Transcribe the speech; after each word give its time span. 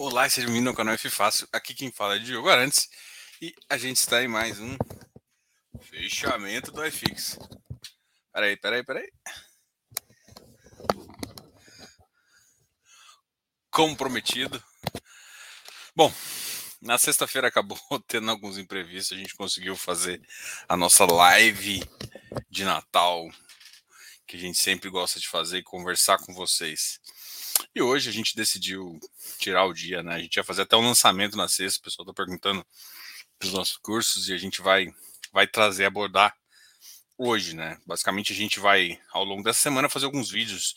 Olá, 0.00 0.30
seja 0.30 0.46
bem-vindo 0.46 0.70
ao 0.70 0.76
canal 0.76 0.94
F 0.94 1.10
Fácil. 1.10 1.48
Aqui 1.52 1.74
quem 1.74 1.90
fala 1.90 2.14
é 2.14 2.18
Diogo 2.20 2.48
Arantes 2.48 2.88
e 3.42 3.52
a 3.68 3.76
gente 3.76 3.96
está 3.96 4.22
em 4.22 4.28
mais 4.28 4.60
um 4.60 4.76
fechamento 5.80 6.70
do 6.70 6.86
iFix. 6.86 7.36
Peraí, 8.32 8.56
peraí, 8.56 8.84
peraí. 8.84 9.12
Como 13.72 13.96
prometido. 13.96 14.62
Bom, 15.96 16.14
na 16.80 16.96
sexta-feira 16.96 17.48
acabou 17.48 17.76
tendo 18.06 18.30
alguns 18.30 18.56
imprevistos. 18.56 19.18
A 19.18 19.20
gente 19.20 19.34
conseguiu 19.34 19.74
fazer 19.74 20.22
a 20.68 20.76
nossa 20.76 21.04
live 21.06 21.82
de 22.48 22.62
Natal, 22.62 23.28
que 24.28 24.36
a 24.36 24.38
gente 24.38 24.58
sempre 24.58 24.90
gosta 24.90 25.18
de 25.18 25.26
fazer 25.26 25.58
e 25.58 25.62
conversar 25.64 26.18
com 26.18 26.32
vocês. 26.32 27.00
E 27.74 27.82
hoje 27.82 28.08
a 28.08 28.12
gente 28.12 28.36
decidiu 28.36 28.98
tirar 29.38 29.64
o 29.64 29.72
dia, 29.72 30.02
né? 30.02 30.14
A 30.14 30.18
gente 30.18 30.36
ia 30.36 30.44
fazer 30.44 30.62
até 30.62 30.76
um 30.76 30.86
lançamento 30.86 31.36
na 31.36 31.48
sexta, 31.48 31.80
o 31.80 31.82
pessoal 31.82 32.06
tá 32.06 32.12
perguntando 32.12 32.64
dos 33.40 33.52
nossos 33.52 33.76
cursos 33.76 34.28
e 34.28 34.32
a 34.32 34.38
gente 34.38 34.60
vai 34.60 34.86
vai 35.32 35.46
trazer 35.46 35.84
abordar 35.84 36.34
hoje, 37.16 37.54
né? 37.54 37.78
Basicamente 37.86 38.32
a 38.32 38.36
gente 38.36 38.60
vai 38.60 39.00
ao 39.10 39.24
longo 39.24 39.42
dessa 39.42 39.60
semana 39.60 39.88
fazer 39.88 40.06
alguns 40.06 40.30
vídeos 40.30 40.74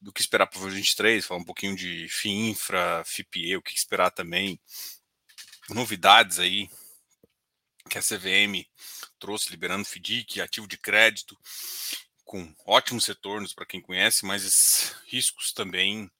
do 0.00 0.12
que 0.12 0.20
esperar 0.20 0.46
para 0.46 0.60
o 0.60 0.68
23, 0.68 1.24
falar 1.24 1.40
um 1.40 1.44
pouquinho 1.44 1.74
de 1.74 2.08
FIINFRA, 2.08 3.02
FIPE, 3.06 3.56
o 3.56 3.62
que 3.62 3.72
esperar 3.72 4.10
também, 4.10 4.60
novidades 5.70 6.38
aí 6.38 6.68
que 7.88 7.98
a 7.98 8.02
CVM 8.02 8.66
trouxe 9.18 9.50
liberando 9.50 9.84
FDIC, 9.84 10.40
ativo 10.40 10.66
de 10.66 10.76
crédito, 10.76 11.38
com 12.24 12.54
ótimos 12.66 13.06
retornos 13.06 13.54
para 13.54 13.66
quem 13.66 13.80
conhece, 13.80 14.26
mas 14.26 14.94
riscos 15.06 15.52
também 15.52 16.10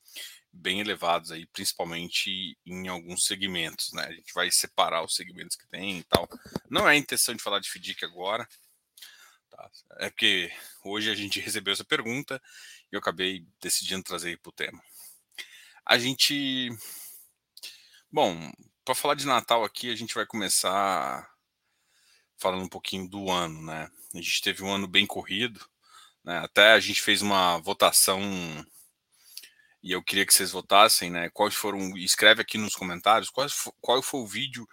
bem 0.54 0.80
elevados 0.80 1.32
aí, 1.32 1.46
principalmente 1.46 2.56
em 2.64 2.88
alguns 2.88 3.24
segmentos, 3.24 3.92
né? 3.92 4.04
A 4.04 4.12
gente 4.12 4.32
vai 4.32 4.50
separar 4.50 5.04
os 5.04 5.14
segmentos 5.14 5.56
que 5.56 5.66
tem 5.66 5.98
e 5.98 6.04
tal. 6.04 6.28
Não 6.70 6.88
é 6.88 6.92
a 6.92 6.96
intenção 6.96 7.34
de 7.34 7.42
falar 7.42 7.58
de 7.58 7.68
FDIC 7.68 8.04
agora, 8.04 8.48
tá? 9.50 9.70
É 9.98 10.08
porque 10.10 10.52
hoje 10.84 11.10
a 11.10 11.14
gente 11.14 11.40
recebeu 11.40 11.72
essa 11.72 11.84
pergunta 11.84 12.40
e 12.90 12.94
eu 12.94 13.00
acabei 13.00 13.44
decidindo 13.60 14.04
trazer 14.04 14.38
para 14.38 14.50
o 14.50 14.52
tema. 14.52 14.82
A 15.84 15.98
gente, 15.98 16.70
bom, 18.10 18.50
para 18.84 18.94
falar 18.94 19.14
de 19.14 19.26
Natal 19.26 19.64
aqui, 19.64 19.90
a 19.90 19.96
gente 19.96 20.14
vai 20.14 20.24
começar 20.24 21.28
falando 22.38 22.64
um 22.64 22.68
pouquinho 22.68 23.08
do 23.08 23.30
ano, 23.30 23.62
né? 23.62 23.90
A 24.14 24.18
gente 24.18 24.40
teve 24.40 24.62
um 24.62 24.72
ano 24.72 24.86
bem 24.86 25.06
corrido, 25.06 25.60
né? 26.22 26.38
Até 26.38 26.72
a 26.72 26.80
gente 26.80 27.02
fez 27.02 27.22
uma 27.22 27.58
votação 27.58 28.20
e 29.84 29.92
eu 29.92 30.02
queria 30.02 30.24
que 30.24 30.32
vocês 30.32 30.50
votassem, 30.50 31.10
né? 31.10 31.28
Quais 31.28 31.54
foram. 31.54 31.94
Escreve 31.98 32.40
aqui 32.40 32.56
nos 32.56 32.74
comentários 32.74 33.28
qual, 33.28 33.46
qual 33.82 34.02
foi 34.02 34.20
o 34.20 34.26
vídeo. 34.26 34.66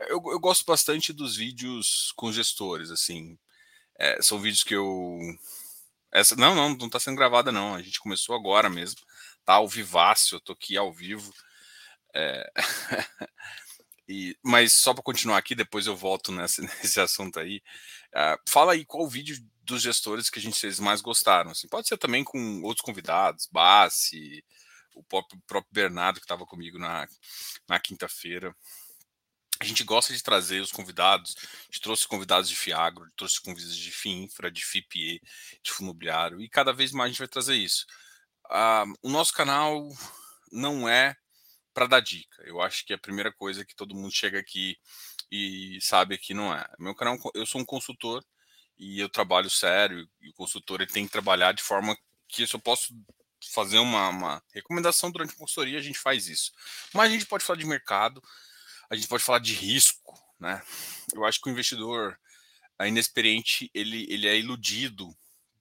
Eu, 0.00 0.22
eu 0.32 0.40
gosto 0.40 0.64
bastante 0.64 1.12
dos 1.12 1.36
vídeos 1.36 2.12
com 2.16 2.32
gestores, 2.32 2.90
assim. 2.90 3.38
É, 3.98 4.16
são 4.22 4.40
vídeos 4.40 4.64
que 4.64 4.74
eu. 4.74 5.18
Essa, 6.10 6.34
não, 6.36 6.54
não, 6.54 6.70
não 6.76 6.86
está 6.86 6.98
sendo 6.98 7.16
gravada, 7.16 7.52
não. 7.52 7.74
A 7.74 7.82
gente 7.82 8.00
começou 8.00 8.34
agora 8.34 8.70
mesmo. 8.70 9.02
Tá 9.44 9.54
ao 9.54 9.68
vivaço, 9.68 10.36
eu 10.36 10.40
tô 10.40 10.52
aqui 10.54 10.78
ao 10.78 10.90
vivo. 10.90 11.30
É... 12.14 12.50
e, 14.08 14.34
mas 14.42 14.80
só 14.80 14.94
para 14.94 15.02
continuar 15.02 15.36
aqui, 15.36 15.54
depois 15.54 15.86
eu 15.86 15.94
volto 15.94 16.32
nesse, 16.32 16.62
nesse 16.80 16.98
assunto 17.00 17.38
aí. 17.38 17.62
Uh, 18.14 18.40
fala 18.48 18.72
aí 18.72 18.86
qual 18.86 19.06
vídeo 19.06 19.36
dos 19.64 19.82
gestores 19.82 20.30
que 20.30 20.38
a 20.38 20.42
gente 20.42 20.58
vocês 20.58 20.78
mais 20.78 21.00
gostaram. 21.00 21.50
Assim, 21.50 21.68
pode 21.68 21.88
ser 21.88 21.98
também 21.98 22.22
com 22.24 22.62
outros 22.62 22.84
convidados, 22.84 23.48
Bassi, 23.50 24.44
o 24.94 25.02
próprio, 25.02 25.40
próprio 25.46 25.72
Bernardo 25.72 26.20
que 26.20 26.24
estava 26.24 26.46
comigo 26.46 26.78
na, 26.78 27.06
na 27.68 27.80
quinta-feira. 27.80 28.54
A 29.60 29.64
gente 29.64 29.84
gosta 29.84 30.12
de 30.12 30.22
trazer 30.22 30.60
os 30.60 30.72
convidados. 30.72 31.34
A 31.38 31.64
gente 31.66 31.80
trouxe 31.80 32.06
convidados 32.06 32.48
de 32.48 32.56
Fiagro, 32.56 33.10
trouxe 33.16 33.40
convidados 33.40 33.76
de 33.76 33.90
FIINFRA, 33.90 34.50
de 34.50 34.64
FIPE, 34.64 35.20
de 35.62 35.72
Fundo 35.72 35.90
Imobiliário, 35.90 36.40
e 36.40 36.48
cada 36.48 36.72
vez 36.72 36.92
mais 36.92 37.06
a 37.06 37.10
gente 37.10 37.18
vai 37.18 37.28
trazer 37.28 37.54
isso. 37.54 37.86
Uh, 38.46 38.92
o 39.02 39.10
nosso 39.10 39.32
canal 39.32 39.88
não 40.52 40.88
é 40.88 41.16
para 41.72 41.86
dar 41.86 42.00
dica. 42.00 42.42
Eu 42.44 42.60
acho 42.60 42.84
que 42.84 42.92
é 42.92 42.96
a 42.96 42.98
primeira 43.00 43.32
coisa 43.32 43.64
que 43.64 43.74
todo 43.74 43.94
mundo 43.94 44.12
chega 44.14 44.38
aqui 44.38 44.76
e 45.30 45.78
sabe 45.80 46.18
que 46.18 46.34
não 46.34 46.54
é. 46.54 46.64
Meu 46.78 46.94
canal, 46.94 47.18
eu 47.34 47.46
sou 47.46 47.60
um 47.60 47.64
consultor 47.64 48.24
e 48.78 49.00
eu 49.00 49.08
trabalho 49.08 49.48
sério, 49.48 50.08
e 50.20 50.28
o 50.28 50.34
consultor 50.34 50.80
ele 50.80 50.90
tem 50.90 51.06
que 51.06 51.12
trabalhar 51.12 51.52
de 51.52 51.62
forma 51.62 51.96
que 52.28 52.42
eu 52.42 52.58
posso 52.58 52.94
fazer 53.52 53.78
uma, 53.78 54.08
uma 54.08 54.42
recomendação 54.52 55.10
durante 55.10 55.34
a 55.34 55.36
consultoria, 55.36 55.78
a 55.78 55.82
gente 55.82 55.98
faz 55.98 56.28
isso. 56.28 56.52
Mas 56.92 57.10
a 57.10 57.12
gente 57.12 57.26
pode 57.26 57.44
falar 57.44 57.58
de 57.58 57.66
mercado, 57.66 58.22
a 58.90 58.96
gente 58.96 59.08
pode 59.08 59.22
falar 59.22 59.38
de 59.38 59.54
risco, 59.54 60.18
né? 60.38 60.62
Eu 61.12 61.24
acho 61.24 61.40
que 61.40 61.48
o 61.48 61.52
investidor 61.52 62.18
inexperiente, 62.88 63.70
ele, 63.72 64.06
ele 64.10 64.28
é 64.28 64.36
iludido 64.36 65.16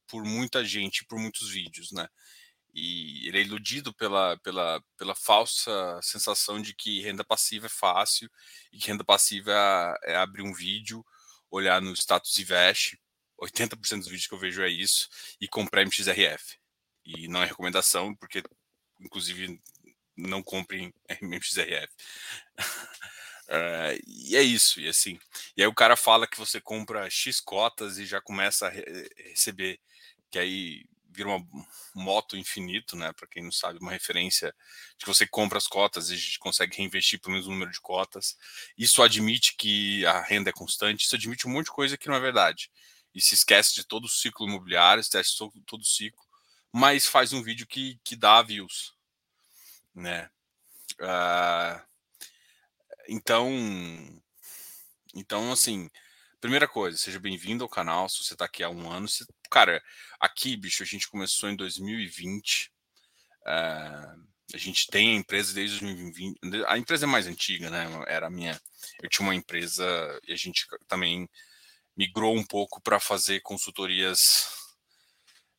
por 0.08 0.24
muita 0.24 0.64
gente, 0.64 1.06
por 1.06 1.20
muitos 1.20 1.50
vídeos, 1.50 1.92
né? 1.92 2.08
E 2.74 3.28
ele 3.28 3.38
é 3.38 3.42
iludido 3.42 3.94
pela, 3.94 4.38
pela, 4.40 4.84
pela 4.98 5.14
falsa 5.14 6.00
sensação 6.02 6.60
de 6.60 6.74
que 6.74 7.02
renda 7.02 7.24
passiva 7.24 7.68
é 7.68 7.70
fácil 7.70 8.30
e 8.72 8.80
que 8.80 8.88
renda 8.88 9.04
passiva 9.04 9.52
é, 10.04 10.14
é 10.14 10.16
abrir 10.16 10.42
um 10.42 10.54
vídeo, 10.54 11.06
olhar 11.52 11.80
no 11.82 11.94
status 11.94 12.38
invest 12.40 12.98
80% 13.44 14.00
dos 14.00 14.08
vídeos 14.08 14.28
que 14.28 14.34
eu 14.34 14.40
vejo 14.40 14.62
é 14.62 14.70
isso, 14.70 15.10
e 15.40 15.48
comprar 15.48 15.84
MXRF. 15.84 16.58
E 17.06 17.28
não 17.28 17.44
é 17.44 17.46
recomendação, 17.46 18.16
porque, 18.16 18.42
inclusive, 19.00 19.60
não 20.16 20.42
comprem 20.42 20.94
MXRF. 21.22 21.88
Uh, 23.48 24.00
e 24.08 24.36
é 24.36 24.42
isso, 24.42 24.80
e 24.80 24.88
assim. 24.88 25.20
E 25.58 25.62
aí 25.62 25.68
o 25.68 25.74
cara 25.74 25.96
fala 25.96 26.28
que 26.28 26.40
você 26.40 26.62
compra 26.62 27.10
X 27.10 27.40
cotas 27.40 27.98
e 27.98 28.06
já 28.06 28.22
começa 28.22 28.68
a 28.68 28.70
re 28.70 29.10
receber, 29.18 29.80
que 30.32 30.40
aí 30.40 30.86
vira 31.10 31.30
uma 31.30 31.46
moto 31.94 32.36
infinito, 32.36 32.96
né? 32.96 33.14
Para 33.14 33.28
quem 33.28 33.44
não 33.44 33.52
sabe, 33.52 33.78
uma 33.80 33.92
referência 33.92 34.54
de 34.98 35.06
que 35.06 35.08
você 35.14 35.28
compra 35.28 35.60
as 35.60 35.68
cotas 35.68 36.10
e 36.10 36.40
consegue 36.40 36.78
reinvestir 36.78 37.20
pelo 37.20 37.36
mesmo 37.36 37.52
número 37.52 37.72
de 37.72 37.80
cotas. 37.80 38.36
Isso 38.76 39.04
admite 39.04 39.56
que 39.56 40.04
a 40.08 40.22
renda 40.22 40.50
é 40.50 40.54
constante, 40.54 41.06
isso 41.06 41.16
admite 41.16 41.48
um 41.48 41.52
monte 41.52 41.66
de 41.66 41.72
coisa 41.72 41.98
que 41.98 42.08
não 42.08 42.16
é 42.16 42.20
verdade 42.20 42.72
e 43.14 43.22
se 43.22 43.36
esquece 43.36 43.76
de 43.76 43.86
todo 43.86 44.06
o 44.06 44.10
ciclo 44.10 44.48
imobiliário, 44.48 45.02
esquece 45.02 45.38
todo, 45.38 45.62
todo 45.66 45.82
o 45.82 45.86
ciclo, 45.86 46.22
mas 46.72 47.06
faz 47.06 47.34
um 47.34 47.44
vídeo 47.44 47.68
que, 47.68 48.00
que 48.04 48.16
dá 48.16 48.42
views, 48.42 48.94
né? 49.94 50.30
Uh, 51.00 51.82
então, 53.08 53.50
então, 55.14 55.52
assim, 55.52 55.90
primeira 56.42 56.68
coisa, 56.68 56.98
seja 56.98 57.20
bem-vindo 57.20 57.64
ao 57.64 57.70
canal, 57.70 58.10
se 58.10 58.24
você 58.24 58.34
está 58.34 58.46
aqui 58.46 58.64
há 58.64 58.70
um 58.70 58.90
ano. 58.90 59.08
Você, 59.08 59.26
cara, 59.50 59.82
aqui, 60.20 60.58
bicho, 60.58 60.82
a 60.82 60.86
gente 60.86 61.08
começou 61.08 61.50
em 61.50 61.56
2020, 61.56 62.66
uh, 62.66 63.46
ah, 63.46 64.16
a 64.54 64.58
gente 64.58 64.88
tem 64.88 65.16
a 65.16 65.20
empresa 65.20 65.54
desde 65.54 65.80
2020, 65.80 66.40
a 66.68 66.78
empresa 66.78 67.06
é 67.06 67.08
mais 67.08 67.28
antiga, 67.28 67.70
né? 67.70 67.86
Era 68.08 68.28
a 68.28 68.30
minha, 68.30 68.60
eu 69.02 69.10
tinha 69.10 69.26
uma 69.26 69.36
empresa 69.36 69.86
e 70.28 70.34
a 70.34 70.36
gente 70.36 70.68
também 70.88 71.30
migrou 71.96 72.36
um 72.36 72.46
pouco 72.46 72.82
para 72.82 73.00
fazer 73.00 73.42
consultorias 73.42 74.20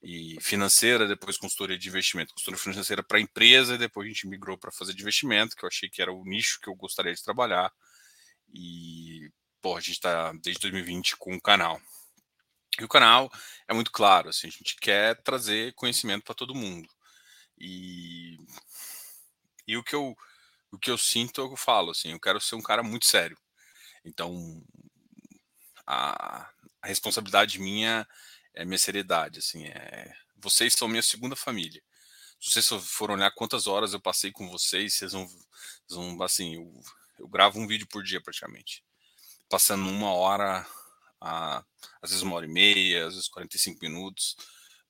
e 0.03 0.37
financeira, 0.41 1.09
depois 1.09 1.39
consultoria 1.39 1.78
de 1.78 1.89
investimento, 1.89 2.34
consultoria 2.34 2.61
financeira 2.61 3.03
para 3.03 3.21
empresa, 3.21 3.75
e 3.75 3.78
depois 3.78 4.06
a 4.06 4.12
gente 4.12 4.27
migrou 4.27 4.59
para 4.59 4.71
fazer 4.71 4.93
de 4.93 5.00
investimento, 5.00 5.56
que 5.56 5.65
eu 5.65 5.69
achei 5.69 5.89
que 5.89 6.03
era 6.03 6.12
o 6.12 6.25
nicho 6.25 6.61
que 6.61 6.69
eu 6.69 6.75
gostaria 6.75 7.15
de 7.15 7.22
trabalhar. 7.22 7.72
E, 8.53 9.31
pô, 9.62 9.77
a 9.77 9.81
gente 9.81 9.93
está 9.93 10.33
desde 10.43 10.61
2020 10.61 11.17
com 11.17 11.34
o 11.34 11.41
canal. 11.41 11.81
E 12.78 12.84
o 12.84 12.89
canal 12.89 13.31
é 13.69 13.72
muito 13.72 13.91
claro, 13.91 14.28
assim, 14.28 14.49
a 14.49 14.51
gente 14.51 14.77
quer 14.77 15.22
trazer 15.22 15.72
conhecimento 15.75 16.25
para 16.25 16.34
todo 16.34 16.55
mundo. 16.55 16.89
E, 17.59 18.37
e 19.66 19.77
o 19.77 19.83
que 19.83 19.95
eu 19.95 20.15
o 20.72 20.78
que 20.78 20.91
eu 20.91 20.98
sinto 20.98 21.41
é 21.41 21.45
o 21.45 21.47
que 21.48 21.54
eu 21.54 21.57
falo, 21.57 21.92
assim, 21.92 22.10
eu 22.10 22.21
quero 22.21 22.41
ser 22.41 22.57
um 22.57 22.63
cara 22.63 22.83
muito 22.83 23.07
sério. 23.07 23.39
Então, 24.04 24.60
a, 25.86 26.51
a 26.83 26.86
responsabilidade 26.86 27.59
minha 27.59 28.07
é 28.54 28.65
minha 28.65 28.78
seriedade, 28.78 29.41
assim, 29.41 29.66
é, 29.66 30.15
vocês 30.36 30.75
são 30.75 30.86
minha 30.86 31.03
segunda 31.03 31.34
família. 31.34 31.83
Se 32.41 32.51
vocês 32.51 32.69
forem 32.84 33.16
olhar 33.16 33.31
quantas 33.33 33.66
horas 33.66 33.92
eu 33.92 34.01
passei 34.01 34.31
com 34.31 34.48
vocês, 34.48 34.95
vocês 34.95 35.13
vão, 35.13 35.27
vocês 35.27 35.41
vão 35.89 36.22
assim, 36.22 36.54
eu, 36.54 36.83
eu, 37.19 37.28
gravo 37.28 37.59
um 37.59 37.66
vídeo 37.66 37.86
por 37.89 38.03
dia 38.03 38.21
praticamente, 38.21 38.84
passando 39.48 39.89
uma 39.89 40.13
hora, 40.13 40.66
a, 41.21 41.65
às 42.03 42.10
vezes 42.10 42.22
uma 42.22 42.36
hora 42.36 42.47
e 42.47 42.48
meia, 42.48 43.07
às 43.07 43.15
vezes 43.15 43.28
45 43.28 43.78
minutos, 43.83 44.36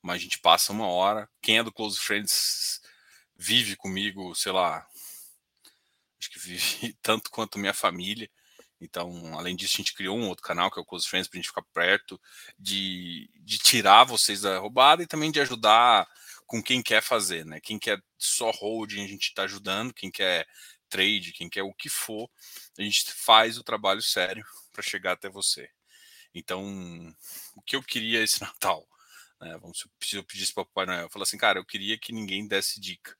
mas 0.02 0.16
a 0.16 0.18
gente 0.18 0.38
passa 0.40 0.72
uma 0.72 0.86
hora. 0.86 1.28
Quem 1.40 1.58
é 1.58 1.62
do 1.62 1.72
Close 1.72 1.98
Friends 1.98 2.80
vive 3.36 3.76
comigo, 3.76 4.34
sei 4.34 4.52
lá, 4.52 4.86
acho 6.18 6.30
que 6.30 6.38
vive 6.38 6.92
tanto 7.00 7.30
quanto 7.30 7.58
minha 7.58 7.74
família. 7.74 8.30
Então, 8.84 9.36
além 9.38 9.56
disso, 9.56 9.74
a 9.76 9.78
gente 9.78 9.94
criou 9.94 10.16
um 10.16 10.28
outro 10.28 10.44
canal, 10.44 10.70
que 10.70 10.78
é 10.78 10.82
o 10.82 10.84
Close 10.84 11.08
Friends, 11.08 11.28
para 11.28 11.38
a 11.38 11.40
gente 11.40 11.48
ficar 11.48 11.62
perto 11.72 12.20
de, 12.58 13.30
de 13.40 13.58
tirar 13.58 14.04
vocês 14.04 14.42
da 14.42 14.58
roubada 14.58 15.02
e 15.02 15.06
também 15.06 15.30
de 15.30 15.40
ajudar 15.40 16.06
com 16.46 16.62
quem 16.62 16.82
quer 16.82 17.02
fazer, 17.02 17.44
né? 17.44 17.60
Quem 17.60 17.78
quer 17.78 18.02
só 18.18 18.50
holding, 18.50 19.04
a 19.04 19.08
gente 19.08 19.28
está 19.28 19.44
ajudando, 19.44 19.94
quem 19.94 20.10
quer 20.10 20.46
trade, 20.88 21.32
quem 21.32 21.48
quer 21.48 21.62
o 21.62 21.74
que 21.74 21.88
for, 21.88 22.30
a 22.78 22.82
gente 22.82 23.10
faz 23.12 23.58
o 23.58 23.64
trabalho 23.64 24.02
sério 24.02 24.44
para 24.72 24.82
chegar 24.82 25.12
até 25.12 25.28
você. 25.28 25.68
Então, 26.34 26.62
o 27.56 27.62
que 27.62 27.76
eu 27.76 27.82
queria 27.82 28.22
esse 28.22 28.40
Natal? 28.42 28.86
Né, 29.40 29.56
vamos, 29.58 29.84
se 30.02 30.16
eu 30.16 30.24
pedisse 30.24 30.52
para 30.52 30.62
o 30.62 30.66
Papai 30.66 30.86
Noel, 30.86 31.02
eu 31.02 31.10
falo 31.10 31.22
assim, 31.22 31.38
cara, 31.38 31.58
eu 31.58 31.64
queria 31.64 31.98
que 31.98 32.12
ninguém 32.12 32.46
desse 32.46 32.80
dica. 32.80 33.16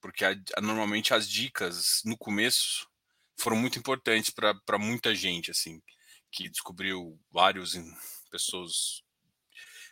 Porque 0.00 0.24
a, 0.24 0.34
a, 0.56 0.60
normalmente 0.60 1.14
as 1.14 1.28
dicas 1.28 2.02
no 2.04 2.16
começo 2.16 2.88
foram 3.38 3.56
muito 3.56 3.78
importantes 3.78 4.30
para 4.30 4.78
muita 4.78 5.14
gente, 5.14 5.50
assim, 5.50 5.82
que 6.30 6.48
descobriu 6.48 7.20
vários 7.30 7.74
pessoas 8.30 9.02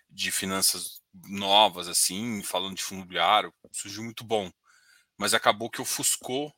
de 0.09 0.31
finanças 0.31 1.03
novas, 1.29 1.89
assim, 1.89 2.43
falando 2.43 2.77
de 2.77 2.83
fundo 2.83 3.01
imobiliário, 3.01 3.55
surgiu 3.73 4.03
muito 4.03 4.25
bom. 4.25 4.51
Mas 5.17 5.35
acabou 5.35 5.71
que 5.71 5.81
ofuscou 5.81 6.53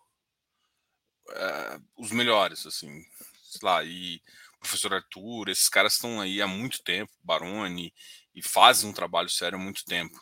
é, 1.31 1.81
os 1.97 2.11
melhores, 2.11 2.67
assim, 2.67 3.05
sei 3.43 3.61
lá, 3.63 3.85
e 3.85 4.21
professor 4.65 4.95
Arthur, 4.95 5.51
esses 5.51 5.69
caras 5.69 5.95
estão 5.95 6.21
aí 6.21 6.41
há 6.41 6.47
muito 6.47 6.83
tempo, 6.83 7.13
Baroni, 7.23 7.95
e 8.35 8.43
fazem 8.43 8.89
um 8.89 8.95
trabalho 8.95 9.29
sério 9.29 9.59
há 9.59 9.61
muito 9.61 9.85
tempo. 9.85 10.19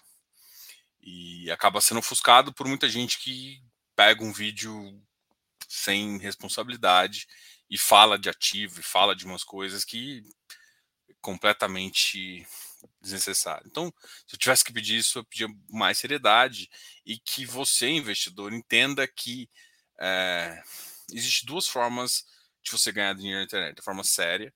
E 1.00 1.50
acaba 1.50 1.80
sendo 1.80 1.98
ofuscado 1.98 2.52
por 2.52 2.66
muita 2.66 2.88
gente 2.88 3.18
que 3.18 3.62
pega 3.96 4.22
um 4.22 4.32
vídeo 4.32 5.00
sem 5.72 6.18
responsabilidade 6.18 7.26
e 7.70 7.78
fala 7.78 8.18
de 8.18 8.28
ativo 8.28 8.78
e 8.78 8.82
fala 8.82 9.16
de 9.16 9.24
umas 9.24 9.42
coisas 9.42 9.86
que 9.86 10.22
completamente 11.22 12.46
desnecessário. 13.00 13.66
Então, 13.66 13.92
se 14.26 14.34
eu 14.34 14.38
tivesse 14.38 14.62
que 14.62 14.72
pedir 14.72 14.98
isso, 14.98 15.18
eu 15.18 15.24
pedia 15.24 15.48
mais 15.70 15.96
seriedade 15.96 16.68
e 17.06 17.18
que 17.18 17.46
você, 17.46 17.88
investidor, 17.88 18.52
entenda 18.52 19.08
que 19.08 19.48
é, 19.98 20.62
existe 21.10 21.46
duas 21.46 21.66
formas 21.66 22.26
de 22.62 22.70
você 22.70 22.92
ganhar 22.92 23.14
dinheiro 23.14 23.38
na 23.38 23.44
internet. 23.44 23.78
A 23.78 23.82
forma 23.82 24.04
séria, 24.04 24.52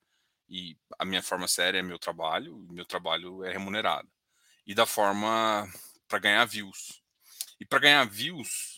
e 0.49 0.77
a 0.99 1.05
minha 1.05 1.23
forma 1.23 1.49
séria 1.49 1.79
é 1.79 1.83
meu 1.83 1.99
trabalho, 1.99 2.59
meu 2.71 2.85
trabalho 2.85 3.43
é 3.43 3.51
remunerado. 3.51 4.09
E 4.67 4.75
da 4.75 4.85
forma 4.85 5.67
para 6.07 6.19
ganhar 6.19 6.45
views. 6.45 7.01
E 7.59 7.65
para 7.65 7.79
ganhar 7.79 8.05
views, 8.05 8.76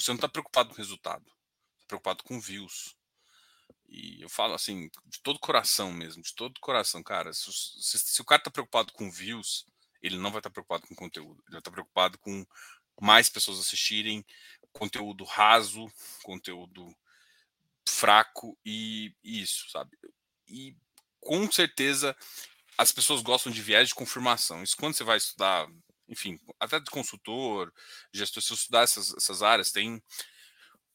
você 0.00 0.10
não 0.10 0.16
está 0.16 0.28
preocupado 0.28 0.70
com 0.70 0.74
o 0.74 0.78
resultado, 0.78 1.24
está 1.24 1.86
preocupado 1.86 2.24
com 2.24 2.40
views. 2.40 2.96
E 3.88 4.22
eu 4.22 4.28
falo 4.28 4.54
assim, 4.54 4.88
de 5.06 5.20
todo 5.20 5.38
coração 5.38 5.92
mesmo, 5.92 6.22
de 6.22 6.34
todo 6.34 6.60
coração, 6.60 7.02
cara. 7.02 7.32
Se, 7.32 7.50
se, 7.52 7.98
se 7.98 8.20
o 8.22 8.24
cara 8.24 8.42
tá 8.42 8.50
preocupado 8.50 8.92
com 8.92 9.10
views, 9.10 9.66
ele 10.00 10.16
não 10.16 10.30
vai 10.30 10.38
estar 10.38 10.48
tá 10.48 10.52
preocupado 10.52 10.86
com 10.86 10.94
conteúdo. 10.94 11.42
Ele 11.42 11.52
vai 11.52 11.58
estar 11.58 11.70
tá 11.70 11.74
preocupado 11.74 12.18
com 12.18 12.46
mais 13.00 13.28
pessoas 13.28 13.58
assistirem, 13.58 14.24
conteúdo 14.72 15.24
raso, 15.24 15.90
conteúdo 16.22 16.94
fraco 17.88 18.56
e, 18.64 19.14
e 19.24 19.42
isso, 19.42 19.68
sabe? 19.70 19.98
E 20.46 20.76
com 21.20 21.50
certeza 21.50 22.16
as 22.78 22.92
pessoas 22.92 23.22
gostam 23.22 23.50
de 23.50 23.62
viés 23.62 23.88
de 23.88 23.94
confirmação. 23.94 24.62
Isso 24.62 24.76
quando 24.76 24.94
você 24.94 25.04
vai 25.04 25.16
estudar, 25.16 25.66
enfim, 26.10 26.38
até 26.58 26.80
de 26.80 26.90
consultor, 26.90 27.72
gestor, 28.12 28.42
se 28.42 28.52
estudar 28.52 28.82
essas, 28.82 29.14
essas 29.14 29.42
áreas, 29.42 29.70
tem 29.70 30.02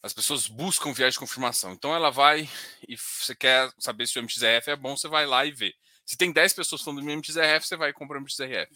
as 0.03 0.13
pessoas 0.13 0.47
buscam 0.47 0.94
viés 0.94 1.15
de 1.15 1.19
confirmação. 1.19 1.73
Então 1.73 1.95
ela 1.95 2.12
vai 2.12 2.47
e 2.88 2.95
você 2.95 3.33
quer 3.33 3.73
saber 3.79 4.06
se 4.07 4.19
o 4.19 4.21
MXRF 4.21 4.69
é 4.69 4.75
bom, 4.75 4.95
você 4.95 5.07
vai 5.07 5.25
lá 5.25 5.45
e 5.45 5.51
vê. 5.51 5.73
Se 6.06 6.15
tem 6.15 6.31
10 6.31 6.53
pessoas 6.53 6.83
falando 6.83 7.01
do 7.01 7.12
MXRF, 7.12 7.65
você 7.65 7.75
vai 7.75 7.91
comprar 7.91 8.19
o 8.19 8.21
MXRF. 8.21 8.69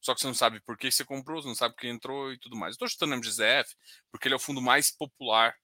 Só 0.00 0.14
que 0.14 0.20
você 0.20 0.26
não 0.26 0.34
sabe 0.34 0.60
por 0.60 0.76
que 0.76 0.90
você 0.90 1.04
comprou, 1.04 1.40
você 1.40 1.48
não 1.48 1.54
sabe 1.54 1.74
por 1.74 1.80
que 1.80 1.88
entrou 1.88 2.32
e 2.32 2.38
tudo 2.38 2.54
mais. 2.54 2.74
Estou 2.74 2.86
chutando 2.86 3.14
o 3.14 3.16
MXRF 3.16 3.74
porque 4.10 4.28
ele 4.28 4.34
é 4.34 4.36
o 4.36 4.40
fundo 4.40 4.60
mais 4.60 4.90
popular 4.90 5.56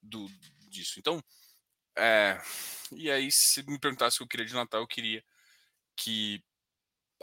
do, 0.00 0.24
disso. 0.68 1.00
Então, 1.00 1.20
é, 1.96 2.40
e 2.92 3.10
aí, 3.10 3.32
se 3.32 3.62
me 3.64 3.78
perguntasse 3.78 4.16
o 4.16 4.18
que 4.18 4.22
eu 4.22 4.28
queria 4.28 4.46
de 4.46 4.54
Natal, 4.54 4.82
eu 4.82 4.86
queria 4.86 5.24
que 5.96 6.42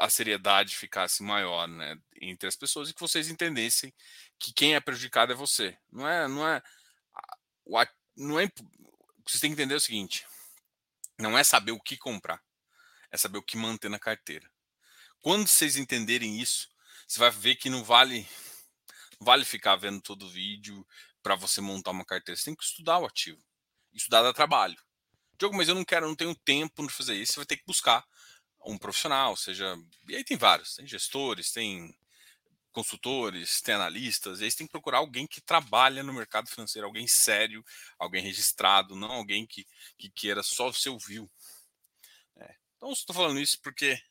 a 0.02 0.10
seriedade 0.10 0.76
ficasse 0.76 1.22
maior 1.22 1.68
né, 1.68 1.96
entre 2.20 2.48
as 2.48 2.56
pessoas 2.56 2.90
e 2.90 2.94
que 2.94 3.00
vocês 3.00 3.30
entendessem 3.30 3.94
que 4.40 4.52
quem 4.52 4.74
é 4.74 4.80
prejudicado 4.80 5.32
é 5.32 5.36
você. 5.36 5.78
Não 5.92 6.08
é, 6.08 6.28
não 6.28 6.48
é 6.48 6.62
o, 7.64 7.78
não 8.18 8.40
é, 8.40 8.50
vocês 9.26 9.40
têm 9.40 9.52
que 9.52 9.62
entender 9.62 9.76
o 9.76 9.80
seguinte: 9.80 10.26
não 11.20 11.38
é 11.38 11.44
saber 11.44 11.72
o 11.72 11.80
que 11.80 11.96
comprar, 11.98 12.42
é 13.12 13.18
saber 13.18 13.38
o 13.38 13.44
que 13.44 13.56
manter 13.56 13.90
na 13.90 14.00
carteira. 14.00 14.50
Quando 15.22 15.48
vocês 15.48 15.78
entenderem 15.78 16.40
isso, 16.40 16.68
você 17.08 17.20
vai 17.20 17.30
ver 17.30 17.56
que 17.56 17.70
não 17.70 17.84
vale, 17.84 18.28
vale 19.20 19.46
ficar 19.46 19.76
vendo 19.76 20.02
todo 20.02 20.26
o 20.26 20.30
vídeo 20.30 20.86
para 21.22 21.36
você 21.36 21.62
montar 21.62 21.92
uma 21.92 22.06
carteira. 22.06 22.38
Você 22.38 22.46
tem 22.46 22.56
que 22.56 22.64
estudar 22.64 22.98
o 22.98 23.06
ativo. 23.06 23.40
Estudar 23.94 24.24
dá 24.24 24.34
trabalho. 24.34 24.82
Diogo, 25.38 25.56
mas 25.56 25.68
eu 25.68 25.76
não 25.76 25.86
quero, 25.86 26.08
não 26.08 26.16
tenho 26.16 26.34
tempo 26.34 26.88
de 26.88 26.94
fazer 26.94 27.14
isso. 27.14 27.34
Você 27.34 27.40
vai 27.40 27.46
ter 27.46 27.58
que 27.58 27.66
buscar 27.68 28.04
um 28.66 28.78
profissional, 28.78 29.36
seja. 29.36 29.78
E 30.08 30.16
aí 30.16 30.24
tem 30.24 30.38
vários, 30.38 30.76
tem 30.76 30.88
gestores, 30.88 31.52
tem 31.52 31.96
consultores, 32.72 33.62
tem 33.62 33.76
analistas, 33.76 34.40
e 34.40 34.46
aí 34.46 34.52
você 34.52 34.58
tem 34.58 34.68
que 34.68 34.72
procurar 34.72 35.00
alguém 35.00 35.28
que 35.28 35.42
trabalha 35.42 36.04
no 36.04 36.14
mercado 36.14 36.50
financeiro, 36.50 36.88
alguém 36.88 37.08
sério, 37.08 37.64
alguém 38.00 38.24
registrado, 38.24 38.96
não 38.96 39.12
alguém 39.12 39.46
que, 39.46 39.68
que 39.98 40.10
queira 40.10 40.42
só 40.42 40.70
o 40.70 40.74
seu 40.74 40.98
view. 40.98 41.30
É. 42.38 42.56
Então, 42.78 42.92
estou 42.92 43.16
falando 43.16 43.40
isso 43.40 43.60
porque 43.62 44.02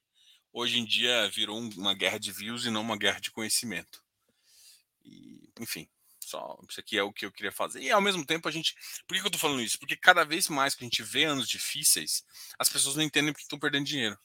hoje 0.53 0.79
em 0.79 0.85
dia 0.85 1.29
virou 1.31 1.59
uma 1.59 1.95
guerra 1.95 2.19
de 2.19 2.31
views 2.33 2.67
e 2.67 2.71
não 2.71 2.83
uma 2.83 2.99
guerra 2.99 3.21
de 3.21 3.31
conhecimento. 3.31 4.05
E, 5.03 5.51
enfim, 5.59 5.89
só 6.21 6.59
isso 6.69 6.79
aqui 6.79 6.97
é 6.99 7.03
o 7.03 7.13
que 7.13 7.27
eu 7.27 7.33
queria 7.33 7.51
fazer. 7.51 7.81
E 7.83 7.91
ao 7.91 8.01
mesmo 8.01 8.25
tempo 8.25 8.49
a 8.49 8.53
gente. 8.53 8.75
Por 9.07 9.15
que, 9.15 9.21
eu 9.21 9.27
estou 9.27 9.41
falando 9.41 9.63
isso? 9.63 9.79
Porque 9.79 9.97
cada 9.97 10.25
vez 10.25 10.49
mais 10.49 10.75
que 10.75 10.85
a 10.85 10.87
gente 10.87 11.03
vê 11.03 11.25
anos 11.25 11.49
difíceis, 11.49 12.25
as 12.59 12.69
pessoas 12.69 12.97
não 12.97 13.03
entendem 13.03 13.33
porque 13.33 13.43
estão 13.43 13.59
perdendo 13.59 13.87
dinheiro. 13.87 14.19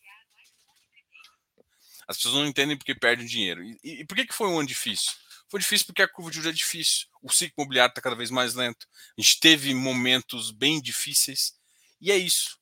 As 2.08 2.18
pessoas 2.18 2.36
não 2.36 2.46
entendem 2.46 2.78
porque 2.78 2.96
perdem 2.96 3.26
dinheiro. 3.26 3.64
E, 3.64 3.80
e, 3.84 4.06
por 4.06 4.16
que, 4.16 4.28
que 4.28 4.34
foi 4.34 4.48
um 4.48 4.60
ano 4.60 4.68
difícil? 4.68 5.14
Foi 5.50 5.60
difícil 5.60 5.88
porque 5.88 6.02
a 6.02 6.08
curva 6.08 6.30
de 6.30 6.38
juros 6.38 6.52
é 6.52 6.54
difícil. 6.54 7.08
O 7.22 7.32
ciclo 7.32 7.54
imobiliário 7.58 7.92
está 7.92 8.02
cada 8.02 8.16
vez 8.16 8.30
mais 8.30 8.54
lento. 8.54 8.88
A 9.18 9.22
gente 9.22 9.40
teve 9.40 9.74
momentos 9.74 10.52
bem 10.52 10.82
difíceis. 10.82 11.56
E 12.02 12.12
é 12.12 12.18
isso. 12.18 12.60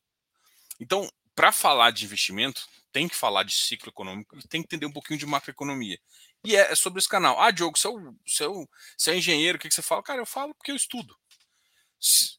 Então, 0.80 1.10
para 1.36 1.52
falar 1.52 1.92
de 1.92 2.06
investimento, 2.06 2.68
tem 2.92 3.08
que 3.08 3.16
falar 3.16 3.44
de 3.44 3.54
ciclo 3.54 3.90
econômico 3.90 4.38
e 4.38 4.48
tem 4.48 4.62
que 4.62 4.68
entender 4.68 4.86
um 4.86 4.92
pouquinho 4.92 5.20
de 5.20 5.26
macroeconomia. 5.26 6.00
E 6.46 6.56
é, 6.56 6.72
é 6.72 6.76
sobre 6.76 7.00
esse 7.00 7.10
canal. 7.10 7.40
Ah, 7.40 7.52
Diogo, 7.52 7.78
você 7.78 7.88
é, 7.88 7.90
o, 7.90 8.16
você 8.26 8.44
é, 8.44 8.48
o, 8.48 8.70
você 8.98 9.12
é 9.12 9.18
engenheiro, 9.18 9.58
o 9.58 9.60
que, 9.60 9.70
que 9.70 9.74
você 9.74 9.82
fala? 9.82 10.04
Cara, 10.04 10.22
eu 10.22 10.26
falo 10.26 10.54
porque 10.54 10.72
eu 10.72 10.76
estudo. 10.76 11.18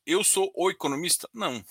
Eu 0.04 0.22
sou 0.22 0.52
o 0.54 0.70
economista? 0.70 1.28
Não. 1.32 1.64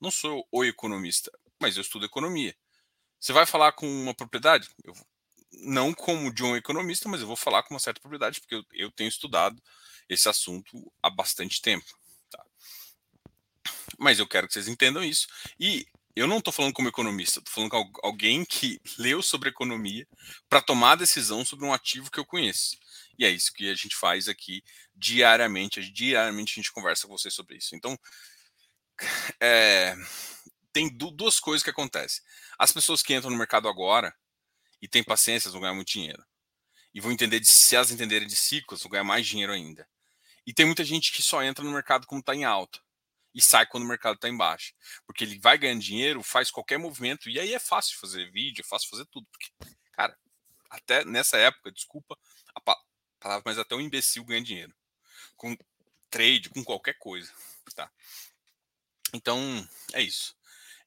Não 0.00 0.10
sou 0.10 0.46
o 0.50 0.64
economista, 0.64 1.30
mas 1.60 1.76
eu 1.76 1.82
estudo 1.82 2.04
economia. 2.04 2.54
Você 3.20 3.32
vai 3.32 3.46
falar 3.46 3.72
com 3.72 3.86
uma 3.86 4.14
propriedade? 4.14 4.68
Eu, 4.84 4.94
não 5.62 5.92
como 5.92 6.32
de 6.32 6.42
um 6.42 6.56
economista, 6.56 7.08
mas 7.08 7.20
eu 7.20 7.26
vou 7.26 7.36
falar 7.36 7.62
com 7.62 7.74
uma 7.74 7.80
certa 7.80 8.00
propriedade, 8.00 8.40
porque 8.40 8.54
eu, 8.54 8.64
eu 8.72 8.90
tenho 8.90 9.08
estudado 9.08 9.60
esse 10.08 10.28
assunto 10.28 10.92
há 11.02 11.10
bastante 11.10 11.60
tempo. 11.60 11.86
Tá? 12.30 12.44
Mas 13.98 14.18
eu 14.18 14.26
quero 14.26 14.46
que 14.46 14.54
vocês 14.54 14.68
entendam 14.68 15.02
isso. 15.02 15.26
E 15.58 15.86
eu 16.14 16.26
não 16.26 16.38
estou 16.38 16.52
falando 16.52 16.72
como 16.72 16.88
economista, 16.88 17.40
estou 17.40 17.52
falando 17.52 17.70
com 17.70 18.00
alguém 18.02 18.44
que 18.44 18.80
leu 18.98 19.22
sobre 19.22 19.48
economia 19.48 20.06
para 20.48 20.62
tomar 20.62 20.96
decisão 20.96 21.44
sobre 21.44 21.66
um 21.66 21.72
ativo 21.72 22.10
que 22.10 22.18
eu 22.18 22.24
conheço. 22.24 22.78
E 23.18 23.24
é 23.24 23.30
isso 23.30 23.52
que 23.52 23.70
a 23.70 23.74
gente 23.74 23.96
faz 23.96 24.28
aqui 24.28 24.62
diariamente. 24.94 25.90
Diariamente 25.90 26.52
a 26.52 26.56
gente 26.56 26.72
conversa 26.72 27.06
com 27.06 27.16
vocês 27.16 27.34
sobre 27.34 27.56
isso. 27.56 27.74
Então, 27.74 27.98
é, 29.40 29.96
tem 30.76 30.90
duas 30.90 31.40
coisas 31.40 31.62
que 31.62 31.70
acontecem. 31.70 32.22
As 32.58 32.70
pessoas 32.70 33.02
que 33.02 33.14
entram 33.14 33.30
no 33.30 33.38
mercado 33.38 33.66
agora 33.66 34.14
e 34.82 34.86
têm 34.86 35.02
paciência 35.02 35.50
vão 35.50 35.62
ganhar 35.62 35.72
muito 35.72 35.88
dinheiro. 35.88 36.22
E 36.92 37.00
vão 37.00 37.10
entender, 37.10 37.40
de, 37.40 37.46
se 37.46 37.74
elas 37.74 37.90
entenderem 37.90 38.28
de 38.28 38.36
ciclos, 38.36 38.82
vão 38.82 38.90
ganhar 38.90 39.04
mais 39.04 39.26
dinheiro 39.26 39.54
ainda. 39.54 39.88
E 40.46 40.52
tem 40.52 40.66
muita 40.66 40.84
gente 40.84 41.12
que 41.12 41.22
só 41.22 41.42
entra 41.42 41.64
no 41.64 41.72
mercado 41.72 42.06
quando 42.06 42.20
está 42.20 42.34
em 42.34 42.44
alta 42.44 42.78
e 43.34 43.40
sai 43.40 43.64
quando 43.64 43.84
o 43.84 43.88
mercado 43.88 44.16
está 44.16 44.28
em 44.28 44.36
baixa. 44.36 44.74
Porque 45.06 45.24
ele 45.24 45.38
vai 45.38 45.56
ganhando 45.56 45.80
dinheiro, 45.80 46.22
faz 46.22 46.50
qualquer 46.50 46.78
movimento, 46.78 47.30
e 47.30 47.40
aí 47.40 47.54
é 47.54 47.58
fácil 47.58 47.98
fazer 47.98 48.30
vídeo, 48.30 48.60
é 48.60 48.68
fácil 48.68 48.90
fazer 48.90 49.06
tudo. 49.06 49.26
Porque, 49.30 49.50
cara, 49.92 50.14
até 50.68 51.06
nessa 51.06 51.38
época, 51.38 51.72
desculpa 51.72 52.18
a 52.54 52.60
palavra, 52.60 53.42
mas 53.46 53.58
até 53.58 53.74
um 53.74 53.80
imbecil 53.80 54.26
ganha 54.26 54.42
dinheiro. 54.42 54.74
Com 55.38 55.56
trade, 56.10 56.50
com 56.50 56.62
qualquer 56.62 56.98
coisa. 56.98 57.32
Tá? 57.74 57.90
Então, 59.14 59.66
é 59.94 60.02
isso. 60.02 60.36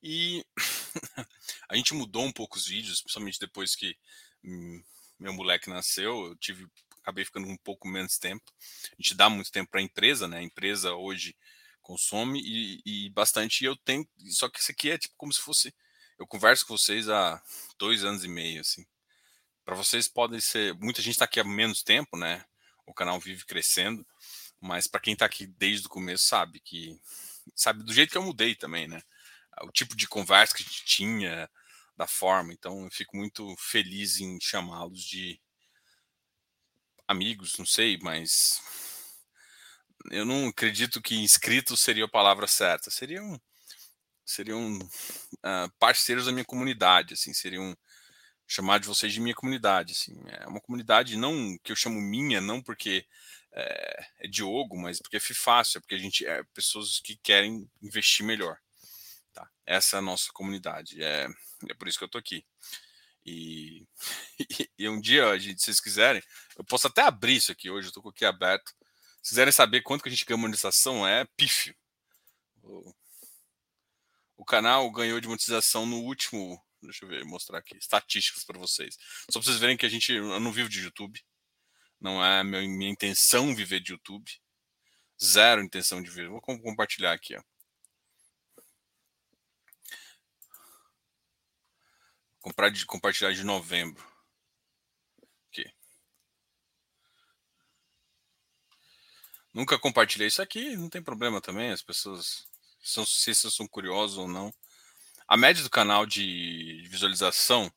E 0.02 0.46
a 1.70 1.76
gente 1.76 1.94
mudou 1.94 2.24
um 2.24 2.32
pouco 2.32 2.58
os 2.58 2.68
vídeos, 2.68 3.02
principalmente 3.02 3.40
depois 3.40 3.76
que 3.76 3.96
hum, 4.44 4.84
meu 5.20 5.34
moleque 5.34 5.70
nasceu, 5.70 6.28
eu 6.28 6.36
tive 6.38 6.68
acabei 7.02 7.26
ficando 7.26 7.48
um 7.48 7.58
pouco 7.58 7.88
menos 7.88 8.18
tempo. 8.18 8.44
A 8.92 8.96
gente 9.02 9.16
dá 9.16 9.30
muito 9.30 9.52
tempo 9.52 9.72
para 9.72 9.80
a 9.80 9.84
empresa, 9.84 10.28
né? 10.28 10.38
A 10.38 10.44
empresa 10.44 10.94
hoje 10.94 11.36
consome 11.82 12.40
e, 12.44 12.82
e, 12.86 13.10
bastante. 13.10 13.64
E 13.64 13.66
eu 13.66 13.76
tenho, 13.76 14.08
só 14.30 14.48
que 14.48 14.60
isso 14.60 14.72
aqui 14.72 14.92
é 14.92 14.98
tipo 14.98 15.16
como 15.18 15.34
se 15.34 15.42
fosse. 15.42 15.74
Eu 16.18 16.28
converso 16.28 16.66
com 16.66 16.78
vocês 16.78 17.10
há 17.10 17.42
dois 17.78 18.04
anos 18.04 18.24
e 18.24 18.28
meio, 18.28 18.62
assim. 18.62 18.86
Para 19.66 19.76
vocês 19.76 20.08
podem 20.08 20.40
ser. 20.40 20.74
Muita 20.76 21.02
gente 21.02 21.14
está 21.14 21.26
aqui 21.26 21.40
há 21.40 21.44
menos 21.44 21.84
tempo, 21.84 22.18
né? 22.18 22.46
O 22.86 22.94
canal 22.94 23.20
vive 23.20 23.46
crescendo, 23.46 24.06
Mas 24.60 24.88
para 24.88 25.00
quem 25.00 25.14
está 25.14 25.26
aqui 25.26 25.48
desde 25.48 25.88
o 25.88 25.90
começo 25.90 26.26
sabe 26.26 26.60
que 26.60 27.00
sabe 27.56 27.84
do 27.84 27.94
jeito 27.94 28.12
que 28.12 28.18
eu 28.18 28.24
mudei 28.24 28.56
também, 28.56 28.88
né? 28.88 29.02
O 29.64 29.72
tipo 29.72 29.96
de 29.96 30.08
conversa 30.08 30.56
que 30.56 30.64
a 30.64 30.66
gente 30.66 30.86
tinha, 30.86 31.50
da 32.00 32.08
forma. 32.08 32.54
Então 32.54 32.86
eu 32.86 32.92
fico 32.92 33.18
muito 33.18 33.54
feliz 33.58 34.22
em 34.22 34.40
chamá-los 34.40 35.02
de 35.02 35.38
amigos, 37.06 37.58
não 37.58 37.66
sei, 37.66 38.00
mas 38.02 38.62
eu 40.10 40.26
não 40.26 40.48
acredito 40.48 41.02
que 41.02 41.16
inscritos 41.16 41.82
seria 41.82 42.06
a 42.06 42.10
palavra 42.10 42.48
certa. 42.48 42.90
Seriam 42.90 43.40
seriam 44.26 44.78
uh, 44.78 45.70
parceiros 45.80 46.28
da 46.28 46.32
minha 46.32 46.46
comunidade, 46.46 47.16
assim, 47.16 47.34
seriam 47.34 47.76
chamar 48.48 48.80
de 48.80 48.88
vocês 48.88 49.12
de 49.12 49.20
minha 49.20 49.36
comunidade, 49.36 49.94
assim. 49.94 50.16
É 50.28 50.48
uma 50.48 50.62
comunidade 50.62 51.18
não 51.18 51.58
que 51.64 51.72
eu 51.72 51.76
chamo 51.76 52.00
minha, 52.00 52.40
não 52.40 52.62
porque 52.62 53.06
é, 53.52 54.06
é 54.20 54.28
Diogo, 54.28 54.78
mas 54.78 55.00
porque 55.00 55.18
é 55.18 55.20
fácil, 55.20 55.80
é 55.80 55.82
porque 55.82 55.96
a 55.96 56.00
gente 56.00 56.26
é 56.26 56.44
pessoas 56.54 57.00
que 57.00 57.18
querem 57.18 57.70
investir 57.82 58.26
melhor. 58.26 58.58
Essa 59.70 59.98
é 59.98 60.00
a 60.00 60.02
nossa 60.02 60.32
comunidade. 60.34 61.04
É, 61.04 61.28
é 61.70 61.74
por 61.76 61.88
isso 61.88 62.00
que 62.00 62.04
eu 62.04 62.10
tô 62.10 62.18
aqui. 62.18 62.44
E, 63.24 63.86
e, 64.40 64.70
e 64.80 64.90
um 64.90 65.00
dia, 65.00 65.38
gente, 65.38 65.60
se 65.60 65.66
vocês 65.66 65.80
quiserem, 65.80 66.24
eu 66.58 66.64
posso 66.66 66.88
até 66.88 67.04
abrir 67.04 67.36
isso 67.36 67.52
aqui 67.52 67.70
hoje, 67.70 67.90
eu 67.90 67.92
tô 67.92 68.02
com 68.02 68.10
aqui 68.10 68.26
aberto. 68.26 68.74
Se 69.22 69.30
quiserem 69.30 69.52
saber 69.52 69.82
quanto 69.82 70.02
que 70.02 70.10
a 70.10 70.12
gente 70.12 70.26
ganha 70.26 70.38
monetização, 70.38 71.08
é 71.08 71.24
pífio. 71.38 71.76
O, 72.64 72.94
o 74.38 74.46
canal 74.46 74.90
ganhou 74.92 75.20
de 75.20 75.28
monetização 75.28 75.86
no 75.86 75.98
último 75.98 76.60
Deixa 76.82 77.04
eu 77.04 77.10
ver, 77.10 77.26
mostrar 77.26 77.60
aqui. 77.60 77.78
Estatísticas 77.78 78.44
para 78.46 78.58
vocês. 78.58 78.98
Só 79.30 79.40
para 79.40 79.48
vocês 79.48 79.60
verem 79.60 79.78
que 79.78 79.86
a 79.86 79.90
gente. 79.90 80.14
Eu 80.14 80.40
não 80.40 80.52
vivo 80.52 80.70
de 80.70 80.80
YouTube. 80.82 81.22
Não 82.00 82.24
é 82.24 82.44
minha, 82.44 82.62
minha 82.62 82.90
intenção 82.90 83.54
viver 83.54 83.82
de 83.82 83.92
YouTube. 83.92 84.32
Zero 85.22 85.62
intenção 85.62 86.02
de 86.02 86.10
viver. 86.10 86.30
Vou 86.30 86.42
compartilhar 86.42 87.12
aqui, 87.12 87.36
ó. 87.36 87.44
Comprar 92.42 92.70
de 92.70 92.86
compartilhar 92.86 93.34
de 93.34 93.44
novembro. 93.44 94.04
Aqui. 95.50 95.72
Nunca 99.54 99.78
compartilhei 99.80 100.28
isso 100.28 100.42
aqui, 100.42 100.76
não 100.76 100.90
tem 100.90 101.02
problema 101.02 101.42
também. 101.42 101.72
As 101.72 101.82
pessoas 101.82 102.48
são 102.82 103.06
se 103.06 103.34
são 103.36 103.68
curiosos 103.68 104.18
ou 104.18 104.28
não. 104.28 104.54
A 105.28 105.38
média 105.38 105.64
do 105.64 105.70
canal 105.70 106.06
de 106.06 106.84
visualização. 106.90 107.72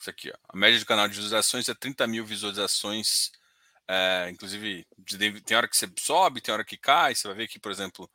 Isso 0.00 0.10
aqui, 0.10 0.30
ó. 0.30 0.38
A 0.48 0.56
média 0.56 0.78
do 0.78 0.86
canal 0.86 1.08
de 1.08 1.14
visualizações 1.14 1.68
é 1.68 1.74
30 1.74 2.06
mil 2.06 2.24
visualizações. 2.24 3.32
É, 3.86 4.28
inclusive, 4.30 4.86
tem 5.44 5.56
hora 5.56 5.68
que 5.68 5.76
você 5.76 5.90
sobe, 5.98 6.40
tem 6.40 6.52
hora 6.54 6.64
que 6.64 6.76
cai. 6.76 7.14
Você 7.14 7.26
vai 7.26 7.36
ver 7.36 7.48
que, 7.48 7.58
por 7.58 7.72
exemplo, 7.72 8.10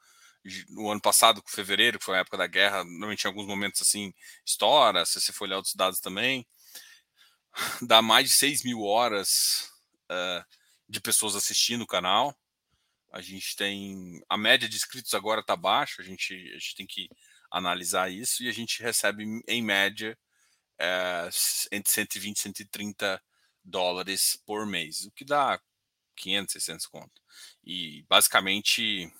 no 0.70 0.90
ano 0.90 1.02
passado, 1.02 1.44
fevereiro, 1.48 2.00
que 2.00 2.06
foi 2.06 2.18
a 2.18 2.20
época 2.20 2.38
da 2.38 2.48
guerra, 2.48 2.84
normalmente 2.84 3.24
em 3.24 3.28
alguns 3.28 3.48
momentos 3.48 3.82
assim, 3.82 4.14
estoura. 4.46 5.06
Se 5.06 5.20
você 5.20 5.32
for 5.32 5.46
olhar 5.46 5.58
outros 5.58 5.76
dados 5.76 6.00
também, 6.00 6.46
dá 7.82 8.02
mais 8.02 8.30
de 8.30 8.36
6 8.36 8.64
mil 8.64 8.82
horas 8.82 9.72
uh, 10.12 10.44
de 10.88 11.00
pessoas 11.00 11.36
assistindo 11.36 11.84
o 11.84 11.88
canal. 11.88 12.36
A 13.12 13.22
gente 13.22 13.56
tem. 13.56 14.22
A 14.28 14.38
média 14.38 14.68
de 14.68 14.76
inscritos 14.76 15.14
agora 15.14 15.42
está 15.42 15.56
baixa, 15.56 16.02
a 16.02 16.06
gente, 16.06 16.34
a 16.34 16.58
gente 16.58 16.76
tem 16.76 16.88
que 16.88 17.08
analisar 17.52 18.12
isso 18.12 18.44
e 18.44 18.50
a 18.50 18.52
gente 18.52 18.82
recebe, 18.82 19.24
em 19.48 19.62
média, 19.62 20.18
é, 20.80 21.30
entre 21.72 21.92
120 21.92 22.38
e 22.38 22.42
130 22.42 23.22
dólares 23.64 24.42
por 24.46 24.66
mês, 24.66 25.06
o 25.06 25.12
que 25.12 25.24
dá 25.24 25.62
500, 26.16 26.54
600 26.54 26.88
conto. 26.88 27.22
E 27.64 28.04
basicamente 28.10 29.12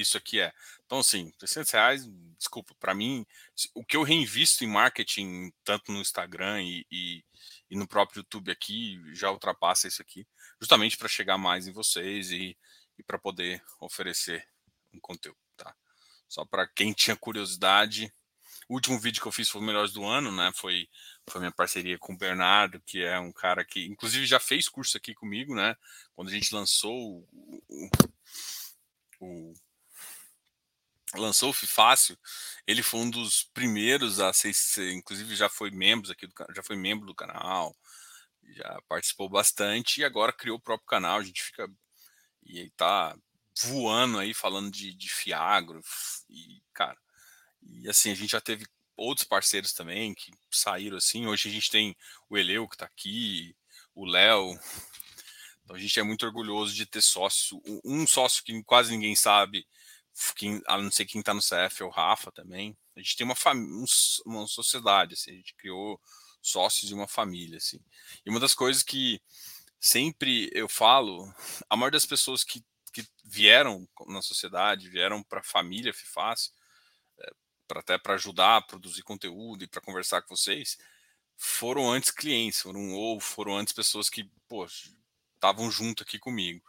isso 0.00 0.16
aqui 0.16 0.40
é. 0.40 0.52
Então, 0.86 0.98
assim, 0.98 1.32
600 1.38 1.70
reais, 1.72 2.08
desculpa, 2.38 2.74
para 2.78 2.94
mim, 2.94 3.26
o 3.74 3.84
que 3.84 3.96
eu 3.96 4.02
reinvisto 4.02 4.64
em 4.64 4.68
marketing, 4.68 5.52
tanto 5.64 5.92
no 5.92 6.00
Instagram 6.00 6.62
e, 6.62 6.86
e, 6.90 7.24
e 7.70 7.76
no 7.76 7.86
próprio 7.86 8.20
YouTube 8.20 8.50
aqui, 8.50 9.00
já 9.14 9.30
ultrapassa 9.30 9.88
isso 9.88 10.02
aqui, 10.02 10.26
justamente 10.60 10.96
para 10.96 11.08
chegar 11.08 11.38
mais 11.38 11.66
em 11.66 11.72
vocês 11.72 12.30
e 12.30 12.56
e 12.98 13.02
para 13.02 13.18
poder 13.18 13.62
oferecer 13.80 14.46
um 14.92 15.00
conteúdo, 15.00 15.38
tá? 15.56 15.74
Só 16.28 16.44
para 16.44 16.66
quem 16.66 16.92
tinha 16.92 17.16
curiosidade, 17.16 18.12
o 18.68 18.74
último 18.74 18.98
vídeo 18.98 19.20
que 19.20 19.28
eu 19.28 19.32
fiz 19.32 19.48
foi 19.48 19.60
o 19.60 19.64
melhores 19.64 19.92
do 19.92 20.04
ano, 20.04 20.30
né? 20.32 20.50
Foi 20.54 20.88
foi 21.28 21.40
minha 21.40 21.52
parceria 21.52 21.98
com 21.98 22.14
o 22.14 22.16
Bernardo, 22.16 22.80
que 22.80 23.02
é 23.02 23.18
um 23.18 23.32
cara 23.32 23.64
que 23.64 23.86
inclusive 23.86 24.26
já 24.26 24.40
fez 24.40 24.68
curso 24.68 24.96
aqui 24.96 25.14
comigo, 25.14 25.54
né? 25.54 25.76
Quando 26.14 26.28
a 26.28 26.32
gente 26.32 26.54
lançou 26.54 26.92
o, 26.92 27.62
o, 27.68 27.90
o 29.20 29.54
lançou 31.14 31.50
o 31.50 31.52
Fácil, 31.52 32.18
ele 32.66 32.82
foi 32.82 33.00
um 33.00 33.10
dos 33.10 33.44
primeiros 33.54 34.20
a 34.20 34.32
ser, 34.32 34.52
inclusive 34.92 35.34
já 35.36 35.48
foi 35.48 35.70
membro 35.70 36.10
aqui 36.10 36.26
do 36.26 36.34
já 36.54 36.62
foi 36.62 36.76
membro 36.76 37.06
do 37.06 37.14
canal, 37.14 37.76
já 38.54 38.80
participou 38.88 39.28
bastante 39.28 40.00
e 40.00 40.04
agora 40.04 40.32
criou 40.32 40.56
o 40.56 40.60
próprio 40.60 40.86
canal. 40.86 41.18
A 41.18 41.24
gente 41.24 41.42
fica 41.42 41.68
e 42.44 42.70
tá 42.70 43.16
voando 43.64 44.18
aí 44.18 44.32
falando 44.32 44.70
de, 44.70 44.94
de 44.94 45.08
Fiagro 45.08 45.80
e 46.28 46.62
cara 46.72 46.98
e 47.62 47.88
assim 47.88 48.10
a 48.10 48.14
gente 48.14 48.30
já 48.30 48.40
teve 48.40 48.66
outros 48.96 49.26
parceiros 49.26 49.72
também 49.72 50.14
que 50.14 50.32
saíram 50.50 50.96
assim 50.96 51.26
hoje 51.26 51.48
a 51.48 51.52
gente 51.52 51.70
tem 51.70 51.96
o 52.28 52.36
Eleu 52.36 52.68
que 52.68 52.74
está 52.74 52.86
aqui 52.86 53.54
o 53.94 54.04
Léo 54.04 54.58
então 55.62 55.76
a 55.76 55.78
gente 55.78 55.98
é 56.00 56.02
muito 56.02 56.24
orgulhoso 56.24 56.74
de 56.74 56.86
ter 56.86 57.02
sócio 57.02 57.62
um 57.84 58.06
sócio 58.06 58.42
que 58.42 58.62
quase 58.64 58.90
ninguém 58.90 59.14
sabe 59.14 59.66
quem, 60.36 60.60
a 60.66 60.78
não 60.78 60.90
ser 60.90 61.06
quem 61.06 61.20
está 61.20 61.32
no 61.32 61.40
CF 61.40 61.82
é 61.82 61.84
o 61.84 61.90
Rafa 61.90 62.30
também. 62.30 62.76
A 62.96 63.00
gente 63.00 63.16
tem 63.16 63.24
uma 63.24 63.36
uma 64.26 64.46
sociedade 64.46 65.14
assim 65.14 65.32
a 65.32 65.34
gente 65.34 65.54
criou 65.54 66.00
sócios 66.42 66.88
de 66.88 66.94
uma 66.94 67.08
família 67.08 67.58
assim. 67.58 67.80
E 68.24 68.30
uma 68.30 68.40
das 68.40 68.54
coisas 68.54 68.82
que 68.82 69.20
sempre 69.80 70.50
eu 70.52 70.68
falo, 70.68 71.32
a 71.68 71.76
maioria 71.76 71.96
das 71.96 72.06
pessoas 72.06 72.44
que, 72.44 72.64
que 72.92 73.06
vieram 73.24 73.88
na 74.06 74.22
sociedade, 74.22 74.88
vieram 74.88 75.22
para 75.22 75.40
a 75.40 75.44
família 75.44 75.94
FIFAS, 75.94 76.52
é, 77.18 77.26
eh, 77.28 77.32
para 77.66 77.80
até 77.80 77.98
para 77.98 78.14
ajudar 78.14 78.58
a 78.58 78.62
produzir 78.62 79.02
conteúdo 79.02 79.64
e 79.64 79.68
para 79.68 79.80
conversar 79.80 80.22
com 80.22 80.36
vocês, 80.36 80.78
foram 81.36 81.90
antes 81.90 82.10
clientes, 82.10 82.60
foram 82.60 82.92
ou 82.92 83.18
foram 83.20 83.56
antes 83.56 83.72
pessoas 83.72 84.08
que 84.08 84.30
estavam 85.34 85.70
junto 85.70 86.04
aqui 86.04 86.18
comigo, 86.18 86.62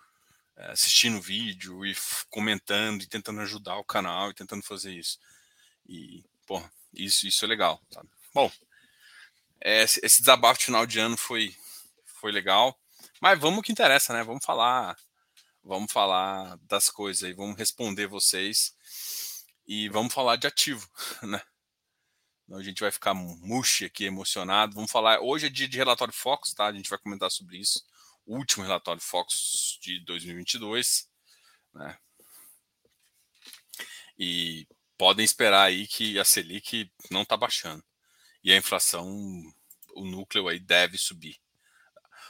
assistindo 0.56 1.22
vídeo 1.22 1.86
e 1.86 1.96
comentando 2.30 3.02
e 3.02 3.08
tentando 3.08 3.42
ajudar 3.42 3.78
o 3.78 3.84
canal 3.84 4.30
e 4.30 4.34
tentando 4.34 4.64
fazer 4.64 4.94
isso. 4.94 5.20
E, 5.88 6.24
pô, 6.46 6.62
isso, 6.94 7.28
isso 7.28 7.44
é 7.46 7.48
legal, 7.48 7.82
sabe? 7.92 8.10
Bom, 8.34 8.52
esse, 9.62 10.00
esse 10.04 10.20
desabafo 10.20 10.62
final 10.62 10.86
de 10.86 11.00
ano 11.00 11.18
foi, 11.18 11.56
foi 12.06 12.32
legal. 12.32 12.78
Mas 13.22 13.40
vamos 13.40 13.64
que 13.64 13.72
interessa, 13.72 14.14
né? 14.14 14.24
Vamos 14.24 14.46
falar, 14.46 14.98
vamos 15.64 15.92
falar 15.92 16.58
das 16.64 16.90
coisas 16.90 17.24
aí, 17.24 17.34
vamos 17.34 17.58
responder 17.58 18.08
vocês 18.08 18.76
e 19.66 19.88
vamos 19.90 20.14
falar 20.14 20.36
de 20.36 20.48
ativo, 20.48 20.88
né? 21.24 21.42
Então 22.46 22.58
a 22.58 22.64
gente 22.64 22.82
vai 22.82 22.92
ficar 22.92 23.14
murcho 23.14 23.86
aqui, 23.86 24.06
emocionado. 24.06 24.76
Vamos 24.76 24.92
falar. 24.92 25.22
Hoje 25.22 25.46
é 25.48 25.50
dia 25.50 25.68
de 25.68 25.78
relatório 25.78 26.14
Fox, 26.14 26.54
tá? 26.54 26.66
A 26.66 26.74
gente 26.74 26.90
vai 26.90 27.00
comentar 27.00 27.32
sobre 27.32 27.58
isso. 27.58 27.82
Último 28.26 28.64
relatório 28.64 29.02
Fox 29.02 29.78
de 29.82 30.00
2022, 30.06 31.10
né? 31.74 31.98
E 34.18 34.68
podem 34.98 35.26
esperar 35.26 35.64
aí 35.64 35.88
que 35.88 36.18
a 36.20 36.24
Selic 36.24 36.92
não 37.10 37.24
está 37.24 37.36
baixando. 37.36 37.84
E 38.44 38.52
a 38.52 38.58
inflação, 38.58 39.08
o 39.96 40.06
núcleo 40.06 40.48
aí 40.48 40.60
deve 40.60 40.98
subir. 40.98 41.38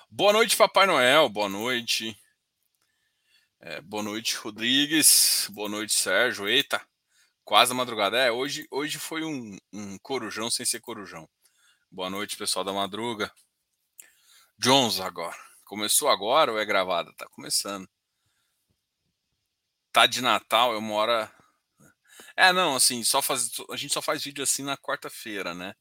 Boa 0.10 0.34
noite, 0.34 0.56
Papai 0.56 0.86
Noel. 0.86 1.30
Boa 1.30 1.50
noite. 1.50 2.18
É, 3.60 3.82
boa 3.82 4.04
noite, 4.04 4.36
Rodrigues. 4.36 5.48
Boa 5.52 5.70
noite, 5.70 5.94
Sérgio. 5.94 6.48
Eita, 6.48 6.86
quase 7.44 7.72
a 7.72 7.76
madrugada. 7.76 8.18
É, 8.18 8.32
hoje, 8.32 8.68
hoje 8.70 8.98
foi 9.00 9.24
um, 9.24 9.58
um 9.72 9.98
corujão 10.00 10.50
sem 10.50 10.66
ser 10.66 10.80
corujão. 10.80 11.28
Boa 11.92 12.10
noite, 12.10 12.38
pessoal 12.38 12.66
da 12.66 12.74
madruga. 12.74 13.32
Jones 14.58 15.00
agora. 15.00 15.53
Começou 15.74 16.08
agora 16.08 16.52
ou 16.52 16.60
é 16.60 16.66
gravada? 16.66 17.12
Tá 17.18 17.26
começando. 17.32 17.90
Tá 19.92 20.06
de 20.06 20.22
Natal, 20.22 20.78
uma 20.78 20.94
hora. 20.94 21.34
É, 22.38 22.54
não, 22.54 22.76
assim, 22.76 23.04
só 23.04 23.24
faz, 23.24 23.50
a 23.72 23.76
gente 23.76 23.92
só 23.92 24.00
faz 24.00 24.24
vídeo 24.24 24.44
assim 24.44 24.62
na 24.62 24.78
quarta-feira, 24.78 25.56
né? 25.56 25.74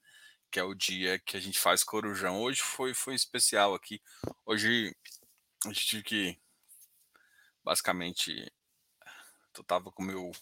que 0.51 0.59
é 0.59 0.63
o 0.63 0.73
dia 0.73 1.19
que 1.19 1.37
a 1.37 1.41
gente 1.41 1.61
faz 1.61 1.85
corujão. 1.85 2.41
Hoje 2.41 2.63
foi, 2.63 2.95
foi 2.95 3.15
especial 3.15 3.75
aqui. 3.75 4.01
Hoje 4.47 4.97
a 5.67 5.69
gente 5.69 5.85
tive 5.85 6.03
que 6.03 6.41
basicamente 7.63 8.51
eu 9.59 9.63
tava 9.63 9.93
com 9.93 10.03
meu 10.03 10.33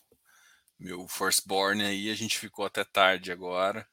meu 0.79 1.09
firstborn 1.09 1.85
aí, 1.85 2.09
a 2.09 2.15
gente 2.15 2.39
ficou 2.39 2.65
até 2.65 2.85
tarde 2.85 3.33
agora 3.33 3.85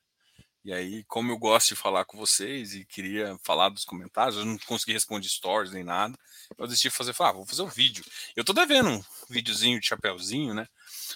E 0.68 0.74
aí, 0.74 1.06
como 1.06 1.32
eu 1.32 1.38
gosto 1.38 1.70
de 1.70 1.76
falar 1.78 2.04
com 2.04 2.18
vocês 2.18 2.74
e 2.74 2.84
queria 2.84 3.40
falar 3.42 3.70
dos 3.70 3.86
comentários, 3.86 4.36
eu 4.36 4.44
não 4.44 4.58
consegui 4.58 4.92
responder 4.92 5.30
stories 5.30 5.72
nem 5.72 5.82
nada. 5.82 6.14
Eu 6.58 6.68
decidi 6.68 6.90
fazer, 6.90 7.16
ah, 7.22 7.32
vou 7.32 7.46
fazer 7.46 7.62
um 7.62 7.70
vídeo. 7.70 8.04
Eu 8.36 8.44
tô 8.44 8.52
devendo 8.52 8.90
um 8.90 9.04
videozinho 9.30 9.80
de 9.80 9.88
chapéuzinho, 9.88 10.54
né? 10.54 10.68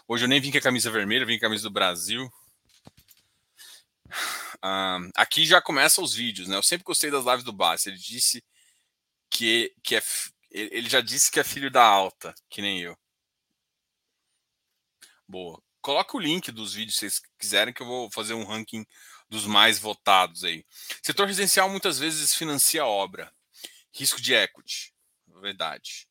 Hoje 0.08 0.24
eu 0.24 0.30
nem 0.30 0.40
vim 0.40 0.54
com 0.54 0.58
a 0.58 0.62
camisa 0.62 0.90
vermelha, 0.90 1.26
vim 1.26 1.38
com 1.38 1.46
a 1.46 1.50
camisa 1.50 1.64
do 1.64 1.70
Brasil. 1.70 2.32
Ah, 4.62 5.00
aqui 5.18 5.46
já 5.46 5.62
começam 5.62 6.02
os 6.02 6.14
vídeos, 6.14 6.48
né? 6.48 6.56
Eu 6.56 6.64
sempre 6.64 6.86
gostei 6.86 7.12
das 7.12 7.26
lives 7.26 7.44
do 7.44 7.52
Bassi. 7.52 7.90
Ele 7.90 7.98
disse 7.98 8.42
que, 9.30 9.76
que 9.84 9.98
é. 9.98 10.04
Ele 10.50 10.90
já 10.90 11.02
disse 11.02 11.30
que 11.30 11.42
é 11.42 11.44
filho 11.44 11.70
da 11.70 11.84
alta, 11.84 12.34
que 12.50 12.62
nem 12.62 12.80
eu. 12.80 12.98
Boa. 15.28 15.62
Coloca 15.82 16.16
o 16.16 16.20
link 16.22 16.52
dos 16.54 16.74
vídeos 16.74 16.96
se 16.96 17.10
vocês 17.10 17.22
quiserem, 17.38 17.74
que 17.74 17.82
eu 17.82 17.88
vou 17.88 18.10
fazer 18.12 18.34
um 18.34 18.46
ranking 18.46 18.86
dos 19.32 19.46
mais 19.46 19.80
votados 19.80 20.44
aí. 20.44 20.66
Setor 21.02 21.26
residencial 21.26 21.70
muitas 21.70 21.98
vezes 21.98 22.36
financia 22.36 22.86
obra. 22.86 23.34
Risco 23.94 24.22
de 24.22 24.34
equity. 24.34 24.94
Verdade. 25.40 26.06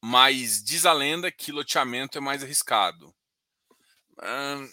Mas 0.00 0.62
diz 0.62 0.86
a 0.86 0.92
lenda 0.92 1.32
que 1.32 1.50
loteamento 1.50 2.16
é 2.16 2.20
mais 2.20 2.44
arriscado. 2.44 3.12
Hum, 4.22 4.72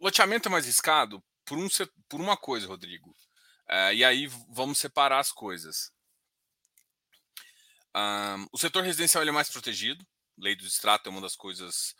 loteamento 0.00 0.48
é 0.48 0.50
mais 0.50 0.64
arriscado 0.64 1.22
por, 1.44 1.56
um, 1.56 1.68
por 2.08 2.20
uma 2.20 2.36
coisa, 2.36 2.66
Rodrigo. 2.66 3.10
Uh, 3.70 3.92
e 3.94 4.04
aí 4.04 4.26
vamos 4.48 4.78
separar 4.78 5.20
as 5.20 5.30
coisas. 5.30 5.92
Um, 7.94 8.46
o 8.52 8.58
setor 8.58 8.82
residencial 8.82 9.22
é 9.22 9.30
mais 9.30 9.48
protegido. 9.48 10.04
Lei 10.36 10.56
do 10.56 10.66
extrato 10.66 11.08
é 11.08 11.12
uma 11.12 11.20
das 11.20 11.36
coisas 11.36 11.94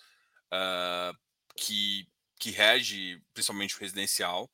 uh, 0.52 1.16
que, 1.56 2.09
que 2.38 2.50
rege 2.50 3.21
principalmente 3.33 3.76
o 3.76 3.81
residencial. 3.81 4.50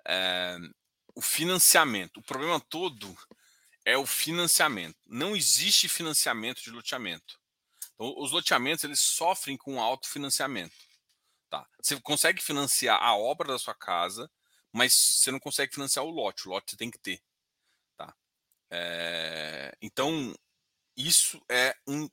Uh, 0.00 0.74
o 1.14 1.22
financiamento. 1.22 2.18
O 2.18 2.22
problema 2.22 2.60
todo 2.60 3.16
é 3.84 3.96
o 3.96 4.06
financiamento. 4.06 4.96
Não 5.06 5.34
existe 5.34 5.88
financiamento 5.88 6.62
de 6.62 6.70
loteamento. 6.70 7.40
Então, 7.94 8.14
os 8.18 8.32
loteamentos 8.32 8.84
eles 8.84 9.00
sofrem 9.00 9.56
com 9.56 9.80
alto 9.80 10.08
financiamento. 10.08 10.74
Tá? 11.48 11.66
Você 11.80 11.98
consegue 12.00 12.42
financiar 12.42 13.02
a 13.02 13.16
obra 13.16 13.48
da 13.48 13.58
sua 13.58 13.74
casa, 13.74 14.30
mas 14.72 14.92
você 14.94 15.30
não 15.30 15.40
consegue 15.40 15.74
financiar 15.74 16.04
o 16.04 16.10
lote. 16.10 16.46
O 16.46 16.50
lote 16.50 16.72
você 16.72 16.76
tem 16.76 16.90
que 16.90 16.98
ter. 16.98 17.22
Tá? 17.96 18.14
É... 18.70 19.74
Então, 19.80 20.34
isso 20.96 21.40
é 21.48 21.74
um 21.86 22.08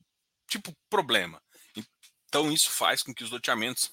tipo 0.47 0.73
problema. 0.89 1.41
Então, 2.27 2.51
isso 2.51 2.71
faz 2.71 3.03
com 3.03 3.13
que 3.13 3.23
os 3.23 3.31
loteamentos 3.31 3.91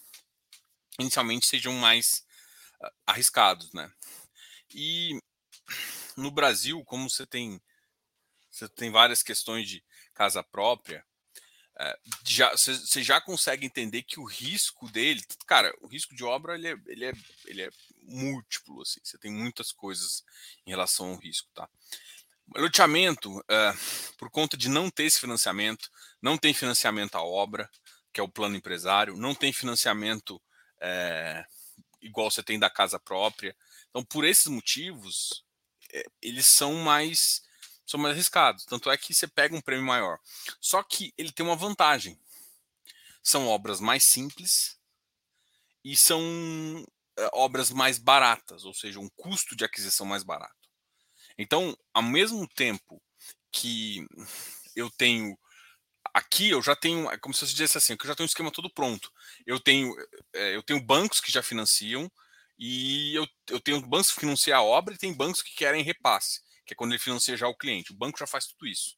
inicialmente 1.01 1.47
sejam 1.47 1.73
mais 1.75 2.25
uh, 2.83 2.91
arriscados, 3.07 3.73
né? 3.73 3.91
E 4.75 5.21
no 6.17 6.31
Brasil, 6.31 6.85
como 6.85 7.09
você 7.09 7.27
tem 7.27 7.61
você 8.51 8.69
tem 8.69 8.91
várias 8.91 9.23
questões 9.23 9.69
de 9.69 9.83
casa 10.13 10.43
própria, 10.43 11.05
uh, 11.81 12.11
já, 12.27 12.51
você, 12.51 13.03
já 13.03 13.21
consegue 13.21 13.65
entender 13.65 14.03
que 14.03 14.19
o 14.19 14.25
risco 14.25 14.91
dele, 14.91 15.23
cara, 15.47 15.73
o 15.81 15.87
risco 15.87 16.15
de 16.15 16.25
obra 16.25 16.55
ele 16.55 16.69
é, 16.69 16.77
ele 16.87 17.05
é, 17.07 17.13
ele 17.47 17.63
é 17.63 17.71
múltiplo, 18.03 18.83
assim, 18.83 19.01
você 19.03 19.17
tem 19.19 19.31
muitas 19.31 19.73
coisas 19.73 20.25
em 20.67 20.71
relação 20.71 21.11
ao 21.11 21.17
risco, 21.17 21.49
tá? 21.55 21.69
Loteamento, 22.57 23.39
uh, 23.39 24.15
por 24.19 24.29
conta 24.29 24.57
de 24.57 24.69
não 24.69 24.91
ter 24.91 25.05
esse 25.05 25.21
financiamento, 25.21 25.89
não 26.21 26.37
tem 26.37 26.53
financiamento 26.53 27.15
à 27.15 27.23
obra, 27.23 27.71
que 28.13 28.21
é 28.21 28.23
o 28.23 28.29
plano 28.29 28.57
empresário, 28.57 29.17
não 29.17 29.35
tem 29.35 29.53
financiamento 29.53 30.43
é, 30.81 31.45
igual 32.01 32.31
você 32.31 32.43
tem 32.43 32.59
da 32.59 32.71
casa 32.71 32.99
própria. 32.99 33.57
Então, 33.89 34.05
por 34.05 34.25
esses 34.25 34.47
motivos, 34.47 35.45
é, 35.93 36.05
eles 36.23 36.47
são 36.55 36.75
mais 36.75 37.43
são 37.87 37.99
mais 37.99 38.15
arriscados. 38.15 38.65
Tanto 38.65 38.89
é 38.89 38.97
que 38.97 39.13
você 39.13 39.27
pega 39.27 39.57
um 39.57 39.61
prêmio 39.61 39.85
maior. 39.85 40.21
Só 40.61 40.81
que 40.83 41.13
ele 41.19 41.33
tem 41.33 41.45
uma 41.45 41.57
vantagem. 41.57 42.17
São 43.21 43.49
obras 43.49 43.81
mais 43.81 44.05
simples 44.09 44.79
e 45.85 45.97
são 45.97 46.23
é, 47.17 47.29
obras 47.33 47.71
mais 47.71 47.99
baratas, 47.99 48.65
ou 48.65 48.73
seja, 48.73 49.01
um 49.01 49.09
custo 49.11 49.57
de 49.57 49.65
aquisição 49.65 50.07
mais 50.07 50.23
barato. 50.23 50.55
Então, 51.37 51.77
ao 51.93 52.03
mesmo 52.03 52.47
tempo 52.47 53.03
que 53.51 54.07
eu 54.77 54.89
tenho 54.91 55.37
aqui 56.15 56.51
eu 56.51 56.63
já 56.63 56.75
tenho, 56.75 57.11
é 57.11 57.19
como 57.19 57.35
se 57.35 57.47
você 57.47 57.53
dissesse 57.53 57.79
assim, 57.79 57.97
eu 57.99 58.07
já 58.07 58.15
tenho 58.15 58.25
um 58.25 58.29
esquema 58.29 58.51
todo 58.51 58.71
pronto. 58.71 59.13
Eu 59.47 59.61
tenho, 59.61 59.95
é, 60.33 60.57
eu 60.57 60.63
tenho 60.63 60.81
bancos 60.81 61.21
que 61.21 61.31
já 61.31 61.43
financiam 61.43 62.11
e 62.59 63.15
eu, 63.15 63.27
eu 63.49 63.61
tenho 63.61 63.81
bancos 63.87 64.13
que 64.13 64.21
financiam 64.21 64.59
a 64.59 64.63
obra 64.63 64.95
e 64.95 64.99
tem 64.99 65.15
bancos 65.15 65.43
que 65.43 65.55
querem 65.55 65.83
repasse, 65.83 66.41
que 66.65 66.75
é 66.75 66.77
quando 66.77 66.93
ele 66.93 66.99
financia 66.99 67.37
já 67.37 67.49
o 67.49 67.57
cliente. 67.57 67.93
O 67.93 67.97
banco 67.97 68.19
já 68.19 68.27
faz 68.27 68.47
tudo 68.47 68.67
isso. 68.67 68.97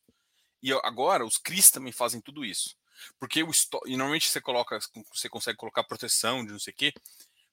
E 0.62 0.72
agora 0.72 1.24
os 1.24 1.38
CRIs 1.38 1.70
também 1.70 1.92
fazem 1.92 2.20
tudo 2.20 2.44
isso. 2.44 2.76
Porque 3.18 3.42
o 3.42 3.50
e 3.86 3.96
normalmente 3.96 4.28
você 4.28 4.40
coloca, 4.40 4.78
você 5.12 5.28
consegue 5.28 5.58
colocar 5.58 5.82
proteção 5.84 6.44
de 6.44 6.52
não 6.52 6.58
sei 6.58 6.72
o 6.72 6.76
quê, 6.76 6.92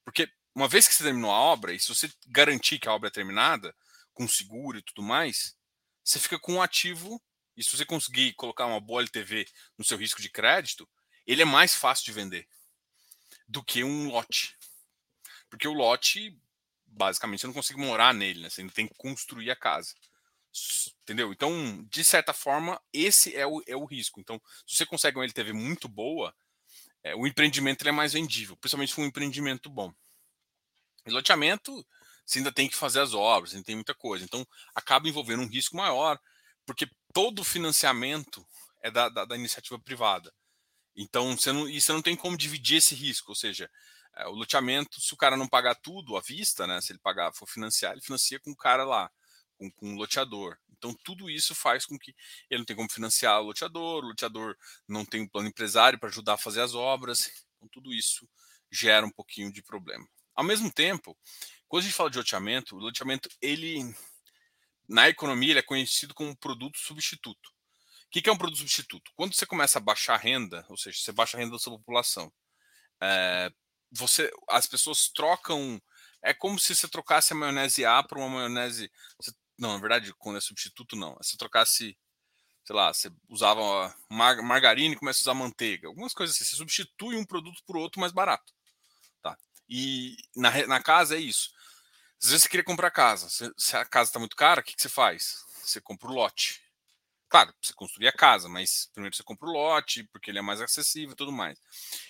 porque 0.03 0.29
uma 0.53 0.67
vez 0.67 0.87
que 0.87 0.93
você 0.93 1.03
terminou 1.03 1.31
a 1.31 1.39
obra, 1.39 1.73
e 1.73 1.79
se 1.79 1.87
você 1.87 2.11
garantir 2.27 2.79
que 2.79 2.87
a 2.87 2.93
obra 2.93 3.07
é 3.07 3.11
terminada, 3.11 3.75
com 4.13 4.27
seguro 4.27 4.77
e 4.77 4.81
tudo 4.81 5.01
mais, 5.01 5.55
você 6.03 6.19
fica 6.19 6.37
com 6.37 6.55
um 6.55 6.61
ativo 6.61 7.21
e 7.59 7.63
se 7.63 7.75
você 7.75 7.85
conseguir 7.85 8.31
colocar 8.35 8.65
uma 8.65 8.79
boa 8.79 9.01
LTV 9.01 9.45
no 9.77 9.83
seu 9.83 9.97
risco 9.97 10.21
de 10.21 10.29
crédito, 10.29 10.89
ele 11.27 11.41
é 11.41 11.45
mais 11.45 11.75
fácil 11.75 12.05
de 12.05 12.13
vender 12.13 12.47
do 13.45 13.61
que 13.61 13.83
um 13.83 14.07
lote. 14.07 14.55
Porque 15.49 15.67
o 15.67 15.73
lote, 15.73 16.39
basicamente, 16.85 17.41
você 17.41 17.47
não 17.47 17.53
consegue 17.53 17.81
morar 17.81 18.13
nele, 18.13 18.43
né? 18.43 18.49
Você 18.49 18.65
tem 18.69 18.87
que 18.87 18.95
construir 18.95 19.51
a 19.51 19.57
casa. 19.57 19.93
Entendeu? 21.03 21.33
Então, 21.33 21.85
de 21.91 22.01
certa 22.01 22.31
forma, 22.31 22.81
esse 22.93 23.35
é 23.35 23.45
o, 23.45 23.61
é 23.67 23.75
o 23.75 23.83
risco. 23.83 24.21
Então, 24.21 24.41
se 24.65 24.77
você 24.77 24.85
consegue 24.85 25.17
uma 25.17 25.25
LTV 25.25 25.51
muito 25.51 25.89
boa, 25.89 26.33
é, 27.03 27.13
o 27.13 27.27
empreendimento 27.27 27.85
é 27.85 27.91
mais 27.91 28.13
vendível, 28.13 28.55
principalmente 28.55 28.89
se 28.89 28.95
for 28.95 29.01
um 29.01 29.07
empreendimento 29.07 29.69
bom. 29.69 29.93
E 31.05 31.11
loteamento, 31.11 31.85
você 32.25 32.39
ainda 32.39 32.53
tem 32.53 32.69
que 32.69 32.75
fazer 32.77 33.01
as 33.01 33.13
obras, 33.13 33.53
ainda 33.53 33.65
tem 33.65 33.75
muita 33.75 33.93
coisa. 33.93 34.23
Então, 34.23 34.47
acaba 34.73 35.09
envolvendo 35.09 35.43
um 35.43 35.47
risco 35.47 35.75
maior, 35.75 36.17
porque 36.65 36.87
todo 37.13 37.39
o 37.39 37.43
financiamento 37.43 38.45
é 38.81 38.89
da, 38.89 39.09
da, 39.09 39.25
da 39.25 39.35
iniciativa 39.35 39.79
privada. 39.79 40.33
Então, 40.95 41.35
você 41.37 41.51
não, 41.51 41.69
e 41.69 41.79
você 41.79 41.91
não 41.91 42.01
tem 42.01 42.15
como 42.15 42.37
dividir 42.37 42.77
esse 42.77 42.95
risco, 42.95 43.31
ou 43.31 43.35
seja, 43.35 43.69
é, 44.15 44.27
o 44.27 44.31
loteamento, 44.31 44.99
se 44.99 45.13
o 45.13 45.17
cara 45.17 45.37
não 45.37 45.47
pagar 45.47 45.75
tudo 45.75 46.17
à 46.17 46.21
vista, 46.21 46.67
né, 46.67 46.81
se 46.81 46.91
ele 46.91 46.99
pagar, 46.99 47.31
for 47.33 47.47
financiar, 47.47 47.93
ele 47.93 48.01
financia 48.01 48.39
com 48.39 48.51
o 48.51 48.55
cara 48.55 48.83
lá, 48.83 49.09
com, 49.57 49.71
com 49.71 49.93
o 49.93 49.97
loteador. 49.97 50.57
Então, 50.71 50.93
tudo 51.03 51.29
isso 51.29 51.53
faz 51.53 51.85
com 51.85 51.97
que 51.97 52.15
ele 52.49 52.59
não 52.59 52.65
tenha 52.65 52.77
como 52.77 52.91
financiar 52.91 53.39
o 53.41 53.45
loteador, 53.45 54.03
o 54.03 54.07
loteador 54.07 54.55
não 54.87 55.05
tem 55.05 55.21
um 55.21 55.27
plano 55.27 55.49
empresário 55.49 55.99
para 55.99 56.09
ajudar 56.09 56.33
a 56.33 56.37
fazer 56.37 56.61
as 56.61 56.73
obras. 56.73 57.29
Então, 57.57 57.67
tudo 57.69 57.93
isso 57.93 58.27
gera 58.71 59.05
um 59.05 59.11
pouquinho 59.11 59.51
de 59.51 59.61
problema. 59.61 60.07
Ao 60.33 60.43
mesmo 60.43 60.71
tempo, 60.71 61.17
quando 61.67 61.81
a 61.81 61.85
gente 61.85 61.95
fala 61.95 62.09
de 62.09 62.17
loteamento, 62.17 62.75
o 62.75 62.79
loteamento, 62.79 63.29
ele 63.41 63.93
na 64.89 65.07
economia 65.07 65.51
ele 65.51 65.59
é 65.59 65.63
conhecido 65.63 66.13
como 66.13 66.35
produto 66.35 66.79
substituto. 66.79 67.49
O 68.07 68.09
que 68.09 68.27
é 68.27 68.33
um 68.33 68.37
produto 68.37 68.57
substituto? 68.57 69.11
Quando 69.15 69.35
você 69.35 69.45
começa 69.45 69.77
a 69.77 69.81
baixar 69.81 70.15
a 70.15 70.17
renda, 70.17 70.65
ou 70.67 70.75
seja, 70.75 70.97
você 70.97 71.11
baixa 71.11 71.37
a 71.37 71.39
renda 71.39 71.51
da 71.51 71.59
sua 71.59 71.77
população, 71.77 72.33
é, 72.99 73.51
você, 73.91 74.31
as 74.49 74.65
pessoas 74.65 75.09
trocam. 75.09 75.79
É 76.23 76.33
como 76.33 76.59
se 76.59 76.75
você 76.75 76.87
trocasse 76.87 77.31
a 77.31 77.35
maionese 77.35 77.85
A 77.85 78.03
por 78.03 78.17
uma 78.17 78.27
maionese. 78.27 78.91
Não, 79.57 79.73
na 79.73 79.79
verdade, 79.79 80.13
quando 80.17 80.37
é 80.37 80.41
substituto, 80.41 80.95
não. 80.95 81.15
Você 81.15 81.37
trocasse, 81.37 81.97
sei 82.65 82.75
lá, 82.75 82.91
você 82.91 83.11
usava 83.29 83.95
mar, 84.09 84.41
margarina 84.41 84.95
e 84.95 84.97
começa 84.97 85.19
a 85.19 85.21
usar 85.21 85.33
manteiga. 85.33 85.87
Algumas 85.87 86.13
coisas 86.13 86.35
assim. 86.35 86.45
Você 86.45 86.55
substitui 86.55 87.15
um 87.15 87.25
produto 87.25 87.61
por 87.65 87.77
outro 87.77 88.01
mais 88.01 88.11
barato. 88.11 88.51
Tá? 89.21 89.37
E 89.69 90.17
na, 90.35 90.65
na 90.67 90.81
casa 90.81 91.15
é 91.15 91.19
isso. 91.19 91.51
Às 92.21 92.29
vezes 92.29 92.43
você 92.43 92.49
queria 92.49 92.65
comprar 92.65 92.91
casa. 92.91 93.29
Se 93.57 93.77
a 93.77 93.85
casa 93.85 94.09
está 94.09 94.19
muito 94.19 94.35
cara, 94.35 94.59
o 94.59 94.63
que, 94.63 94.75
que 94.75 94.81
você 94.81 94.89
faz? 94.89 95.45
Você 95.63 95.79
compra 95.79 96.09
o 96.09 96.13
lote. 96.13 96.61
Claro, 97.29 97.53
você 97.61 97.73
construir 97.73 98.07
a 98.07 98.11
casa, 98.11 98.49
mas 98.49 98.89
primeiro 98.93 99.15
você 99.15 99.23
compra 99.23 99.47
o 99.47 99.53
lote, 99.53 100.03
porque 100.11 100.29
ele 100.29 100.39
é 100.39 100.41
mais 100.41 100.59
acessível 100.59 101.13
e 101.13 101.15
tudo 101.15 101.31
mais. 101.31 101.61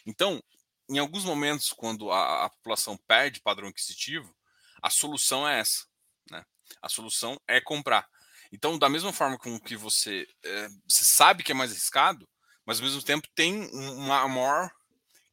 Então, 0.06 0.42
em 0.90 0.98
alguns 0.98 1.26
momentos, 1.26 1.72
quando 1.74 2.12
a, 2.12 2.46
a 2.46 2.50
população 2.50 2.98
perde 2.98 3.42
padrão 3.42 3.68
aquisitivo, 3.68 4.34
a 4.82 4.90
solução 4.90 5.48
é 5.48 5.60
essa. 5.60 5.86
Né? 6.32 6.44
A 6.82 6.90
solução 6.90 7.40
é 7.48 7.62
comprar. 7.62 8.08
Então, 8.52 8.80
da 8.80 8.90
mesma 8.90 9.14
forma 9.14 9.38
com 9.38 9.60
que 9.60 9.76
você, 9.76 10.28
é, 10.44 10.70
você 10.88 11.06
sabe 11.06 11.44
que 11.44 11.52
é 11.52 11.56
mais 11.56 11.70
arriscado, 11.70 12.28
mas 12.66 12.80
ao 12.80 12.86
mesmo 12.86 13.04
tempo 13.04 13.28
tem 13.36 13.70
uma 13.74 14.28
maior 14.28 14.72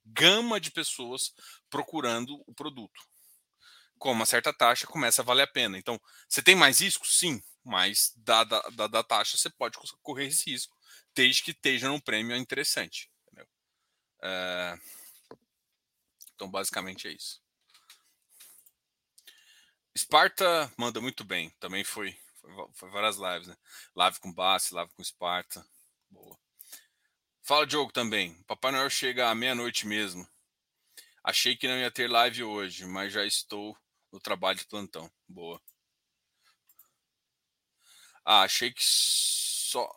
gama 0.04 0.60
de 0.60 0.70
pessoas 0.70 1.32
procurando 1.70 2.42
o 2.46 2.52
produto 2.52 3.00
com 3.98 4.12
uma 4.12 4.26
certa 4.26 4.52
taxa 4.52 4.86
começa 4.86 5.22
a 5.22 5.24
valer 5.24 5.42
a 5.42 5.46
pena. 5.46 5.78
Então, 5.78 6.00
você 6.28 6.42
tem 6.42 6.54
mais 6.54 6.80
risco? 6.80 7.06
Sim, 7.06 7.42
mas 7.64 8.12
da, 8.16 8.44
da, 8.44 8.60
da, 8.70 8.86
da 8.86 9.02
taxa 9.02 9.36
você 9.36 9.50
pode 9.50 9.76
correr 10.02 10.26
esse 10.26 10.50
risco, 10.50 10.76
desde 11.14 11.42
que 11.42 11.50
esteja 11.50 11.88
num 11.88 12.00
prêmio 12.00 12.36
interessante. 12.36 13.10
É... 14.22 14.78
Então, 16.34 16.50
basicamente 16.50 17.08
é 17.08 17.12
isso. 17.12 17.40
Sparta 19.96 20.70
manda 20.76 21.00
muito 21.00 21.24
bem. 21.24 21.50
Também 21.58 21.82
foi, 21.82 22.16
foi, 22.74 22.90
várias 22.90 23.16
lives, 23.16 23.48
né? 23.48 23.56
Live 23.94 24.20
com 24.20 24.32
Bassi, 24.32 24.74
live 24.74 24.92
com 24.92 25.02
Sparta. 25.02 25.66
Boa. 26.10 26.38
Fala, 27.42 27.66
Diogo, 27.66 27.92
também. 27.92 28.34
Papai 28.42 28.72
Noel 28.72 28.90
chega 28.90 29.30
à 29.30 29.34
meia-noite 29.34 29.86
mesmo. 29.86 30.28
Achei 31.24 31.56
que 31.56 31.66
não 31.66 31.78
ia 31.78 31.90
ter 31.90 32.10
live 32.10 32.44
hoje, 32.44 32.84
mas 32.84 33.12
já 33.12 33.24
estou 33.24 33.76
no 34.16 34.20
trabalho 34.20 34.58
de 34.58 34.66
plantão. 34.66 35.10
Boa. 35.28 35.60
Ah, 38.24 38.42
achei 38.42 38.72
que 38.72 38.82
só 38.82 39.88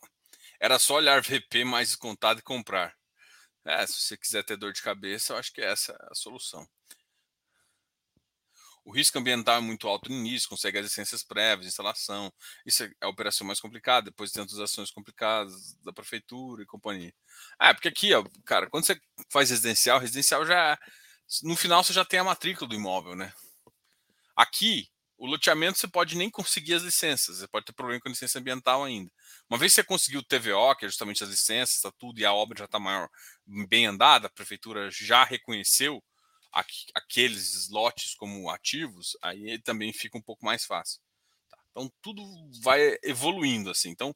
era 0.60 0.78
só 0.78 0.96
olhar 0.96 1.22
VP 1.22 1.64
mais 1.64 1.90
descontado 1.90 2.40
e 2.40 2.44
comprar. 2.44 2.94
É, 3.66 3.88
se 3.88 3.94
você 3.94 4.18
quiser 4.18 4.44
ter 4.44 4.58
dor 4.58 4.74
de 4.74 4.82
cabeça, 4.82 5.34
eu 5.34 5.38
acho 5.38 5.54
que 5.54 5.62
essa 5.62 5.94
é 5.94 6.08
a 6.12 6.16
solução. 6.16 6.68
O 8.84 8.92
risco 8.92 9.20
ambiental 9.20 9.58
é 9.58 9.62
muito 9.62 9.88
alto 9.88 10.10
no 10.10 10.18
início, 10.18 10.50
consegue 10.50 10.80
as 10.80 10.86
licenças 10.86 11.24
prévias, 11.24 11.68
instalação. 11.68 12.34
Isso 12.66 12.84
é 12.84 12.92
a 13.02 13.08
operação 13.08 13.48
mais 13.48 13.60
complicada, 13.60 14.06
depois 14.06 14.32
tem 14.32 14.42
outras 14.42 14.60
ações 14.60 14.92
complicadas 14.92 15.76
da 15.84 15.94
prefeitura 15.94 16.64
e 16.64 16.66
companhia. 16.66 17.14
Ah, 17.58 17.74
porque 17.74 17.88
aqui, 17.88 18.14
ó, 18.14 18.24
cara, 18.46 18.70
quando 18.70 18.86
você 18.86 19.00
faz 19.30 19.50
residencial, 19.50 20.00
residencial 20.00 20.46
já. 20.46 20.78
No 21.44 21.56
final 21.56 21.84
você 21.84 21.94
já 21.94 22.04
tem 22.04 22.20
a 22.20 22.24
matrícula 22.24 22.68
do 22.68 22.76
imóvel, 22.76 23.16
né? 23.16 23.32
Aqui, 24.40 24.88
o 25.18 25.26
loteamento 25.26 25.78
você 25.78 25.86
pode 25.86 26.16
nem 26.16 26.30
conseguir 26.30 26.74
as 26.74 26.82
licenças, 26.82 27.40
você 27.40 27.48
pode 27.50 27.66
ter 27.66 27.74
problema 27.74 28.00
com 28.00 28.08
a 28.08 28.12
licença 28.12 28.40
ambiental 28.40 28.86
ainda. 28.86 29.12
Uma 29.50 29.60
vez 29.60 29.74
que 29.74 29.82
você 29.82 29.84
conseguiu 29.84 30.22
o 30.22 30.24
TVO, 30.24 30.74
que 30.78 30.86
é 30.86 30.88
justamente 30.88 31.22
as 31.22 31.30
licenças, 31.30 31.82
tá 31.82 31.92
tudo, 31.92 32.22
e 32.22 32.26
a 32.26 32.32
obra 32.32 32.58
já 32.58 32.64
está 32.64 32.80
maior, 32.80 33.10
bem 33.68 33.86
andada, 33.86 34.28
a 34.28 34.30
prefeitura 34.30 34.90
já 34.90 35.26
reconheceu 35.26 36.02
aqueles 36.96 37.68
lotes 37.68 38.16
como 38.16 38.50
ativos, 38.50 39.18
aí 39.22 39.60
também 39.60 39.92
fica 39.92 40.18
um 40.18 40.22
pouco 40.22 40.46
mais 40.46 40.64
fácil. 40.64 41.02
Tá? 41.50 41.58
Então 41.72 41.92
tudo 42.02 42.24
vai 42.64 42.98
evoluindo 43.04 43.70
assim. 43.70 43.90
Então 43.90 44.16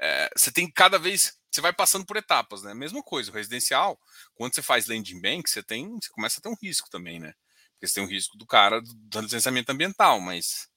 é, 0.00 0.28
você 0.36 0.50
tem 0.50 0.68
cada 0.68 0.98
vez 0.98 1.38
você 1.52 1.60
vai 1.60 1.72
passando 1.72 2.04
por 2.04 2.16
etapas, 2.16 2.64
né? 2.64 2.74
Mesma 2.74 3.00
coisa, 3.00 3.30
o 3.30 3.34
residencial, 3.34 3.96
quando 4.34 4.56
você 4.56 4.62
faz 4.62 4.88
landing 4.88 5.20
bank, 5.20 5.48
você 5.48 5.62
tem, 5.62 5.88
você 6.00 6.10
começa 6.10 6.40
a 6.40 6.42
ter 6.42 6.48
um 6.48 6.56
risco 6.60 6.90
também, 6.90 7.20
né? 7.20 7.32
Porque 7.80 7.88
você 7.88 7.94
tem 7.94 8.04
um 8.04 8.10
risco 8.10 8.36
do 8.36 8.44
cara 8.44 8.82
do 8.82 9.20
licenciamento 9.22 9.72
ambiental, 9.72 10.20
mas 10.20 10.68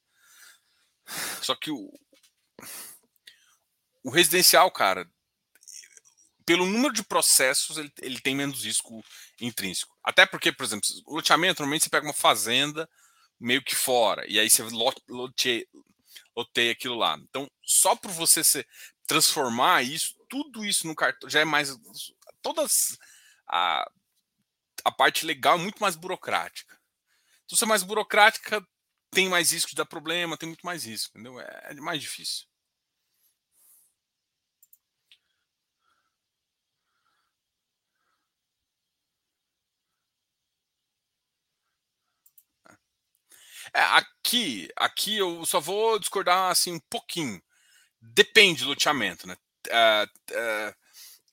só 1.44 1.54
que 1.54 1.70
o 1.70 1.92
o 4.06 4.10
residencial, 4.10 4.70
cara, 4.72 5.10
pelo 6.46 6.66
número 6.66 6.94
de 6.94 7.04
processos, 7.04 7.78
ele, 7.78 7.92
ele 8.02 8.20
tem 8.20 8.36
menos 8.36 8.64
risco 8.64 9.04
intrínseco. 9.40 9.98
Até 10.04 10.26
porque, 10.26 10.52
por 10.52 10.64
exemplo, 10.64 10.88
o 11.06 11.16
loteamento, 11.16 11.62
normalmente 11.62 11.84
você 11.84 11.90
pega 11.90 12.06
uma 12.06 12.14
fazenda 12.14 12.90
meio 13.40 13.64
que 13.64 13.76
fora, 13.76 14.26
e 14.28 14.40
aí 14.40 14.50
você 14.50 14.64
loteia, 15.08 15.66
loteia 16.36 16.72
aquilo 16.72 16.96
lá. 16.96 17.18
Então, 17.18 17.50
só 17.62 17.96
por 17.96 18.12
você 18.12 18.44
se 18.44 18.66
transformar 19.08 19.84
isso, 19.84 20.16
tudo 20.30 20.66
isso 20.66 20.88
no 20.88 20.96
cartão, 20.96 21.30
já 21.30 21.40
é 21.42 21.46
mais. 21.46 21.78
Todas. 22.42 22.98
A, 23.48 23.90
a 24.84 24.92
parte 24.92 25.26
legal 25.26 25.58
é 25.58 25.62
muito 25.62 25.80
mais 25.80 25.96
burocrática. 25.96 26.78
Se 27.48 27.56
você 27.58 27.64
é 27.66 27.68
mais 27.68 27.84
burocrática, 27.84 28.66
tem 29.12 29.30
mais 29.30 29.52
risco 29.52 29.70
de 29.70 29.76
dar 29.76 29.86
problema, 29.86 30.38
tem 30.38 30.48
muito 30.50 30.66
mais 30.66 30.86
risco, 30.86 31.12
entendeu? 31.18 31.40
É, 31.40 31.68
é 31.72 31.74
mais 31.76 32.02
difícil. 32.02 32.46
É, 43.74 43.80
aqui, 43.82 44.70
aqui 44.76 45.18
eu 45.18 45.46
só 45.46 45.60
vou 45.60 46.00
discordar 46.00 46.52
assim 46.52 46.74
um 46.74 46.80
pouquinho. 46.90 47.42
Depende 48.02 48.64
do 48.64 48.70
loteamento, 48.70 49.28
né? 49.28 49.38
É, 49.70 50.08
é, 50.34 50.76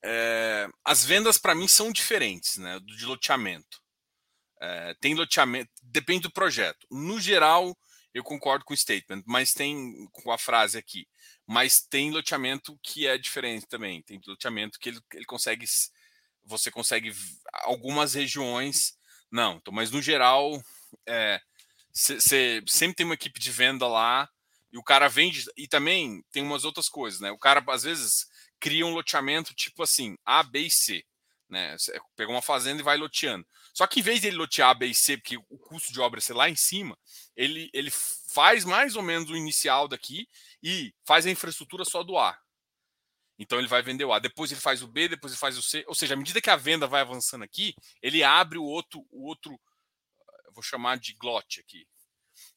é 0.05 0.69
as 0.85 1.05
vendas 1.05 1.39
para 1.39 1.55
mim 1.55 1.69
são 1.69 1.93
diferentes, 1.93 2.59
né? 2.59 2.81
De 2.81 3.07
loteamento. 3.07 3.81
É, 4.61 4.95
tem 5.01 5.15
loteamento, 5.15 5.71
depende 5.83 6.23
do 6.23 6.31
projeto. 6.31 6.87
No 6.91 7.19
geral, 7.19 7.77
eu 8.13 8.23
concordo 8.23 8.65
com 8.65 8.75
o 8.75 8.77
statement, 8.77 9.23
mas 9.27 9.53
tem 9.53 10.07
com 10.13 10.31
a 10.31 10.39
frase 10.39 10.77
aqui. 10.77 11.07
Mas 11.47 11.81
tem 11.81 12.11
loteamento 12.11 12.79
que 12.83 13.07
é 13.07 13.17
diferente 13.17 13.67
também. 13.67 14.03
Tem 14.03 14.21
loteamento 14.27 14.79
que 14.79 14.91
ele, 14.91 15.01
ele 15.15 15.25
consegue, 15.25 15.65
você 16.45 16.71
consegue 16.71 17.13
algumas 17.53 18.15
regiões, 18.15 18.97
não. 19.31 19.57
Então, 19.57 19.73
mas 19.73 19.91
no 19.91 20.03
geral, 20.03 20.63
é, 21.07 21.41
sempre 21.93 22.95
tem 22.95 23.07
uma 23.07 23.15
equipe 23.15 23.41
de 23.41 23.51
venda 23.51 23.87
lá 23.87 24.29
e 24.73 24.79
o 24.79 24.83
cara 24.83 25.09
vende. 25.09 25.45
E 25.57 25.67
também 25.69 26.25
tem 26.31 26.43
umas 26.43 26.65
outras 26.65 26.89
coisas, 26.89 27.21
né? 27.21 27.31
O 27.31 27.39
cara, 27.39 27.65
às 27.69 27.85
vezes, 27.85 28.27
cria 28.59 28.85
um 28.85 28.95
loteamento 28.95 29.55
tipo 29.55 29.83
assim, 29.83 30.17
A, 30.25 30.43
B 30.43 30.61
e 30.61 30.71
C. 30.71 31.05
Né? 31.51 31.77
Pega 32.15 32.31
uma 32.31 32.41
fazenda 32.41 32.81
e 32.81 32.85
vai 32.85 32.97
loteando. 32.97 33.45
Só 33.75 33.87
que 33.87 34.01
em 34.01 34.03
vez 34.03 34.21
dele 34.21 34.37
lotear 34.37 34.71
A, 34.71 34.75
B 34.75 34.87
e 34.87 34.95
C, 34.95 35.17
porque 35.17 35.37
o 35.37 35.59
custo 35.59 35.93
de 35.93 36.01
obra 36.01 36.21
é 36.21 36.33
lá 36.33 36.49
em 36.49 36.57
cima, 36.57 36.97
ele, 37.37 37.69
ele 37.73 37.91
faz 38.33 38.65
mais 38.65 38.95
ou 38.95 39.03
menos 39.03 39.29
o 39.29 39.37
inicial 39.37 39.89
daqui 39.89 40.29
e 40.63 40.95
faz 41.05 41.27
a 41.27 41.31
infraestrutura 41.31 41.85
só 41.85 42.03
do 42.03 42.17
A. 42.17 42.39
Então 43.39 43.59
ele 43.59 43.69
vai 43.69 43.83
vender 43.83 44.05
o 44.05 44.13
A, 44.13 44.19
depois 44.19 44.53
ele 44.53 44.61
faz 44.61 44.83
o 44.83 44.87
B, 44.87 45.09
depois 45.09 45.33
ele 45.33 45.41
faz 45.41 45.59
o 45.59 45.63
C. 45.63 45.85
Ou 45.89 45.95
seja, 45.95 46.15
à 46.15 46.17
medida 46.17 46.41
que 46.41 46.51
a 46.51 46.57
venda 46.57 46.87
vai 46.87 47.01
avançando 47.01 47.43
aqui, 47.43 47.75
ele 48.01 48.23
abre 48.23 48.59
o 48.59 48.65
outro, 48.65 49.05
o 49.11 49.27
outro 49.27 49.59
vou 50.53 50.63
chamar 50.63 50.99
de 50.99 51.15
glote 51.15 51.61
aqui. 51.61 51.87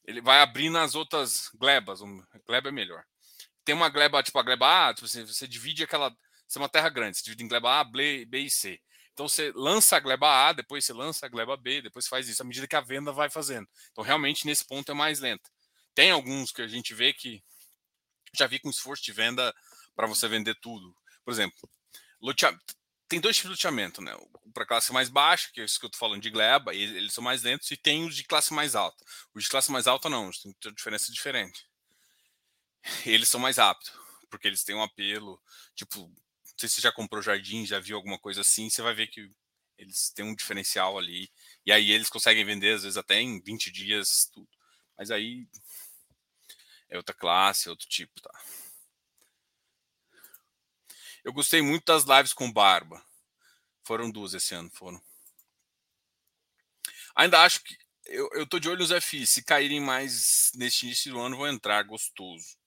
Ele 0.05 0.21
vai 0.21 0.41
abrindo 0.41 0.77
as 0.77 0.93
outras 0.93 1.49
glebas. 1.55 2.01
Gleba 2.45 2.69
é 2.69 2.71
melhor. 2.71 3.03
Tem 3.63 3.73
uma 3.73 3.89
gleba, 3.89 4.21
tipo 4.21 4.37
a 4.37 4.43
gleba 4.43 4.89
A, 4.89 4.93
tipo 4.93 5.05
assim, 5.05 5.25
você 5.25 5.47
divide 5.47 5.83
aquela. 5.83 6.15
Você 6.53 6.59
é 6.59 6.61
uma 6.61 6.69
terra 6.69 6.89
grande, 6.89 7.17
você 7.17 7.23
divide 7.23 7.43
em 7.43 7.47
gleba 7.47 7.79
A, 7.79 7.83
B, 7.83 8.25
B 8.25 8.41
e 8.41 8.51
C. 8.51 8.79
Então 9.11 9.27
você 9.27 9.51
lança 9.55 9.97
a 9.97 9.99
gleba 9.99 10.49
A, 10.49 10.53
depois 10.53 10.85
você 10.85 10.93
lança 10.93 11.25
a 11.25 11.29
gleba 11.29 11.57
B, 11.57 11.81
depois 11.81 12.07
faz 12.07 12.29
isso, 12.29 12.43
à 12.43 12.45
medida 12.45 12.67
que 12.67 12.75
a 12.75 12.81
venda 12.81 13.11
vai 13.11 13.27
fazendo. 13.27 13.67
Então 13.91 14.03
realmente 14.03 14.45
nesse 14.45 14.63
ponto 14.63 14.91
é 14.91 14.93
mais 14.93 15.19
lento. 15.19 15.49
Tem 15.95 16.11
alguns 16.11 16.51
que 16.51 16.61
a 16.61 16.67
gente 16.67 16.93
vê 16.93 17.11
que 17.11 17.43
já 18.35 18.45
vi 18.45 18.59
com 18.59 18.69
esforço 18.69 19.01
de 19.01 19.11
venda 19.11 19.51
para 19.95 20.05
você 20.05 20.27
vender 20.27 20.55
tudo. 20.61 20.95
Por 21.25 21.33
exemplo, 21.33 21.57
tem 23.07 23.19
dois 23.19 23.35
tipos 23.35 23.49
de 23.49 23.55
loteamento, 23.55 23.99
né? 23.99 24.15
Para 24.53 24.67
classe 24.67 24.93
mais 24.93 25.09
baixa, 25.09 25.49
que 25.51 25.59
é 25.59 25.65
isso 25.65 25.79
que 25.79 25.85
eu 25.85 25.87
estou 25.87 25.99
falando 25.99 26.21
de 26.21 26.29
gleba, 26.29 26.71
eles 26.75 27.15
são 27.15 27.23
mais 27.23 27.41
lentos, 27.41 27.71
e 27.71 27.77
tem 27.77 28.05
os 28.05 28.15
de 28.15 28.25
classe 28.25 28.53
mais 28.53 28.75
alta. 28.75 29.03
Os 29.33 29.45
de 29.45 29.49
classe 29.49 29.71
mais 29.71 29.87
alta 29.87 30.07
não, 30.07 30.29
tem 30.61 30.71
diferença 30.75 31.11
diferente. 31.11 31.65
Eles 33.07 33.27
são 33.27 33.39
mais 33.39 33.57
rápidos, 33.57 33.91
porque 34.29 34.47
eles 34.47 34.63
têm 34.63 34.75
um 34.75 34.83
apelo, 34.83 35.41
tipo, 35.73 36.13
não 36.53 36.59
sei 36.59 36.69
se 36.69 36.75
você 36.75 36.81
já 36.81 36.91
comprou 36.91 37.21
jardim, 37.21 37.65
já 37.65 37.79
viu 37.79 37.95
alguma 37.95 38.19
coisa 38.19 38.41
assim, 38.41 38.69
você 38.69 38.81
vai 38.81 38.93
ver 38.93 39.07
que 39.07 39.31
eles 39.77 40.11
têm 40.11 40.25
um 40.25 40.35
diferencial 40.35 40.97
ali, 40.97 41.29
e 41.65 41.71
aí 41.71 41.91
eles 41.91 42.09
conseguem 42.09 42.45
vender, 42.45 42.75
às 42.75 42.83
vezes, 42.83 42.97
até 42.97 43.19
em 43.19 43.41
20 43.41 43.71
dias, 43.71 44.29
tudo. 44.31 44.47
Mas 44.97 45.11
aí 45.11 45.47
é 46.89 46.97
outra 46.97 47.15
classe, 47.15 47.67
é 47.67 47.71
outro 47.71 47.87
tipo, 47.87 48.21
tá? 48.21 48.31
Eu 51.23 51.33
gostei 51.33 51.61
muito 51.61 51.85
das 51.85 52.03
lives 52.03 52.33
com 52.33 52.51
Barba. 52.51 53.03
Foram 53.83 54.11
duas 54.11 54.33
esse 54.33 54.53
ano, 54.53 54.69
foram. 54.69 55.01
Ainda 57.15 57.41
acho 57.41 57.63
que 57.63 57.75
eu, 58.05 58.29
eu 58.33 58.45
tô 58.45 58.59
de 58.59 58.69
olho 58.69 58.79
nos 58.79 58.91
FI. 58.91 59.25
Se 59.25 59.43
caírem 59.43 59.79
mais 59.79 60.51
neste 60.55 60.85
início 60.85 61.13
do 61.13 61.19
ano, 61.19 61.37
vou 61.37 61.47
entrar 61.47 61.83
gostoso. 61.83 62.57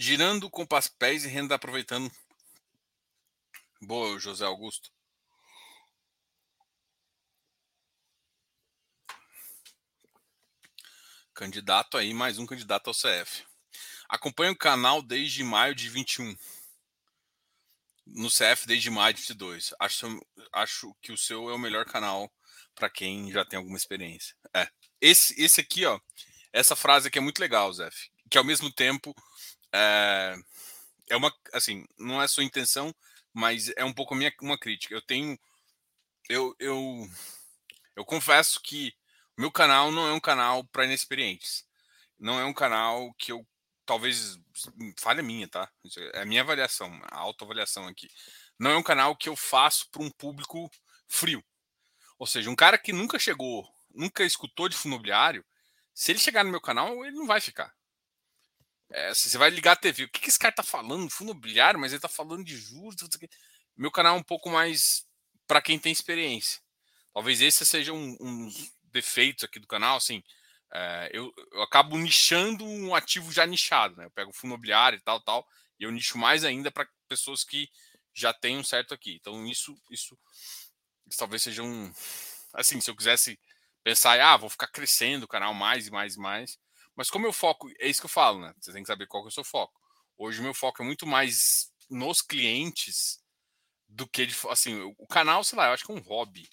Girando 0.00 0.48
com 0.48 0.64
papéis 0.64 1.24
e 1.24 1.28
renda 1.28 1.56
aproveitando. 1.56 2.08
Boa, 3.82 4.16
José 4.20 4.44
Augusto. 4.44 4.92
Candidato 11.34 11.98
aí, 11.98 12.14
mais 12.14 12.38
um 12.38 12.46
candidato 12.46 12.86
ao 12.86 12.94
CF. 12.94 13.44
Acompanho 14.08 14.52
o 14.52 14.56
canal 14.56 15.02
desde 15.02 15.42
maio 15.42 15.74
de 15.74 15.88
21. 15.88 16.36
No 18.06 18.28
CF 18.28 18.68
desde 18.68 18.90
maio 18.90 19.14
de 19.14 19.22
22. 19.22 19.74
Acho, 19.80 20.24
acho 20.52 20.94
que 21.02 21.10
o 21.10 21.18
seu 21.18 21.50
é 21.50 21.54
o 21.54 21.58
melhor 21.58 21.84
canal 21.84 22.32
para 22.72 22.88
quem 22.88 23.32
já 23.32 23.44
tem 23.44 23.56
alguma 23.56 23.76
experiência. 23.76 24.36
É. 24.54 24.70
Esse, 25.00 25.34
esse 25.42 25.60
aqui, 25.60 25.84
ó, 25.84 25.98
essa 26.52 26.76
frase 26.76 27.08
aqui 27.08 27.18
é 27.18 27.20
muito 27.20 27.40
legal, 27.40 27.72
Zé. 27.72 27.90
Que 28.30 28.38
ao 28.38 28.44
mesmo 28.44 28.72
tempo 28.72 29.12
é, 29.72 30.36
é 31.10 31.16
uma, 31.16 31.32
assim, 31.52 31.86
não 31.98 32.22
é 32.22 32.28
sua 32.28 32.44
intenção, 32.44 32.94
mas 33.32 33.70
é 33.76 33.84
um 33.84 33.92
pouco 33.92 34.14
minha, 34.14 34.32
uma 34.42 34.58
crítica. 34.58 34.94
Eu 34.94 35.02
tenho, 35.02 35.38
eu, 36.28 36.54
eu, 36.58 37.06
eu 37.96 38.04
confesso 38.04 38.60
que 38.62 38.94
meu 39.36 39.50
canal 39.52 39.92
não 39.92 40.06
é 40.08 40.12
um 40.12 40.20
canal 40.20 40.64
para 40.64 40.84
inexperientes. 40.84 41.64
Não 42.18 42.38
é 42.40 42.44
um 42.44 42.54
canal 42.54 43.14
que 43.14 43.30
eu 43.32 43.46
talvez 43.86 44.38
falha 44.98 45.22
minha, 45.22 45.48
tá? 45.48 45.70
É 46.12 46.20
a 46.20 46.26
minha 46.26 46.42
avaliação, 46.42 46.92
a 47.10 47.18
autoavaliação 47.20 47.88
aqui. 47.88 48.06
não 48.58 48.72
é 48.72 48.76
um 48.76 48.82
canal 48.82 49.16
que 49.16 49.30
eu 49.30 49.36
faço 49.36 49.88
para 49.90 50.02
um 50.02 50.10
público 50.10 50.70
frio. 51.06 51.42
Ou 52.18 52.26
seja, 52.26 52.50
um 52.50 52.56
cara 52.56 52.76
que 52.76 52.92
nunca 52.92 53.18
chegou, 53.18 53.66
nunca 53.94 54.24
escutou 54.24 54.68
de 54.68 54.76
fundo 54.76 54.94
imobiliário, 54.94 55.44
se 55.94 56.12
ele 56.12 56.18
chegar 56.18 56.44
no 56.44 56.50
meu 56.50 56.60
canal, 56.60 57.04
ele 57.04 57.16
não 57.16 57.26
vai 57.26 57.40
ficar. 57.40 57.74
É, 58.90 59.12
você 59.12 59.36
vai 59.36 59.50
ligar 59.50 59.72
a 59.72 59.76
TV, 59.76 60.04
o 60.04 60.08
que, 60.08 60.20
que 60.20 60.28
esse 60.28 60.38
cara 60.38 60.54
tá 60.54 60.62
falando? 60.62 61.10
Fundo 61.10 61.32
imobiliário, 61.32 61.78
mas 61.78 61.92
ele 61.92 62.00
tá 62.00 62.08
falando 62.08 62.44
de 62.44 62.56
juros. 62.56 62.96
Meu 63.76 63.90
canal 63.90 64.16
é 64.16 64.18
um 64.18 64.22
pouco 64.22 64.48
mais 64.48 65.06
para 65.46 65.60
quem 65.60 65.78
tem 65.78 65.92
experiência. 65.92 66.60
Talvez 67.12 67.40
esse 67.40 67.66
seja 67.66 67.92
um, 67.92 68.16
um 68.20 68.52
defeitos 68.84 69.44
aqui 69.44 69.58
do 69.58 69.66
canal, 69.66 69.96
assim. 69.96 70.22
É, 70.72 71.10
eu, 71.12 71.32
eu, 71.52 71.62
acabo 71.62 71.96
nichando 71.96 72.64
um 72.64 72.94
ativo 72.94 73.32
já 73.32 73.46
nichado, 73.46 73.96
né? 73.96 74.04
Eu 74.04 74.10
pego 74.10 74.32
fundo 74.32 74.52
imobiliário 74.52 74.98
e 74.98 75.00
tal, 75.00 75.20
tal, 75.20 75.46
e 75.80 75.84
eu 75.84 75.90
nicho 75.90 76.18
mais 76.18 76.44
ainda 76.44 76.70
para 76.70 76.88
pessoas 77.08 77.42
que 77.42 77.70
já 78.12 78.32
têm 78.32 78.58
um 78.58 78.64
certo 78.64 78.92
aqui. 78.92 79.16
Então, 79.20 79.46
isso, 79.46 79.76
isso, 79.90 80.18
isso 81.06 81.18
talvez 81.18 81.42
seja 81.42 81.62
um. 81.62 81.92
Assim, 82.52 82.80
se 82.80 82.90
eu 82.90 82.96
quisesse 82.96 83.38
pensar, 83.82 84.20
ah, 84.20 84.36
vou 84.36 84.50
ficar 84.50 84.66
crescendo 84.68 85.24
o 85.24 85.28
canal 85.28 85.54
mais 85.54 85.86
e 85.86 85.90
mais 85.90 86.16
e 86.16 86.18
mais. 86.18 86.58
Mas 86.98 87.08
como 87.10 87.28
eu 87.28 87.32
foco, 87.32 87.70
é 87.78 87.86
isso 87.86 88.00
que 88.00 88.06
eu 88.06 88.10
falo, 88.10 88.40
né? 88.40 88.52
Você 88.58 88.72
tem 88.72 88.82
que 88.82 88.88
saber 88.88 89.06
qual 89.06 89.22
que 89.22 89.28
é 89.28 89.30
o 89.30 89.32
seu 89.32 89.44
foco. 89.44 89.80
Hoje 90.16 90.40
o 90.40 90.42
meu 90.42 90.52
foco 90.52 90.82
é 90.82 90.84
muito 90.84 91.06
mais 91.06 91.70
nos 91.88 92.20
clientes 92.20 93.20
do 93.88 94.04
que 94.04 94.26
de, 94.26 94.34
assim, 94.50 94.80
o 94.98 95.06
canal, 95.06 95.44
sei 95.44 95.56
lá, 95.56 95.68
eu 95.68 95.74
acho 95.74 95.86
que 95.86 95.92
é 95.92 95.94
um 95.94 96.00
hobby. 96.00 96.48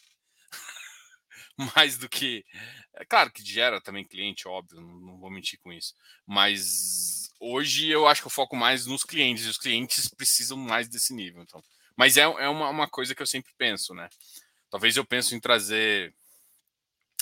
mais 1.76 1.98
do 1.98 2.08
que. 2.08 2.46
É 2.94 3.04
claro 3.04 3.32
que 3.32 3.44
gera 3.44 3.82
também 3.82 4.06
cliente, 4.06 4.48
óbvio, 4.48 4.80
não, 4.80 5.00
não, 5.00 5.18
vou 5.18 5.32
mentir 5.32 5.60
com 5.64 5.74
isso. 5.74 5.96
Mas 6.28 7.32
hoje 7.40 7.90
eu 7.90 8.08
acho 8.08 8.22
que 8.22 8.28
eu 8.28 8.32
foco 8.32 8.56
mais 8.56 8.86
nos 8.86 9.04
clientes, 9.04 9.46
e 9.46 9.50
os 9.50 9.58
clientes 9.58 10.08
precisam 10.10 10.60
mais 10.60 10.88
desse 10.88 11.12
nível. 11.12 11.42
Então. 11.42 11.64
Mas 11.98 12.18
é, 12.18 12.22
é 12.22 12.48
uma, 12.48 12.70
uma 12.70 12.88
coisa 12.88 13.16
que 13.16 13.22
eu 13.22 13.28
sempre 13.28 13.52
penso, 13.58 13.96
né? 13.96 14.08
Talvez 14.70 14.96
eu 14.96 15.04
penso 15.04 15.34
em 15.34 15.40
trazer 15.40 16.14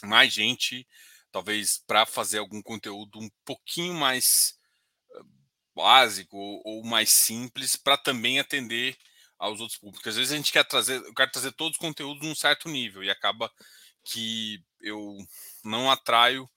mais 0.03 0.33
gente 0.33 0.85
talvez 1.33 1.79
para 1.87 2.05
fazer 2.05 2.37
algum 2.37 2.61
conteúdo 2.61 3.19
um 3.19 3.29
pouquinho 3.43 3.95
mais 3.95 4.55
básico 5.75 6.37
ou 6.63 6.85
mais 6.85 7.09
simples 7.11 7.75
para 7.75 7.97
também 7.97 8.39
atender 8.39 8.95
aos 9.39 9.59
outros 9.59 9.79
públicos. 9.79 10.07
Às 10.07 10.15
vezes 10.15 10.31
a 10.31 10.37
gente 10.37 10.51
quer 10.51 10.63
trazer, 10.63 11.01
eu 11.01 11.13
quero 11.13 11.31
trazer 11.31 11.51
todos 11.53 11.73
os 11.73 11.81
conteúdos 11.81 12.25
num 12.25 12.35
certo 12.35 12.69
nível 12.69 13.03
e 13.03 13.09
acaba 13.09 13.51
que 14.03 14.63
eu 14.79 15.17
não 15.65 15.89
atraio 15.89 16.47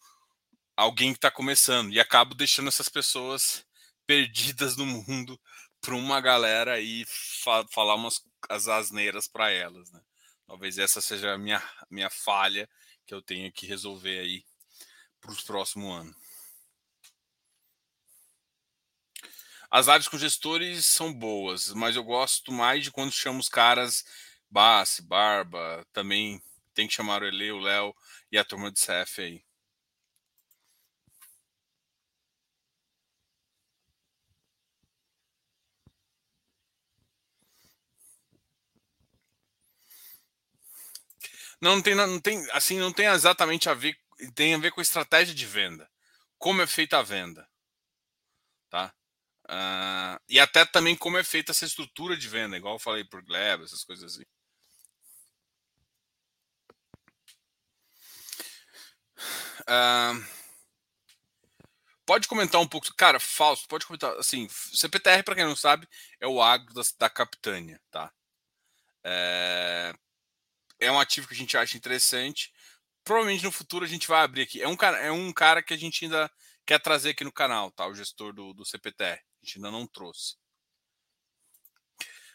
alguém 0.76 1.12
que 1.12 1.18
está 1.18 1.30
começando 1.30 1.90
e 1.90 1.98
acabo 1.98 2.34
deixando 2.34 2.68
essas 2.68 2.90
pessoas 2.90 3.64
perdidas 4.06 4.76
no 4.76 4.84
mundo 4.84 5.40
para 5.80 5.94
uma 5.94 6.20
galera 6.20 6.74
aí 6.74 7.04
fa 7.42 7.66
falar 7.72 7.94
umas 7.94 8.20
as 8.50 8.68
asneiras 8.68 9.26
para 9.26 9.50
elas, 9.50 9.90
né? 9.90 10.00
Talvez 10.46 10.78
essa 10.78 11.00
seja 11.00 11.32
a 11.32 11.38
minha, 11.38 11.62
minha 11.90 12.10
falha 12.10 12.68
que 13.06 13.14
eu 13.14 13.22
tenho 13.22 13.50
que 13.50 13.66
resolver 13.66 14.18
aí 14.18 14.44
para 15.26 15.34
os 15.34 15.42
próximos 15.42 16.00
anos. 16.00 16.16
As 19.70 19.88
lives 19.88 20.08
com 20.08 20.16
gestores 20.16 20.86
são 20.86 21.12
boas, 21.12 21.72
mas 21.72 21.96
eu 21.96 22.04
gosto 22.04 22.52
mais 22.52 22.84
de 22.84 22.90
quando 22.92 23.12
chamo 23.12 23.40
os 23.40 23.48
caras 23.48 24.04
Bassi, 24.48 25.02
Barba, 25.02 25.84
também 25.92 26.40
tem 26.72 26.86
que 26.86 26.94
chamar 26.94 27.22
o 27.22 27.26
Ele, 27.26 27.50
o 27.50 27.58
Léo 27.58 27.94
e 28.30 28.38
a 28.38 28.44
turma 28.44 28.70
de 28.70 28.78
CF 28.80 29.20
aí. 29.22 29.44
Não, 41.60 41.76
não 41.76 41.82
tem, 41.82 41.94
não 41.94 42.20
tem, 42.20 42.50
assim, 42.52 42.78
não 42.78 42.92
tem 42.92 43.06
exatamente 43.06 43.68
a 43.68 43.74
ver 43.74 43.96
tem 44.34 44.54
a 44.54 44.58
ver 44.58 44.72
com 44.72 44.80
estratégia 44.80 45.34
de 45.34 45.46
venda. 45.46 45.90
Como 46.38 46.62
é 46.62 46.66
feita 46.66 46.98
a 46.98 47.02
venda. 47.02 47.48
Tá? 48.70 48.94
Uh, 49.48 50.18
e 50.28 50.40
até 50.40 50.64
também 50.64 50.96
como 50.96 51.18
é 51.18 51.24
feita 51.24 51.52
essa 51.52 51.64
estrutura 51.64 52.16
de 52.16 52.28
venda, 52.28 52.56
igual 52.56 52.74
eu 52.74 52.80
falei 52.80 53.04
por 53.04 53.22
Gleb, 53.22 53.62
essas 53.62 53.84
coisas 53.84 54.12
assim. 54.12 54.24
Uh, 59.62 60.24
pode 62.04 62.28
comentar 62.28 62.60
um 62.60 62.66
pouco, 62.68 62.92
cara, 62.96 63.20
falso, 63.20 63.66
pode 63.68 63.86
comentar, 63.86 64.16
assim, 64.18 64.48
CPTR, 64.48 65.22
para 65.22 65.34
quem 65.34 65.44
não 65.44 65.56
sabe, 65.56 65.88
é 66.20 66.26
o 66.26 66.42
agro 66.42 66.74
da, 66.74 66.82
da 66.98 67.10
Capitânia, 67.10 67.80
tá? 67.90 68.12
É, 69.04 69.94
é 70.80 70.90
um 70.90 70.98
ativo 70.98 71.28
que 71.28 71.34
a 71.34 71.36
gente 71.36 71.56
acha 71.56 71.76
interessante, 71.76 72.52
provavelmente 73.06 73.44
no 73.44 73.52
futuro 73.52 73.84
a 73.84 73.88
gente 73.88 74.08
vai 74.08 74.20
abrir 74.22 74.42
aqui. 74.42 74.60
É 74.60 74.66
um 74.66 74.76
cara, 74.76 74.98
é 74.98 75.12
um 75.12 75.32
cara 75.32 75.62
que 75.62 75.72
a 75.72 75.76
gente 75.76 76.04
ainda 76.04 76.28
quer 76.66 76.80
trazer 76.80 77.10
aqui 77.10 77.22
no 77.22 77.32
canal, 77.32 77.70
tá? 77.70 77.86
O 77.86 77.94
gestor 77.94 78.32
do, 78.32 78.52
do 78.52 78.64
CPTR. 78.64 79.14
A 79.14 79.46
gente 79.46 79.58
ainda 79.58 79.70
não 79.70 79.86
trouxe. 79.86 80.36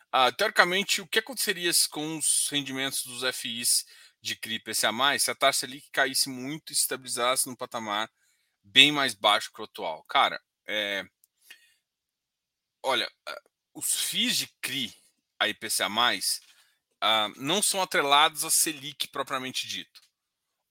Ah, 0.10 0.32
teoricamente, 0.32 1.02
o 1.02 1.08
que 1.08 1.20
aconteceria 1.20 1.72
com 1.90 2.18
os 2.18 2.48
rendimentos 2.50 3.04
dos 3.04 3.24
FIs 3.36 3.86
de 4.22 4.36
CRI 4.36 4.60
PCA+, 4.60 4.92
se 5.20 5.30
a 5.30 5.36
taxa 5.36 5.66
ali 5.66 5.82
caísse 5.92 6.30
muito 6.30 6.72
e 6.72 6.76
se 6.76 6.84
estabilizasse 6.84 7.48
num 7.48 7.56
patamar 7.56 8.10
bem 8.64 8.94
mais 8.94 9.14
baixo 9.14 9.52
que 9.54 9.62
o 9.62 9.66
atual? 9.66 10.04
Cara, 10.06 10.42
é... 10.68 11.04
olha, 12.82 13.12
ah, 13.28 13.42
os 13.74 14.06
FIIs 14.06 14.38
de 14.38 14.48
CRI 14.62 14.94
a 15.38 15.50
IPCA+, 15.50 15.90
ah, 17.02 17.30
não 17.36 17.62
são 17.62 17.82
atrelados 17.82 18.46
a 18.46 18.50
Selic 18.50 19.10
propriamente 19.10 19.68
dito. 19.68 20.11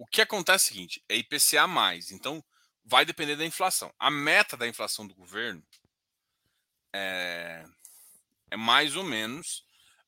O 0.00 0.06
que 0.06 0.22
acontece 0.22 0.64
é 0.64 0.70
o 0.70 0.72
seguinte: 0.72 1.04
é 1.10 1.16
IPCA 1.16 1.66
mais, 1.66 2.10
então 2.10 2.42
vai 2.82 3.04
depender 3.04 3.36
da 3.36 3.44
inflação. 3.44 3.94
A 3.98 4.10
meta 4.10 4.56
da 4.56 4.66
inflação 4.66 5.06
do 5.06 5.14
governo 5.14 5.62
é, 6.90 7.62
é 8.50 8.56
mais 8.56 8.96
ou 8.96 9.04
menos 9.04 9.62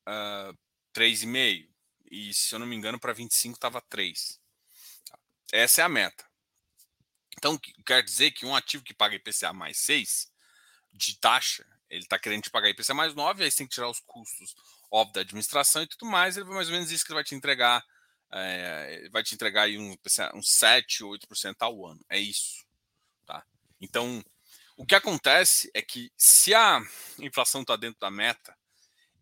uh, 0.09 0.59
3,5. 0.95 1.69
E 2.11 2.33
se 2.33 2.55
eu 2.55 2.59
não 2.59 2.67
me 2.67 2.75
engano, 2.75 2.99
para 2.99 3.13
25 3.13 3.55
estava 3.55 3.83
3. 3.83 4.41
Essa 5.53 5.83
é 5.83 5.85
a 5.85 5.91
meta. 5.91 6.25
Então, 7.37 7.61
quer 7.85 8.03
dizer 8.03 8.31
que 8.31 8.47
um 8.47 8.57
ativo 8.57 8.83
que 8.83 8.95
paga 8.95 9.15
IPCA 9.15 9.53
mais 9.53 9.77
6 9.77 10.33
de 10.91 11.19
taxa, 11.19 11.67
ele 11.91 12.05
está 12.05 12.19
querendo 12.19 12.45
te 12.45 12.51
pagar 12.51 12.71
IPCA 12.71 12.95
mais 12.95 13.15
9, 13.15 13.45
aí 13.45 13.51
você 13.51 13.59
tem 13.59 13.67
que 13.67 13.75
tirar 13.75 13.91
os 13.91 14.01
custos, 14.01 14.55
óbvio, 14.91 15.15
da 15.15 15.21
administração 15.21 15.83
e 15.83 15.87
tudo 15.87 16.07
mais, 16.07 16.39
ele 16.39 16.47
vai 16.47 16.55
mais 16.55 16.69
ou 16.69 16.75
menos 16.75 16.91
isso 16.91 17.05
que 17.05 17.11
ele 17.11 17.17
vai 17.17 17.25
te 17.25 17.35
entregar 17.35 17.85
é, 18.33 19.09
vai 19.11 19.23
te 19.23 19.35
entregar 19.35 19.63
aí 19.63 19.79
um, 19.79 19.97
um 20.35 20.43
7, 20.43 21.05
8% 21.05 21.57
ao 21.61 21.87
ano. 21.87 22.01
É 22.09 22.19
isso. 22.19 22.65
Tá? 23.27 23.45
Então, 23.81 24.25
o 24.77 24.87
que 24.87 24.95
acontece 24.95 25.71
é 25.75 25.83
que 25.83 26.11
se 26.17 26.55
a 26.55 26.81
inflação 27.19 27.61
está 27.61 27.77
dentro 27.77 28.01
da 28.01 28.11
meta 28.11 28.57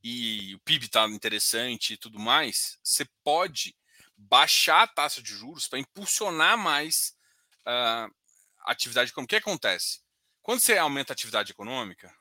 e 0.03 0.55
o 0.55 0.61
PIB 0.61 0.87
está 0.87 1.07
interessante 1.09 1.95
e 1.95 1.97
tudo 1.97 2.19
mais, 2.19 2.79
você 2.83 3.05
pode 3.25 3.77
baixar 4.17 4.83
a 4.83 4.87
taxa 4.87 5.23
de 5.23 5.31
juros 5.31 5.67
para 5.67 5.79
impulsionar 5.79 6.57
mais 6.57 7.17
uh, 7.67 8.15
a 8.61 8.73
atividade 8.73 9.11
econômica. 9.11 9.37
O 9.37 9.39
que 9.39 9.49
acontece? 9.49 10.01
Quando 10.41 10.61
você 10.61 10.79
aumenta 10.79 11.13
a 11.13 11.15
atividade 11.15 11.53
econômica, 11.53 12.15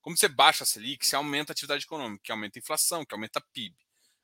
como 0.00 0.16
você 0.16 0.28
baixa 0.28 0.64
a 0.64 0.66
Selic, 0.66 1.06
você 1.06 1.16
aumenta 1.16 1.52
a 1.52 1.54
atividade 1.54 1.84
econômica, 1.84 2.22
que 2.24 2.32
aumenta 2.32 2.58
a 2.58 2.60
inflação, 2.60 3.04
que 3.04 3.14
aumenta 3.14 3.38
a 3.38 3.42
PIB. 3.52 3.74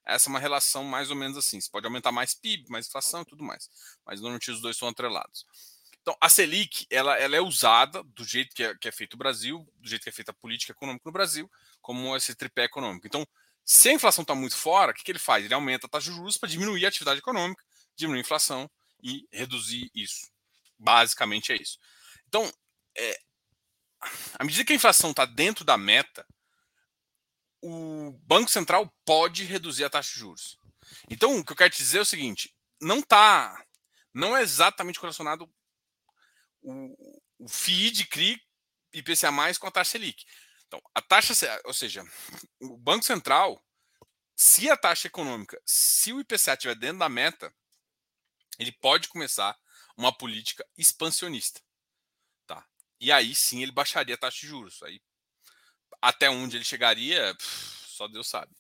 Essa 0.08 0.28
é 0.28 0.30
uma 0.30 0.40
relação 0.40 0.82
mais 0.84 1.10
ou 1.10 1.16
menos 1.16 1.36
assim. 1.36 1.60
Você 1.60 1.70
pode 1.70 1.86
aumentar 1.86 2.10
mais 2.10 2.34
PIB, 2.34 2.70
mais 2.70 2.86
inflação 2.86 3.22
e 3.22 3.26
tudo 3.26 3.44
mais. 3.44 3.68
Mas 4.04 4.20
normalmente 4.20 4.50
os 4.50 4.60
dois 4.60 4.76
são 4.76 4.88
atrelados. 4.88 5.44
Então, 6.00 6.16
a 6.20 6.28
Selic 6.30 6.86
ela, 6.90 7.16
ela 7.18 7.36
é 7.36 7.40
usada 7.40 8.02
do 8.02 8.24
jeito 8.24 8.54
que 8.54 8.64
é, 8.64 8.74
que 8.74 8.88
é 8.88 8.92
feito 8.92 9.12
o 9.14 9.18
Brasil, 9.18 9.70
do 9.76 9.88
jeito 9.88 10.02
que 10.02 10.08
é 10.08 10.12
feita 10.12 10.30
a 10.30 10.34
política 10.34 10.72
econômica 10.72 11.02
no 11.04 11.12
Brasil, 11.12 11.50
como 11.82 12.16
esse 12.16 12.34
tripé 12.34 12.64
econômico. 12.64 13.06
Então, 13.06 13.26
se 13.62 13.90
a 13.90 13.92
inflação 13.92 14.22
está 14.22 14.34
muito 14.34 14.56
fora, 14.56 14.92
o 14.92 14.94
que, 14.94 15.04
que 15.04 15.12
ele 15.12 15.18
faz? 15.18 15.44
Ele 15.44 15.52
aumenta 15.52 15.86
a 15.86 15.90
taxa 15.90 16.10
de 16.10 16.16
juros 16.16 16.38
para 16.38 16.48
diminuir 16.48 16.86
a 16.86 16.88
atividade 16.88 17.18
econômica, 17.18 17.62
diminuir 17.94 18.20
a 18.20 18.22
inflação 18.22 18.70
e 19.02 19.28
reduzir 19.30 19.90
isso. 19.94 20.30
Basicamente 20.78 21.52
é 21.52 21.56
isso. 21.60 21.78
Então, 22.26 22.50
é, 22.96 23.20
à 24.38 24.44
medida 24.44 24.64
que 24.64 24.72
a 24.72 24.76
inflação 24.76 25.10
está 25.10 25.26
dentro 25.26 25.64
da 25.64 25.76
meta, 25.76 26.26
o 27.62 28.12
Banco 28.24 28.50
Central 28.50 28.92
pode 29.04 29.44
reduzir 29.44 29.84
a 29.84 29.90
taxa 29.90 30.12
de 30.12 30.20
juros. 30.20 30.58
Então, 31.10 31.38
o 31.38 31.44
que 31.44 31.52
eu 31.52 31.56
quero 31.56 31.70
te 31.70 31.78
dizer 31.78 31.98
é 31.98 32.02
o 32.02 32.06
seguinte: 32.06 32.54
não 32.80 33.02
tá, 33.02 33.64
não 34.14 34.36
é 34.36 34.42
exatamente 34.42 34.98
correlacionado 34.98 35.50
o, 36.62 37.24
o 37.38 37.48
FII 37.48 37.90
de 37.90 38.06
CRI 38.06 38.40
IPCA 38.92 39.30
mais 39.30 39.58
com 39.58 39.66
a 39.66 39.70
taxa 39.70 39.92
Selic. 39.92 40.24
Então, 40.66 40.80
a 40.94 41.00
taxa, 41.00 41.34
ou 41.64 41.74
seja, 41.74 42.04
o 42.60 42.76
Banco 42.76 43.04
Central, 43.04 43.62
se 44.36 44.70
a 44.70 44.76
taxa 44.76 45.06
econômica, 45.06 45.60
se 45.64 46.12
o 46.12 46.20
IPCA 46.20 46.52
estiver 46.52 46.74
dentro 46.74 46.98
da 46.98 47.08
meta, 47.08 47.52
ele 48.58 48.72
pode 48.72 49.08
começar 49.08 49.58
uma 49.96 50.12
política 50.16 50.66
expansionista, 50.76 51.60
tá? 52.46 52.66
E 53.00 53.10
aí 53.10 53.34
sim 53.34 53.62
ele 53.62 53.72
baixaria 53.72 54.14
a 54.14 54.18
taxa 54.18 54.40
de 54.40 54.46
juros. 54.46 54.82
Aí 54.82 55.00
até 56.00 56.30
onde 56.30 56.56
ele 56.56 56.64
chegaria, 56.64 57.36
só 57.40 58.06
Deus 58.08 58.28
sabe. 58.28 58.54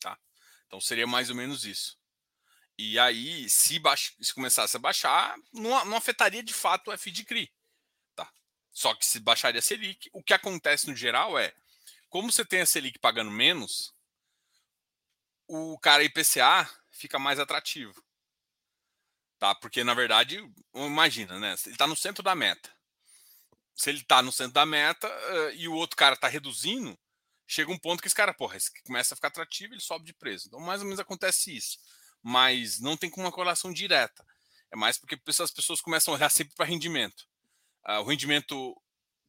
Tá? 0.00 0.18
Então 0.66 0.80
seria 0.80 1.06
mais 1.06 1.30
ou 1.30 1.36
menos 1.36 1.64
isso. 1.64 1.98
E 2.78 2.98
aí, 2.98 3.48
se, 3.48 3.78
baix... 3.78 4.14
se 4.20 4.34
começasse 4.34 4.76
a 4.76 4.80
baixar, 4.80 5.36
não, 5.52 5.84
não 5.86 5.96
afetaria 5.96 6.42
de 6.42 6.52
fato 6.52 6.90
o 6.90 6.98
FII 6.98 7.12
de 7.12 7.24
CRI. 7.24 7.52
Tá? 8.14 8.30
Só 8.70 8.94
que 8.94 9.06
se 9.06 9.18
baixaria 9.18 9.58
a 9.58 9.62
Selic, 9.62 10.10
o 10.12 10.22
que 10.22 10.34
acontece 10.34 10.88
no 10.88 10.94
geral 10.94 11.38
é, 11.38 11.54
como 12.10 12.30
você 12.30 12.44
tem 12.44 12.60
a 12.60 12.66
Selic 12.66 12.98
pagando 12.98 13.30
menos, 13.30 13.94
o 15.48 15.78
cara 15.78 16.04
IPCA 16.04 16.68
fica 16.90 17.18
mais 17.18 17.38
atrativo. 17.38 18.04
Tá? 19.38 19.54
Porque, 19.54 19.82
na 19.82 19.94
verdade, 19.94 20.38
imagina, 20.74 21.38
né? 21.38 21.54
Ele 21.64 21.74
está 21.74 21.86
no 21.86 21.96
centro 21.96 22.22
da 22.22 22.34
meta. 22.34 22.75
Se 23.76 23.90
ele 23.90 24.00
está 24.00 24.22
no 24.22 24.32
centro 24.32 24.54
da 24.54 24.64
meta 24.64 25.06
uh, 25.06 25.50
e 25.54 25.68
o 25.68 25.74
outro 25.74 25.96
cara 25.96 26.14
está 26.14 26.26
reduzindo, 26.26 26.98
chega 27.46 27.70
um 27.70 27.78
ponto 27.78 28.00
que 28.00 28.08
esse 28.08 28.14
cara, 28.16 28.32
porra, 28.32 28.56
esse 28.56 28.70
começa 28.82 29.14
a 29.14 29.16
ficar 29.16 29.28
atrativo 29.28 29.74
ele 29.74 29.80
sobe 29.80 30.06
de 30.06 30.14
preço. 30.14 30.48
Então, 30.48 30.58
mais 30.58 30.80
ou 30.80 30.86
menos 30.86 30.98
acontece 30.98 31.54
isso. 31.54 31.78
Mas 32.22 32.80
não 32.80 32.96
tem 32.96 33.10
como 33.10 33.26
uma 33.26 33.32
correlação 33.32 33.72
direta. 33.72 34.24
É 34.72 34.76
mais 34.76 34.98
porque 34.98 35.18
as 35.28 35.50
pessoas 35.50 35.80
começam 35.80 36.12
a 36.12 36.16
olhar 36.16 36.30
sempre 36.30 36.54
para 36.56 36.64
rendimento. 36.64 37.28
Uh, 37.86 38.00
o 38.00 38.04
rendimento 38.04 38.74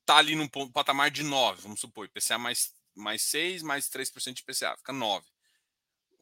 está 0.08 0.18
ali 0.18 0.36
num 0.36 0.48
patamar 0.48 1.12
de 1.12 1.22
9, 1.22 1.62
vamos 1.62 1.82
supor, 1.82 2.06
IPCA 2.06 2.38
mais, 2.38 2.74
mais 2.96 3.22
6, 3.24 3.62
mais 3.62 3.90
3% 3.90 4.34
de 4.34 4.42
IPCA, 4.42 4.78
fica 4.78 4.94
9. 4.94 5.28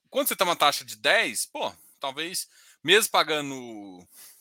Quando 0.10 0.28
você 0.28 0.34
está 0.34 0.44
uma 0.44 0.56
taxa 0.56 0.84
de 0.84 0.96
10, 0.96 1.46
pô, 1.48 1.72
talvez, 2.00 2.50
mesmo 2.84 3.12
pagando 3.12 3.56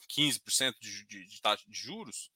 15% 0.08 0.74
de, 0.80 1.04
de, 1.06 1.26
de 1.26 1.42
taxa 1.42 1.62
de 1.68 1.76
juros, 1.76 2.30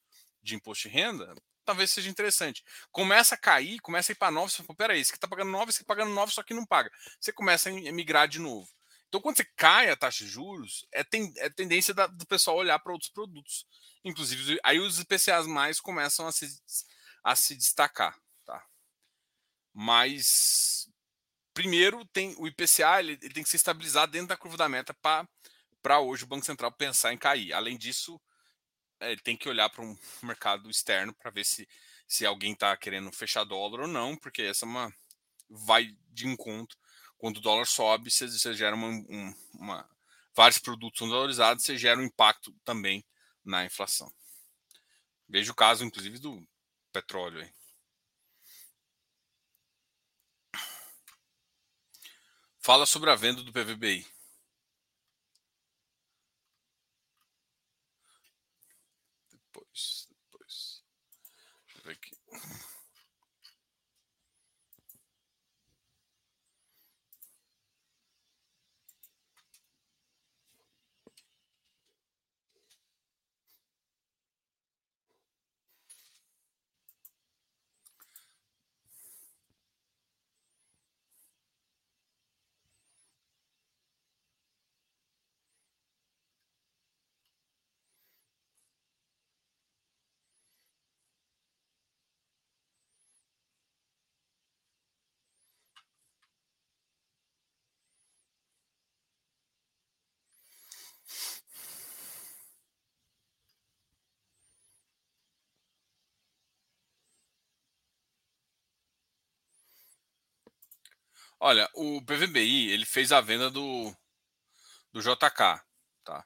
de 0.49 0.55
imposto 0.55 0.87
de 0.87 0.93
renda, 0.93 1.33
talvez 1.65 1.91
seja 1.91 2.09
interessante. 2.09 2.63
Começa 2.91 3.35
a 3.35 3.37
cair, 3.37 3.79
começa 3.79 4.11
a 4.11 4.13
ir 4.13 4.15
para 4.15 4.31
9, 4.31 4.51
você 4.51 4.63
fala, 4.63 4.77
peraí, 4.77 4.99
esse 4.99 5.11
que 5.11 5.17
está 5.17 5.27
pagando 5.27 5.51
9, 5.51 5.69
esse 5.69 5.79
que 5.79 5.83
está 5.83 5.95
pagando 5.95 6.13
9, 6.13 6.33
só 6.33 6.43
que 6.43 6.53
não 6.53 6.65
paga. 6.65 6.91
Você 7.19 7.31
começa 7.31 7.69
a 7.69 7.73
migrar 7.91 8.27
de 8.27 8.39
novo. 8.39 8.67
Então, 9.07 9.19
quando 9.19 9.37
você 9.37 9.45
cai 9.55 9.89
a 9.89 9.97
taxa 9.97 10.23
de 10.23 10.29
juros, 10.29 10.85
é, 10.91 11.03
ten, 11.03 11.33
é 11.37 11.49
tendência 11.49 11.93
da, 11.93 12.05
do 12.05 12.25
pessoal 12.27 12.57
olhar 12.57 12.77
para 12.79 12.93
outros 12.93 13.09
produtos. 13.09 13.65
Inclusive, 14.03 14.59
aí 14.63 14.79
os 14.79 14.99
IPCAs 14.99 15.47
mais 15.47 15.79
começam 15.79 16.27
a 16.27 16.31
se, 16.31 16.47
a 17.23 17.35
se 17.35 17.55
destacar. 17.55 18.15
Tá? 18.45 18.63
Mas 19.73 20.87
primeiro 21.53 22.05
tem 22.05 22.35
o 22.37 22.47
IPCA, 22.47 22.99
ele, 22.99 23.13
ele 23.21 23.33
tem 23.33 23.43
que 23.43 23.49
se 23.49 23.55
estabilizar 23.55 24.07
dentro 24.07 24.27
da 24.27 24.37
curva 24.37 24.55
da 24.55 24.69
meta 24.69 24.93
para 24.93 25.99
hoje 25.99 26.23
o 26.23 26.27
Banco 26.27 26.45
Central 26.45 26.71
pensar 26.71 27.11
em 27.11 27.17
cair. 27.17 27.51
Além 27.51 27.77
disso, 27.77 28.21
ele 29.01 29.21
tem 29.21 29.37
que 29.37 29.49
olhar 29.49 29.69
para 29.69 29.83
um 29.83 29.97
mercado 30.23 30.69
externo 30.69 31.13
para 31.13 31.31
ver 31.31 31.45
se, 31.45 31.67
se 32.07 32.25
alguém 32.25 32.53
está 32.53 32.75
querendo 32.77 33.11
fechar 33.11 33.43
dólar 33.43 33.81
ou 33.81 33.87
não, 33.87 34.15
porque 34.15 34.41
essa 34.43 34.65
é 34.65 34.67
uma 34.69 34.93
vai 35.49 35.95
de 36.09 36.27
encontro. 36.27 36.77
Quando 37.17 37.37
o 37.37 37.41
dólar 37.41 37.65
sobe, 37.65 38.09
você, 38.09 38.27
você 38.27 38.53
gera 38.53 38.75
uma, 38.75 38.87
um, 38.87 39.33
uma, 39.55 39.89
vários 40.35 40.59
produtos 40.59 40.99
são 40.99 41.09
valorizados, 41.09 41.63
você 41.63 41.77
gera 41.77 41.99
um 41.99 42.03
impacto 42.03 42.53
também 42.63 43.05
na 43.43 43.65
inflação. 43.65 44.11
Veja 45.27 45.51
o 45.51 45.55
caso, 45.55 45.85
inclusive, 45.85 46.19
do 46.19 46.45
petróleo. 46.91 47.41
Aí. 47.41 47.53
Fala 52.59 52.85
sobre 52.85 53.09
a 53.09 53.15
venda 53.15 53.41
do 53.41 53.51
PVBI. 53.51 54.05
Depois, 59.31 60.07
depois. 60.09 60.83
Deixa 61.65 61.79
eu 61.79 61.83
ver 61.83 61.91
aqui. 61.91 62.19
Olha, 111.39 111.69
o 111.73 112.01
PVBI 112.01 112.69
ele 112.71 112.85
fez 112.85 113.11
a 113.11 113.21
venda 113.21 113.49
do, 113.49 113.95
do 114.91 115.01
JK, 115.01 115.61
tá? 116.03 116.25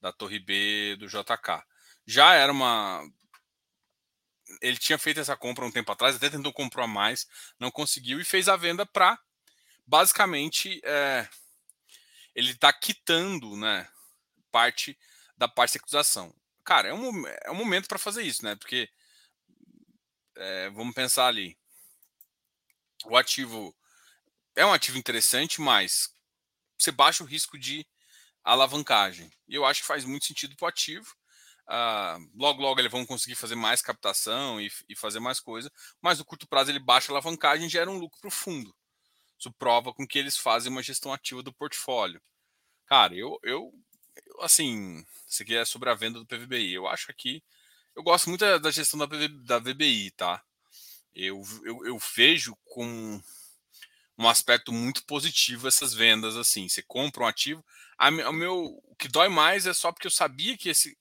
Da 0.00 0.12
Torre 0.12 0.38
B 0.38 0.96
do 0.96 1.06
JK. 1.06 1.62
Já 2.06 2.34
era 2.34 2.50
uma. 2.50 3.02
Ele 4.62 4.78
tinha 4.78 4.98
feito 4.98 5.20
essa 5.20 5.36
compra 5.36 5.64
um 5.64 5.70
tempo 5.70 5.92
atrás, 5.92 6.16
até 6.16 6.30
tentou 6.30 6.52
comprar 6.52 6.86
mais, 6.86 7.26
não 7.58 7.70
conseguiu 7.70 8.20
e 8.20 8.24
fez 8.24 8.48
a 8.48 8.56
venda 8.56 8.84
para 8.86 9.18
basicamente 9.86 10.80
é, 10.84 11.28
ele 12.34 12.52
está 12.52 12.72
quitando, 12.72 13.56
né? 13.56 13.88
Parte 14.50 14.98
da 15.36 15.48
parte 15.48 15.72
de 15.72 15.78
acusação. 15.78 16.34
Cara, 16.64 16.88
é 16.88 16.94
um, 16.94 17.26
é 17.26 17.50
um 17.50 17.54
momento 17.54 17.88
para 17.88 17.98
fazer 17.98 18.22
isso, 18.22 18.44
né? 18.44 18.56
Porque 18.56 18.88
é, 20.36 20.70
vamos 20.70 20.94
pensar 20.94 21.26
ali. 21.26 21.58
O 23.04 23.16
ativo 23.16 23.74
é 24.56 24.64
um 24.64 24.72
ativo 24.72 24.98
interessante, 24.98 25.60
mas 25.60 26.10
você 26.78 26.90
baixa 26.90 27.22
o 27.22 27.26
risco 27.26 27.58
de 27.58 27.86
alavancagem. 28.42 29.30
E 29.48 29.54
eu 29.54 29.64
acho 29.64 29.82
que 29.82 29.86
faz 29.86 30.04
muito 30.04 30.26
sentido 30.26 30.56
para 30.56 30.66
o 30.66 30.68
ativo. 30.68 31.14
Uh, 31.68 32.30
logo, 32.34 32.60
logo 32.60 32.80
eles 32.80 32.90
vão 32.90 33.06
conseguir 33.06 33.36
fazer 33.36 33.54
mais 33.54 33.80
captação 33.80 34.60
e, 34.60 34.72
e, 34.88 34.96
fazer 34.96 35.20
mais 35.20 35.38
coisa, 35.38 35.70
mas 36.02 36.18
no 36.18 36.24
curto 36.24 36.48
prazo 36.48 36.68
ele 36.68 36.80
baixa 36.80 37.12
a 37.12 37.14
alavancagem 37.14 37.66
e 37.66 37.70
gera 37.70 37.88
um 37.88 37.98
lucro 37.98 38.20
para 38.20 38.30
fundo. 38.30 38.74
Isso 39.38 39.52
prova 39.52 39.94
com 39.94 40.06
que 40.06 40.18
eles 40.18 40.36
fazem 40.36 40.70
uma 40.70 40.82
gestão 40.82 41.12
ativa 41.12 41.44
do 41.44 41.52
portfólio. 41.52 42.20
Cara, 42.86 43.14
eu, 43.14 43.38
eu, 43.44 43.72
eu 44.26 44.42
assim, 44.42 45.04
isso 45.28 45.42
aqui 45.42 45.54
é 45.54 45.64
sobre 45.64 45.88
a 45.90 45.94
venda 45.94 46.18
do 46.18 46.26
PVBI. 46.26 46.74
Eu 46.74 46.88
acho 46.88 47.12
que 47.14 47.40
eu 47.94 48.02
gosto 48.02 48.28
muito 48.28 48.44
da 48.58 48.70
gestão 48.70 48.98
da, 48.98 49.06
PV, 49.06 49.28
da 49.28 49.58
VBI, 49.58 50.10
tá? 50.12 50.42
Eu, 51.14 51.40
eu, 51.64 51.86
eu 51.86 51.98
vejo 51.98 52.56
com 52.64 53.22
um 54.20 54.28
aspecto 54.28 54.70
muito 54.70 55.02
positivo 55.06 55.66
essas 55.66 55.94
vendas 55.94 56.36
assim. 56.36 56.68
Você 56.68 56.82
compra 56.82 57.24
um 57.24 57.26
ativo. 57.26 57.64
A, 57.96 58.10
o 58.10 58.32
meu 58.32 58.78
o 58.84 58.94
que 58.96 59.08
dói 59.08 59.30
mais 59.30 59.66
é 59.66 59.72
só 59.72 59.90
porque 59.90 60.06
eu 60.06 60.10
sabia 60.10 60.58
que 60.58 60.68
esse, 60.68 60.96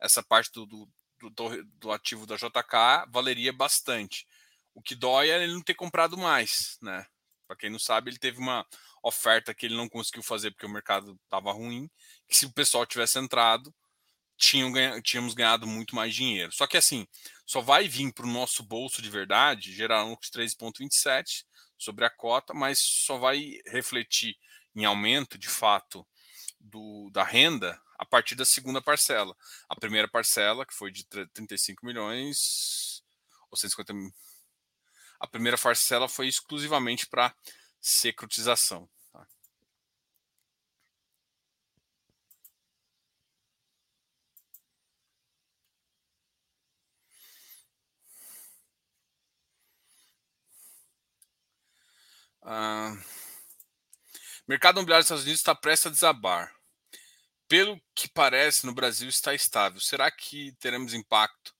essa 0.00 0.22
parte 0.22 0.52
do, 0.52 0.64
do, 0.64 0.88
do, 1.30 1.64
do 1.64 1.90
ativo 1.90 2.26
da 2.26 2.36
JK 2.36 3.10
valeria 3.10 3.52
bastante. 3.52 4.24
O 4.72 4.80
que 4.80 4.94
dói 4.94 5.30
é 5.30 5.42
ele 5.42 5.52
não 5.52 5.62
ter 5.62 5.74
comprado 5.74 6.16
mais, 6.16 6.78
né? 6.80 7.04
Para 7.48 7.56
quem 7.56 7.70
não 7.70 7.78
sabe, 7.78 8.10
ele 8.10 8.18
teve 8.18 8.38
uma 8.38 8.64
oferta 9.02 9.52
que 9.52 9.66
ele 9.66 9.76
não 9.76 9.88
conseguiu 9.88 10.22
fazer 10.22 10.52
porque 10.52 10.66
o 10.66 10.70
mercado 10.70 11.18
estava 11.24 11.52
ruim. 11.52 11.90
Que 12.28 12.36
se 12.36 12.46
o 12.46 12.52
pessoal 12.52 12.86
tivesse 12.86 13.18
entrado, 13.18 13.74
tinham 14.36 14.72
tínhamos 15.02 15.34
ganhado 15.34 15.66
muito 15.66 15.96
mais 15.96 16.14
dinheiro. 16.14 16.52
Só 16.52 16.68
que 16.68 16.76
assim, 16.76 17.04
só 17.44 17.60
vai 17.60 17.88
vir 17.88 18.12
para 18.12 18.26
o 18.26 18.30
nosso 18.30 18.62
bolso 18.62 19.02
de 19.02 19.10
verdade 19.10 19.72
gerar 19.72 20.04
um 20.04 20.14
3,27 20.14 21.44
sobre 21.84 22.04
a 22.04 22.10
cota, 22.10 22.54
mas 22.54 22.78
só 22.78 23.18
vai 23.18 23.60
refletir 23.66 24.36
em 24.74 24.84
aumento 24.84 25.38
de 25.38 25.48
fato 25.48 26.06
do, 26.58 27.10
da 27.10 27.22
renda 27.22 27.80
a 27.98 28.04
partir 28.04 28.34
da 28.34 28.44
segunda 28.44 28.82
parcela. 28.82 29.36
A 29.68 29.76
primeira 29.76 30.08
parcela, 30.08 30.66
que 30.66 30.74
foi 30.74 30.90
de 30.90 31.04
35 31.04 31.84
milhões, 31.86 33.04
ou 33.50 33.56
150 33.56 33.92
mil, 33.92 34.12
a 35.20 35.26
primeira 35.26 35.56
parcela 35.56 36.08
foi 36.08 36.26
exclusivamente 36.28 37.06
para 37.06 37.34
securitização. 37.80 38.88
Tá? 39.12 39.26
Ah, 52.46 52.94
mercado 54.46 54.76
imobiliário 54.76 55.02
dos 55.02 55.06
Estados 55.06 55.24
Unidos 55.24 55.40
está 55.40 55.54
prestes 55.54 55.86
a 55.86 55.90
desabar. 55.90 56.54
Pelo 57.48 57.80
que 57.94 58.08
parece, 58.08 58.66
no 58.66 58.74
Brasil 58.74 59.08
está 59.08 59.34
estável. 59.34 59.80
Será 59.80 60.10
que 60.10 60.52
teremos 60.60 60.92
impacto 60.92 61.54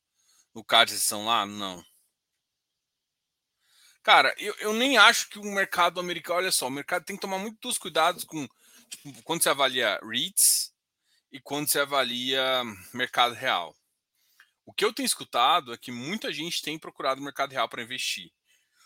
no 0.55 0.63
caso 0.63 0.87
de 0.87 0.93
decisão 0.93 1.25
lá? 1.27 1.47
Não. 1.47 1.83
Cara, 4.03 4.35
eu, 4.37 4.55
eu 4.59 4.75
nem 4.75 4.99
acho 4.99 5.31
que 5.31 5.39
o 5.39 5.45
mercado 5.45 5.99
americano, 5.99 6.39
olha 6.41 6.53
só, 6.53 6.67
o 6.67 6.71
mercado 6.71 7.05
tem 7.07 7.17
que 7.17 7.23
tomar 7.23 7.39
muitos 7.39 7.79
cuidados 7.79 8.25
com 8.25 8.47
tipo, 8.91 9.23
quando 9.23 9.43
você 9.43 9.49
avalia 9.49 9.99
REITs 10.03 10.75
e 11.33 11.41
quando 11.41 11.71
você 11.71 11.81
avalia 11.81 12.63
mercado 12.93 13.35
real. 13.35 13.75
O 14.67 14.73
que 14.75 14.85
eu 14.85 14.93
tenho 14.93 15.07
escutado 15.07 15.73
é 15.73 15.79
que 15.79 15.91
muita 15.91 16.31
gente 16.31 16.61
tem 16.61 16.79
procurado 16.79 17.21
o 17.21 17.25
mercado 17.25 17.53
real 17.53 17.69
para 17.69 17.83
investir. 17.83 18.31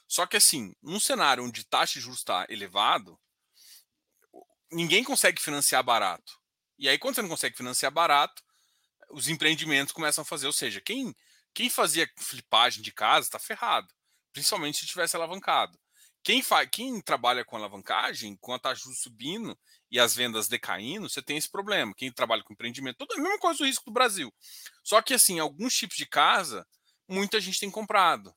Só 0.09 0.27
que 0.27 0.39
assim, 0.39 0.75
num 0.83 0.99
cenário 0.99 1.45
onde 1.45 1.65
taxa 1.65 1.95
de 1.95 2.01
juros 2.01 2.21
está 2.21 2.47
elevado, 2.49 3.21
ninguém 4.73 5.05
consegue 5.05 5.41
financiar 5.41 5.85
barato. 5.85 6.39
E 6.79 6.89
aí, 6.89 6.99
quando 6.99 7.17
você 7.17 7.23
não 7.23 7.29
consegue 7.29 7.57
financiar 7.57 7.93
barato, 7.93 8.43
os 9.11 9.29
empreendimentos 9.29 9.93
começam 9.93 10.23
a 10.23 10.25
fazer. 10.25 10.47
Ou 10.47 10.53
seja, 10.53 10.81
quem, 10.81 11.15
quem 11.53 11.69
fazia 11.69 12.11
flipagem 12.17 12.83
de 12.83 12.93
casa 12.93 13.27
está 13.27 13.39
ferrado, 13.39 13.93
principalmente 14.33 14.79
se 14.79 14.87
tivesse 14.87 15.17
alavancado. 15.17 15.79
Quem, 16.23 16.43
faz, 16.43 16.69
quem 16.71 17.01
trabalha 17.01 17.45
com 17.45 17.57
alavancagem, 17.57 18.37
com 18.41 18.53
a 18.53 18.59
taxa 18.59 18.77
de 18.77 18.85
juros 18.85 19.01
subindo 19.01 19.59
e 19.91 19.99
as 19.99 20.15
vendas 20.15 20.49
decaindo, 20.49 21.09
você 21.09 21.23
tem 21.23 21.37
esse 21.37 21.51
problema. 21.51 21.95
Quem 21.95 22.13
trabalha 22.13 22.43
com 22.43 22.53
empreendimento, 22.53 22.99
toda 22.99 23.15
a 23.15 23.23
mesma 23.23 23.39
coisa 23.39 23.59
do 23.59 23.65
risco 23.65 23.85
do 23.87 23.93
Brasil. 23.93 24.33
Só 24.83 25.01
que, 25.01 25.15
assim, 25.15 25.39
alguns 25.39 25.75
tipos 25.75 25.97
de 25.97 26.07
casa, 26.07 26.67
muita 27.09 27.41
gente 27.41 27.61
tem 27.61 27.71
comprado. 27.71 28.35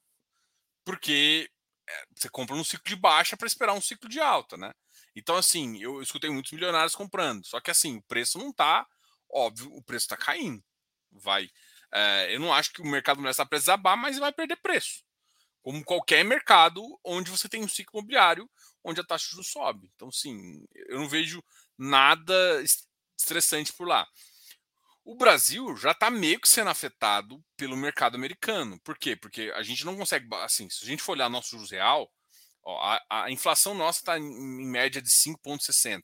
Porque 0.85 1.49
você 2.15 2.29
compra 2.29 2.55
um 2.55 2.63
ciclo 2.63 2.85
de 2.87 2.95
baixa 2.95 3.35
para 3.37 3.47
esperar 3.47 3.73
um 3.73 3.81
ciclo 3.81 4.09
de 4.09 4.19
alta, 4.19 4.57
né? 4.57 4.73
Então, 5.15 5.35
assim, 5.35 5.81
eu 5.81 6.01
escutei 6.01 6.29
muitos 6.29 6.51
milionários 6.51 6.95
comprando. 6.95 7.45
Só 7.45 7.59
que, 7.59 7.71
assim, 7.71 7.97
o 7.97 8.03
preço 8.03 8.37
não 8.37 8.51
tá, 8.53 8.87
óbvio, 9.29 9.73
o 9.73 9.83
preço 9.83 10.05
está 10.05 10.17
caindo. 10.17 10.63
Vai. 11.11 11.49
É, 11.93 12.33
eu 12.33 12.39
não 12.39 12.53
acho 12.53 12.71
que 12.71 12.81
o 12.81 12.85
mercado 12.87 13.21
vai 13.21 13.31
estar 13.31 13.45
preço 13.45 13.65
desabar, 13.65 13.97
mas 13.97 14.17
vai 14.17 14.31
perder 14.31 14.55
preço. 14.57 15.03
Como 15.61 15.83
qualquer 15.83 16.23
mercado 16.23 16.81
onde 17.03 17.29
você 17.29 17.47
tem 17.49 17.63
um 17.63 17.67
ciclo 17.67 17.99
imobiliário, 17.99 18.49
onde 18.83 19.01
a 19.01 19.03
taxa 19.03 19.25
de 19.25 19.31
juros 19.31 19.51
sobe. 19.51 19.91
Então, 19.95 20.11
sim, 20.11 20.65
eu 20.73 20.99
não 20.99 21.09
vejo 21.09 21.43
nada 21.77 22.33
estressante 23.17 23.73
por 23.73 23.87
lá. 23.87 24.07
O 25.03 25.15
Brasil 25.15 25.75
já 25.75 25.91
está 25.91 26.09
meio 26.11 26.39
que 26.39 26.47
sendo 26.47 26.69
afetado 26.69 27.43
pelo 27.57 27.75
mercado 27.75 28.15
americano. 28.15 28.79
Por 28.81 28.97
quê? 28.97 29.15
Porque 29.15 29.51
a 29.55 29.63
gente 29.63 29.83
não 29.83 29.97
consegue, 29.97 30.27
assim, 30.35 30.69
se 30.69 30.83
a 30.83 30.87
gente 30.87 31.01
for 31.01 31.13
olhar 31.13 31.29
nosso 31.29 31.49
juros 31.49 31.71
real, 31.71 32.11
ó, 32.63 32.79
a, 32.83 33.23
a, 33.23 33.31
inflação 33.31 33.73
nossa 33.73 33.99
está 33.99 34.19
em, 34.19 34.23
em, 34.23 34.67
média 34.67 35.01
de 35.01 35.09
5,60. 35.09 36.03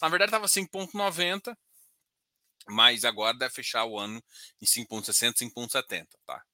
Na 0.00 0.08
verdade, 0.08 0.30
estava 0.30 0.46
5,90, 0.46 1.56
mas 2.68 3.04
agora 3.04 3.38
deve 3.38 3.54
fechar 3.54 3.84
o 3.84 3.98
ano 3.98 4.22
em 4.60 4.66
5,60, 4.66 5.34
5,70, 5.54 6.08
tá? 6.26 6.44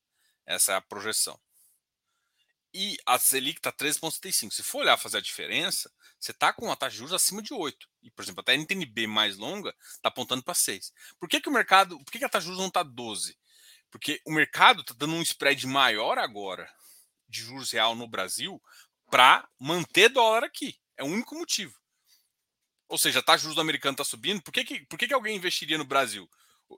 Essa 0.47 0.73
é 0.73 0.77
a 0.77 0.81
projeção. 0.83 1.41
E 2.73 2.97
a 3.07 3.19
Selic 3.19 3.59
está 3.59 3.73
13,75. 3.73 4.53
Se 4.53 4.63
for 4.63 4.81
olhar 4.81 4.97
fazer 4.99 5.19
a 5.19 5.23
diferença, 5.23 5.91
você 6.19 6.33
está 6.33 6.53
com 6.53 6.67
uma 6.67 6.77
taxa 6.77 6.93
de 6.93 6.99
juros 6.99 7.15
acima 7.15 7.43
de 7.43 7.55
8. 7.55 7.89
E, 8.03 8.11
por 8.11 8.23
exemplo, 8.23 8.41
até 8.41 8.53
a 8.53 8.57
NTNB 8.57 9.07
mais 9.07 9.37
longa 9.37 9.75
está 9.91 10.09
apontando 10.09 10.43
para 10.43 10.55
6. 10.55 10.93
Por 11.19 11.29
que, 11.29 11.41
que 11.41 11.49
o 11.49 11.53
mercado. 11.53 11.99
Por 12.05 12.11
que, 12.11 12.19
que 12.19 12.25
a 12.25 12.29
taxa 12.29 12.45
de 12.45 12.47
juros 12.47 12.61
não 12.61 12.69
está 12.69 12.83
12? 12.83 13.39
Porque 13.91 14.21
o 14.27 14.33
mercado 14.33 14.83
está 14.83 14.95
dando 14.97 15.15
um 15.15 15.23
spread 15.23 15.67
maior 15.67 16.19
agora 16.19 16.71
de 17.27 17.41
juros 17.41 17.71
real 17.71 17.95
no 17.95 18.07
Brasil 18.07 18.63
para 19.11 19.49
manter 19.59 20.11
dólar 20.11 20.45
aqui. 20.45 20.79
É 20.97 21.03
o 21.03 21.07
único 21.07 21.35
motivo. 21.35 21.75
Ou 22.87 22.99
seja, 22.99 23.21
a 23.21 23.23
taxa 23.23 23.39
de 23.39 23.43
juros 23.45 23.57
do 23.57 23.63
americano 23.63 23.95
está 23.95 24.05
subindo. 24.05 24.43
Por 24.43 24.53
que, 24.53 24.65
que, 24.65 24.81
por 24.87 24.99
que, 24.99 25.09
que 25.09 25.15
alguém 25.15 25.37
investiria 25.37 25.79
no 25.79 25.85
Brasil? 25.85 26.29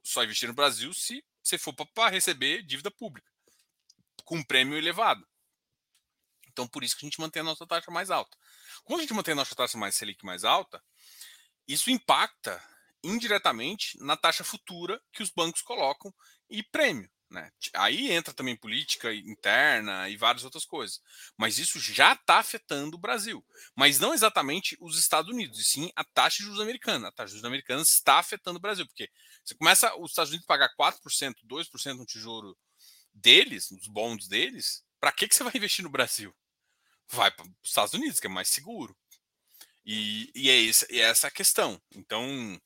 Só 0.04 0.22
investir 0.22 0.48
no 0.48 0.54
Brasil 0.54 0.92
se 0.94 1.24
você 1.42 1.58
for 1.58 1.72
para 1.72 2.10
receber 2.10 2.62
dívida 2.62 2.90
pública 2.90 3.28
com 4.24 4.36
um 4.36 4.44
prêmio 4.44 4.78
elevado. 4.78 5.26
Então, 6.52 6.66
por 6.66 6.82
isso 6.84 6.96
que 6.96 7.04
a 7.04 7.08
gente 7.08 7.20
mantém 7.20 7.40
a 7.40 7.44
nossa 7.44 7.66
taxa 7.66 7.90
mais 7.90 8.10
alta. 8.10 8.36
Quando 8.84 9.00
a 9.00 9.02
gente 9.02 9.14
mantém 9.14 9.32
a 9.32 9.36
nossa 9.36 9.54
taxa 9.54 9.78
mais 9.78 9.94
Selic 9.94 10.24
mais 10.24 10.44
alta, 10.44 10.82
isso 11.66 11.90
impacta 11.90 12.62
indiretamente 13.02 13.98
na 14.00 14.16
taxa 14.16 14.44
futura 14.44 15.00
que 15.12 15.22
os 15.22 15.30
bancos 15.30 15.62
colocam 15.62 16.12
e 16.48 16.62
prêmio. 16.62 17.10
Né? 17.30 17.48
Aí 17.76 18.10
entra 18.10 18.34
também 18.34 18.56
política 18.56 19.14
interna 19.14 20.08
e 20.08 20.16
várias 20.16 20.42
outras 20.42 20.64
coisas. 20.64 21.00
Mas 21.36 21.58
isso 21.58 21.78
já 21.78 22.12
está 22.12 22.40
afetando 22.40 22.96
o 22.96 23.00
Brasil. 23.00 23.44
Mas 23.76 24.00
não 24.00 24.12
exatamente 24.12 24.76
os 24.80 24.98
Estados 24.98 25.30
Unidos, 25.30 25.60
e 25.60 25.64
sim 25.64 25.92
a 25.94 26.02
taxa 26.02 26.38
de 26.38 26.44
juros 26.44 26.60
americana. 26.60 27.08
A 27.08 27.12
taxa 27.12 27.28
de 27.28 27.34
juros 27.34 27.44
americana 27.44 27.82
está 27.82 28.18
afetando 28.18 28.58
o 28.58 28.60
Brasil, 28.60 28.84
porque 28.84 29.08
você 29.44 29.54
começa 29.54 29.94
os 29.96 30.10
Estados 30.10 30.30
Unidos 30.30 30.44
a 30.44 30.48
pagar 30.48 30.74
4%, 30.74 31.34
2% 31.46 31.94
no 31.96 32.04
tesouro 32.04 32.58
deles, 33.14 33.70
nos 33.70 33.86
bonds 33.86 34.26
deles, 34.26 34.84
para 35.00 35.12
que, 35.12 35.26
que 35.26 35.34
você 35.34 35.42
vai 35.42 35.52
investir 35.56 35.82
no 35.82 35.90
Brasil? 35.90 36.34
Vai 37.08 37.30
para 37.30 37.44
os 37.44 37.68
Estados 37.68 37.94
Unidos, 37.94 38.20
que 38.20 38.26
é 38.26 38.30
mais 38.30 38.48
seguro. 38.48 38.96
E, 39.84 40.30
e, 40.34 40.50
é, 40.50 40.68
essa, 40.68 40.86
e 40.90 41.00
é 41.00 41.04
essa 41.04 41.28
a 41.28 41.30
questão. 41.30 41.80
Então, 41.90 42.60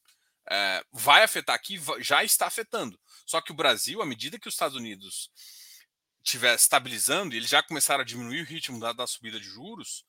é, 0.50 0.84
vai 0.92 1.22
afetar 1.22 1.54
aqui, 1.54 1.80
já 2.00 2.24
está 2.24 2.46
afetando. 2.46 3.00
Só 3.24 3.40
que 3.40 3.52
o 3.52 3.54
Brasil, 3.54 4.02
à 4.02 4.06
medida 4.06 4.38
que 4.38 4.48
os 4.48 4.54
Estados 4.54 4.76
Unidos 4.76 5.30
estiver 6.22 6.54
estabilizando, 6.54 7.34
e 7.34 7.38
eles 7.38 7.50
já 7.50 7.62
começaram 7.62 8.02
a 8.02 8.06
diminuir 8.06 8.42
o 8.42 8.46
ritmo 8.46 8.80
da, 8.80 8.92
da 8.92 9.06
subida 9.06 9.38
de 9.38 9.46
juros, 9.46 10.04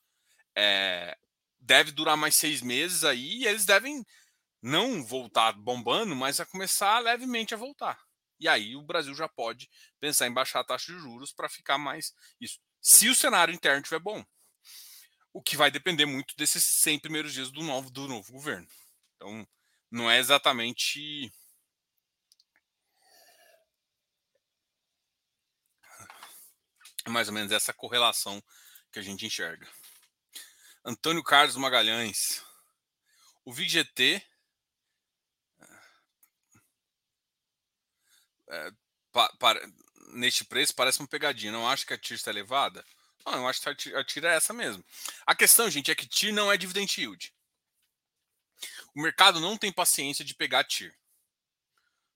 é, 0.54 1.16
deve 1.60 1.92
durar 1.92 2.16
mais 2.16 2.34
seis 2.34 2.60
meses 2.60 3.04
aí, 3.04 3.42
e 3.42 3.46
eles 3.46 3.64
devem 3.64 4.04
não 4.62 5.04
voltar 5.04 5.52
bombando, 5.52 6.16
mas 6.16 6.40
a 6.40 6.46
começar 6.46 6.98
levemente 6.98 7.54
a 7.54 7.58
voltar. 7.58 8.05
E 8.38 8.48
aí 8.48 8.76
o 8.76 8.82
Brasil 8.82 9.14
já 9.14 9.28
pode 9.28 9.70
pensar 9.98 10.26
em 10.26 10.32
baixar 10.32 10.60
a 10.60 10.64
taxa 10.64 10.92
de 10.92 10.98
juros 10.98 11.32
para 11.32 11.48
ficar 11.48 11.78
mais 11.78 12.14
isso. 12.40 12.60
Se 12.80 13.08
o 13.08 13.14
cenário 13.14 13.54
interno 13.54 13.80
estiver 13.80 14.00
bom. 14.00 14.24
O 15.32 15.42
que 15.42 15.56
vai 15.56 15.70
depender 15.70 16.06
muito 16.06 16.34
desses 16.36 16.64
100 16.64 17.00
primeiros 17.00 17.32
dias 17.32 17.50
do 17.50 17.62
novo, 17.62 17.90
do 17.90 18.08
novo 18.08 18.32
governo. 18.32 18.66
Então, 19.16 19.46
não 19.90 20.10
é 20.10 20.18
exatamente. 20.18 21.30
Mais 27.06 27.28
ou 27.28 27.34
menos 27.34 27.52
essa 27.52 27.72
correlação 27.72 28.42
que 28.90 28.98
a 28.98 29.02
gente 29.02 29.26
enxerga. 29.26 29.68
Antônio 30.84 31.22
Carlos 31.22 31.56
Magalhães. 31.56 32.42
O 33.44 33.52
VGT 33.52 34.24
é, 38.48 38.70
pa, 39.12 39.28
para, 39.38 39.60
neste 40.12 40.44
preço 40.44 40.74
parece 40.74 41.00
uma 41.00 41.08
pegadinha. 41.08 41.52
Não 41.52 41.68
acho 41.68 41.86
que 41.86 41.94
a 41.94 41.98
TIR 41.98 42.16
está 42.16 42.30
elevada? 42.30 42.84
Não, 43.24 43.34
eu 43.34 43.48
acho 43.48 43.60
que 43.60 43.68
a 43.94 44.04
TIR 44.04 44.24
é 44.24 44.36
essa 44.36 44.52
mesmo. 44.52 44.84
A 45.26 45.34
questão, 45.34 45.68
gente, 45.68 45.90
é 45.90 45.94
que 45.94 46.06
TIR 46.06 46.32
não 46.32 46.50
é 46.52 46.56
dividend 46.56 47.00
yield. 47.00 47.32
O 48.94 49.02
mercado 49.02 49.40
não 49.40 49.56
tem 49.56 49.72
paciência 49.72 50.24
de 50.24 50.34
pegar 50.34 50.64
TIR. 50.64 50.94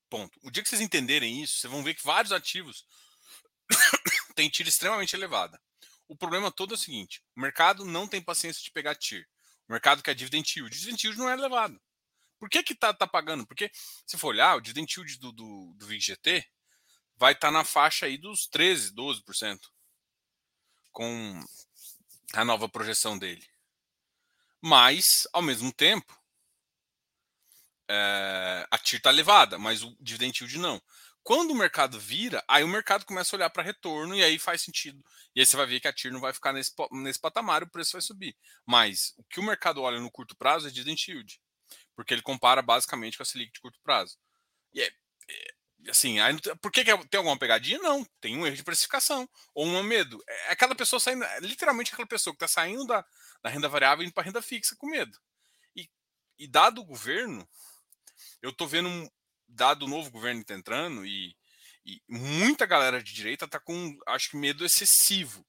Ponto. 0.09 0.39
O 0.43 0.51
dia 0.51 0.62
que 0.62 0.68
vocês 0.68 0.81
entenderem 0.81 1.43
isso, 1.43 1.59
vocês 1.59 1.70
vão 1.70 1.83
ver 1.83 1.95
que 1.95 2.05
vários 2.05 2.33
ativos 2.33 2.87
têm 4.35 4.49
TIR 4.49 4.66
extremamente 4.66 5.14
elevada. 5.14 5.61
O 6.09 6.16
problema 6.16 6.51
todo 6.51 6.74
é 6.74 6.76
o 6.76 6.78
seguinte: 6.78 7.22
o 7.37 7.41
mercado 7.41 7.85
não 7.85 8.07
tem 8.09 8.20
paciência 8.20 8.62
de 8.62 8.70
pegar 8.70 8.95
TIR. 8.95 9.28
O 9.68 9.72
mercado 9.72 10.03
quer 10.03 10.14
dividend 10.14 10.53
yield. 10.57 10.76
Dividend 10.76 11.07
yield 11.07 11.18
não 11.18 11.31
é 11.31 11.35
elevado. 11.35 11.81
Por 12.41 12.49
que 12.49 12.62
que 12.62 12.74
tá, 12.74 12.95
tá 12.95 13.07
pagando? 13.07 13.47
Porque 13.47 13.70
se 14.07 14.16
for 14.16 14.28
olhar, 14.28 14.57
o 14.57 14.61
dividend 14.62 14.91
yield 14.97 15.18
do, 15.18 15.30
do, 15.30 15.74
do 15.76 15.86
VGT 15.86 16.43
vai 17.14 17.34
estar 17.34 17.49
tá 17.49 17.53
na 17.53 17.64
faixa 17.64 18.07
aí 18.07 18.16
dos 18.16 18.47
13, 18.47 18.95
12%. 18.95 19.59
Com 20.91 21.45
a 22.32 22.45
nova 22.45 22.66
projeção 22.66 23.18
dele. 23.18 23.47
Mas, 24.61 25.28
ao 25.34 25.43
mesmo 25.43 25.70
tempo, 25.70 26.18
é, 27.88 28.66
a 28.70 28.78
TIR 28.78 28.99
está 28.99 29.11
elevada, 29.11 29.59
mas 29.59 29.82
o 29.82 29.95
dividend 30.01 30.41
yield 30.41 30.59
não. 30.59 30.80
Quando 31.22 31.51
o 31.51 31.55
mercado 31.55 32.01
vira, 32.01 32.43
aí 32.49 32.64
o 32.64 32.68
mercado 32.68 33.05
começa 33.05 33.36
a 33.36 33.36
olhar 33.36 33.51
para 33.51 33.62
retorno 33.62 34.14
e 34.14 34.24
aí 34.24 34.38
faz 34.38 34.62
sentido. 34.62 35.05
E 35.34 35.41
aí 35.41 35.47
você 35.47 35.57
vai 35.59 35.66
ver 35.66 35.78
que 35.78 35.88
a 35.88 35.93
TIR 35.93 36.11
não 36.11 36.20
vai 36.20 36.32
ficar 36.32 36.55
nesse, 36.55 36.72
nesse 36.93 37.20
patamar, 37.20 37.62
o 37.62 37.70
preço 37.70 37.93
vai 37.93 38.01
subir. 38.01 38.34
Mas 38.64 39.12
o 39.18 39.24
que 39.24 39.38
o 39.38 39.43
mercado 39.43 39.82
olha 39.82 40.01
no 40.01 40.11
curto 40.11 40.34
prazo 40.34 40.66
é 40.66 40.70
dividend 40.70 41.05
yield 41.07 41.38
porque 42.01 42.14
ele 42.14 42.22
compara 42.22 42.62
basicamente 42.62 43.18
com 43.18 43.22
a 43.22 43.26
Selic 43.26 43.53
de 43.53 43.61
curto 43.61 43.78
prazo. 43.82 44.16
E 44.72 44.80
é, 44.80 44.90
é 45.28 45.90
assim, 45.90 46.18
aí, 46.18 46.34
por 46.62 46.72
que, 46.72 46.82
que, 46.82 47.09
tem 47.09 47.18
alguma 47.18 47.38
pegadinha? 47.38 47.78
Não, 47.78 48.03
tem 48.22 48.38
um 48.38 48.46
erro 48.46 48.57
de 48.57 48.64
precificação 48.64 49.28
ou 49.55 49.66
um 49.66 49.82
medo. 49.82 50.18
É 50.26 50.53
aquela 50.53 50.74
pessoa 50.74 50.98
saindo, 50.98 51.24
é 51.24 51.40
literalmente 51.40 51.92
aquela 51.92 52.09
pessoa 52.09 52.32
que 52.32 52.42
está 52.42 52.48
saindo 52.48 52.86
da, 52.86 53.05
da, 53.42 53.51
renda 53.51 53.68
variável 53.68 54.03
indo 54.03 54.14
para 54.14 54.24
renda 54.24 54.40
fixa 54.40 54.74
com 54.76 54.86
medo. 54.86 55.18
E, 55.76 55.90
e 56.38 56.48
dado 56.48 56.80
o 56.80 56.86
governo, 56.86 57.46
eu 58.40 58.48
estou 58.48 58.66
vendo 58.66 59.12
dado 59.46 59.84
o 59.84 59.88
novo 59.88 60.11
governo 60.11 60.42
tá 60.42 60.55
entrando 60.55 61.05
e, 61.05 61.36
e 61.84 62.01
muita 62.09 62.64
galera 62.64 63.03
de 63.03 63.12
direita 63.12 63.44
está 63.44 63.61
com, 63.61 63.98
acho 64.07 64.30
que, 64.30 64.38
medo 64.38 64.64
excessivo. 64.64 65.46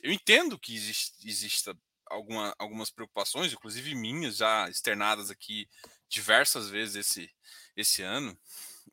Eu 0.00 0.10
entendo 0.10 0.58
que 0.58 0.74
existe, 0.74 1.28
exista 1.28 1.76
alguma, 2.06 2.54
algumas 2.58 2.90
preocupações, 2.90 3.52
inclusive 3.52 3.94
minhas, 3.94 4.36
já 4.36 4.68
externadas 4.68 5.30
aqui 5.30 5.68
diversas 6.08 6.68
vezes 6.68 6.96
esse, 6.96 7.30
esse 7.76 8.02
ano. 8.02 8.38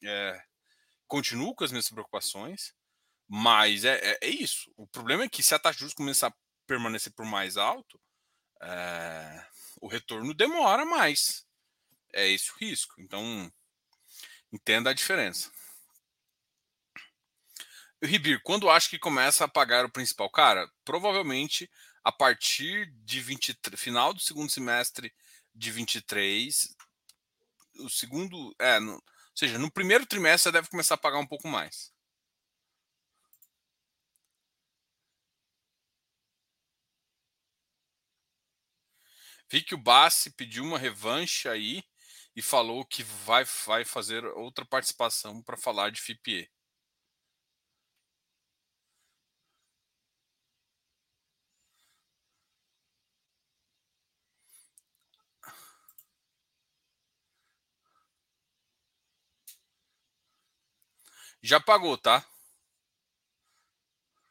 É, 0.04 0.44
continuo 1.08 1.56
com 1.56 1.64
as 1.64 1.72
minhas 1.72 1.90
preocupações, 1.90 2.74
mas 3.28 3.86
é, 3.86 3.96
é, 3.96 4.18
é, 4.22 4.30
isso. 4.30 4.72
O 4.76 4.88
problema 4.88 5.24
é 5.24 5.30
que 5.30 5.44
se 5.44 5.54
a 5.54 5.60
taxa 5.60 5.76
de 5.76 5.80
juros 5.80 5.94
começar 5.94 6.28
a 6.28 6.36
permanecer 6.66 7.14
por 7.14 7.26
mais 7.26 7.58
alto, 7.58 8.00
é, 8.62 9.46
o 9.82 9.88
retorno 9.88 10.34
demora 10.34 10.86
mais. 10.86 11.46
É 12.14 12.28
esse 12.28 12.52
o 12.52 12.56
risco. 12.56 13.00
Então, 13.00 13.52
entenda 14.52 14.90
a 14.90 14.94
diferença. 14.94 15.52
Ribir, 18.04 18.42
quando 18.44 18.70
acho 18.70 18.90
que 18.90 18.98
começa 18.98 19.46
a 19.46 19.48
pagar 19.48 19.86
o 19.86 19.92
principal? 19.92 20.30
Cara, 20.30 20.70
provavelmente 20.84 21.70
a 22.04 22.12
partir 22.12 22.92
de 23.04 23.22
23, 23.22 23.80
final 23.80 24.14
do 24.14 24.20
segundo 24.20 24.50
semestre 24.50 25.14
de 25.54 25.72
23, 25.72 26.76
o 27.80 27.90
segundo, 27.90 28.56
é, 28.60 28.80
no, 28.80 28.94
ou 28.94 29.02
seja, 29.36 29.58
no 29.60 29.72
primeiro 29.72 30.06
trimestre 30.06 30.44
você 30.44 30.52
deve 30.52 30.70
começar 30.70 30.96
a 30.96 30.98
pagar 30.98 31.20
um 31.20 31.28
pouco 31.28 31.48
mais. 31.48 31.92
Vi 39.50 39.62
que 39.62 39.76
o 39.76 39.78
Bassi 39.78 40.32
pediu 40.32 40.64
uma 40.64 40.80
revanche 40.80 41.50
aí 41.50 41.84
e 42.36 42.42
falou 42.42 42.86
que 42.86 43.04
vai, 43.04 43.44
vai 43.66 43.84
fazer 43.84 44.26
outra 44.26 44.66
participação 44.66 45.42
para 45.44 45.58
falar 45.58 45.92
de 45.92 46.02
FIPE. 46.02 46.50
Já 61.42 61.60
pagou, 61.60 61.98
tá? 61.98 62.26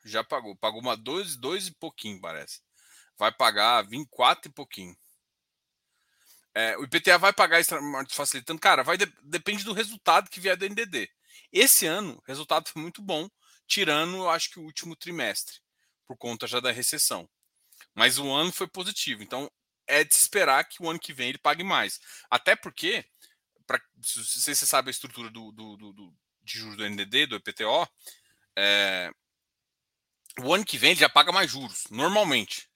Já 0.05 0.23
pagou. 0.25 0.57
Pagou 0.57 0.81
uma 0.81 0.97
dois, 0.97 1.37
dois 1.37 1.67
e 1.67 1.73
pouquinho, 1.73 2.21
parece. 2.21 2.61
Vai 3.19 3.33
pagar 3.33 3.83
24 3.83 4.51
e 4.51 4.55
pouquinho. 4.55 4.97
É, 6.55 6.77
o 6.79 6.85
IPTA 6.85 7.19
vai 7.19 7.33
pagar 7.33 7.63
facilitando. 8.09 8.61
Cara, 8.61 8.83
vai 8.83 8.97
de, 8.97 9.07
depende 9.23 9.65
do 9.65 9.73
resultado 9.73 10.31
que 10.31 10.41
vier 10.41 10.57
do 10.57 10.65
NDD. 10.65 11.09
Esse 11.53 11.87
ano, 11.87 12.17
o 12.17 12.23
resultado 12.27 12.69
foi 12.69 12.81
muito 12.83 13.03
bom, 13.03 13.29
tirando, 13.67 14.17
eu 14.17 14.31
acho 14.31 14.51
que 14.51 14.59
o 14.59 14.65
último 14.65 14.97
trimestre, 14.97 15.59
por 16.07 16.17
conta 16.17 16.47
já 16.47 16.61
da 16.61 16.73
recessão. 16.73 17.29
Mas 17.95 18.19
o 18.19 18.31
ano 18.31 18.53
foi 18.53 18.67
positivo. 18.67 19.23
Então, 19.23 19.51
é 19.87 20.05
de 20.05 20.15
esperar 20.15 20.65
que 20.65 20.83
o 20.83 20.89
ano 20.89 20.99
que 20.99 21.13
vem 21.13 21.31
ele 21.31 21.39
pague 21.39 21.65
mais. 21.65 22.01
Até 22.31 22.55
porque, 22.57 23.05
pra, 23.67 23.81
se 24.03 24.55
você 24.55 24.55
sabe 24.55 24.89
a 24.89 24.93
estrutura 24.93 25.31
do, 25.31 25.53
do, 25.53 25.77
do, 25.77 26.15
de 26.53 26.59
juros 26.59 26.77
do 26.77 26.89
NDD, 26.89 27.27
do 27.27 27.37
EPTO, 27.37 27.89
é, 28.57 29.11
o 30.41 30.55
ano 30.55 30.65
que 30.65 30.79
vem 30.79 30.93
ele 30.93 31.01
já 31.01 31.09
paga 31.09 31.33
mais 31.33 31.51
juros, 31.51 31.85
normalmente. 31.91 32.69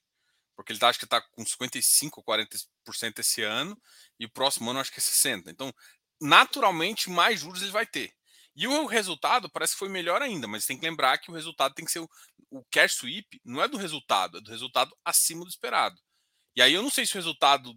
Porque 0.55 0.71
ele 0.71 0.79
tá, 0.79 0.89
acho 0.89 0.99
que 0.99 1.05
está 1.05 1.21
com 1.21 1.43
55% 1.43 2.11
ou 2.15 2.23
40% 2.23 3.19
esse 3.19 3.43
ano, 3.43 3.79
e 4.19 4.25
o 4.25 4.29
próximo 4.29 4.69
ano 4.69 4.79
acho 4.79 4.91
que 4.91 4.99
é 4.99 5.03
60%. 5.03 5.47
Então, 5.47 5.73
naturalmente, 6.19 7.09
mais 7.09 7.41
juros 7.41 7.61
ele 7.61 7.71
vai 7.71 7.85
ter. 7.85 8.13
E 8.55 8.67
o 8.67 8.85
resultado 8.85 9.49
parece 9.49 9.73
que 9.73 9.79
foi 9.79 9.89
melhor 9.89 10.21
ainda, 10.21 10.47
mas 10.47 10.65
tem 10.65 10.77
que 10.77 10.85
lembrar 10.85 11.17
que 11.17 11.29
o 11.29 11.33
resultado 11.33 11.73
tem 11.73 11.83
que 11.83 11.91
ser 11.91 11.99
o, 11.99 12.09
o 12.49 12.63
cash 12.71 12.93
sweep, 12.93 13.41
não 13.43 13.61
é 13.61 13.67
do 13.67 13.77
resultado, 13.77 14.37
é 14.37 14.41
do 14.41 14.49
resultado 14.49 14.95
acima 15.03 15.43
do 15.43 15.49
esperado. 15.49 15.99
E 16.55 16.61
aí 16.61 16.73
eu 16.73 16.81
não 16.81 16.89
sei 16.89 17.05
se 17.05 17.13
o 17.13 17.15
resultado 17.15 17.75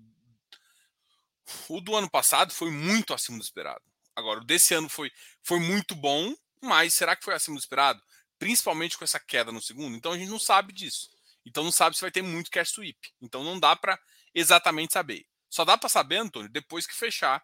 o 1.69 1.81
do 1.81 1.97
ano 1.97 2.09
passado 2.09 2.53
foi 2.53 2.71
muito 2.71 3.13
acima 3.13 3.39
do 3.39 3.45
esperado. 3.45 3.83
Agora, 4.19 4.41
o 4.41 4.45
desse 4.45 4.75
ano 4.75 4.89
foi, 4.89 5.13
foi 5.45 5.61
muito 5.61 5.95
bom, 5.95 6.35
mas 6.61 6.93
será 6.93 7.15
que 7.15 7.25
foi 7.25 7.35
acima 7.35 7.55
do 7.55 7.61
esperado? 7.61 8.03
Principalmente 8.37 8.99
com 8.99 9.05
essa 9.05 9.21
queda 9.21 9.53
no 9.53 9.63
segundo. 9.63 9.97
Então 9.97 10.11
a 10.11 10.19
gente 10.19 10.29
não 10.29 10.41
sabe 10.41 10.73
disso. 10.73 11.09
Então 11.47 11.63
não 11.63 11.71
sabe 11.71 11.95
se 11.95 12.03
vai 12.03 12.11
ter 12.11 12.21
muito 12.21 12.51
cash 12.51 12.71
sweep. 12.71 12.99
Então 13.23 13.45
não 13.45 13.61
dá 13.61 13.77
para 13.77 13.97
exatamente 14.35 14.93
saber. 14.93 15.25
Só 15.49 15.65
dá 15.65 15.79
para 15.79 15.89
saber, 15.89 16.17
Antônio, 16.17 16.51
depois 16.51 16.85
que 16.85 16.95
fechar. 16.97 17.41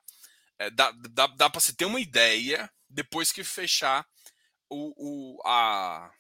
É, 0.59 0.69
dá 0.69 0.91
dá, 1.11 1.29
dá 1.29 1.49
para 1.49 1.61
se 1.61 1.75
ter 1.75 1.85
uma 1.85 2.01
ideia 2.01 2.69
depois 2.89 3.31
que 3.31 3.45
fechar 3.45 4.05
o, 4.69 5.37
o, 5.37 5.43
a, 5.47 6.13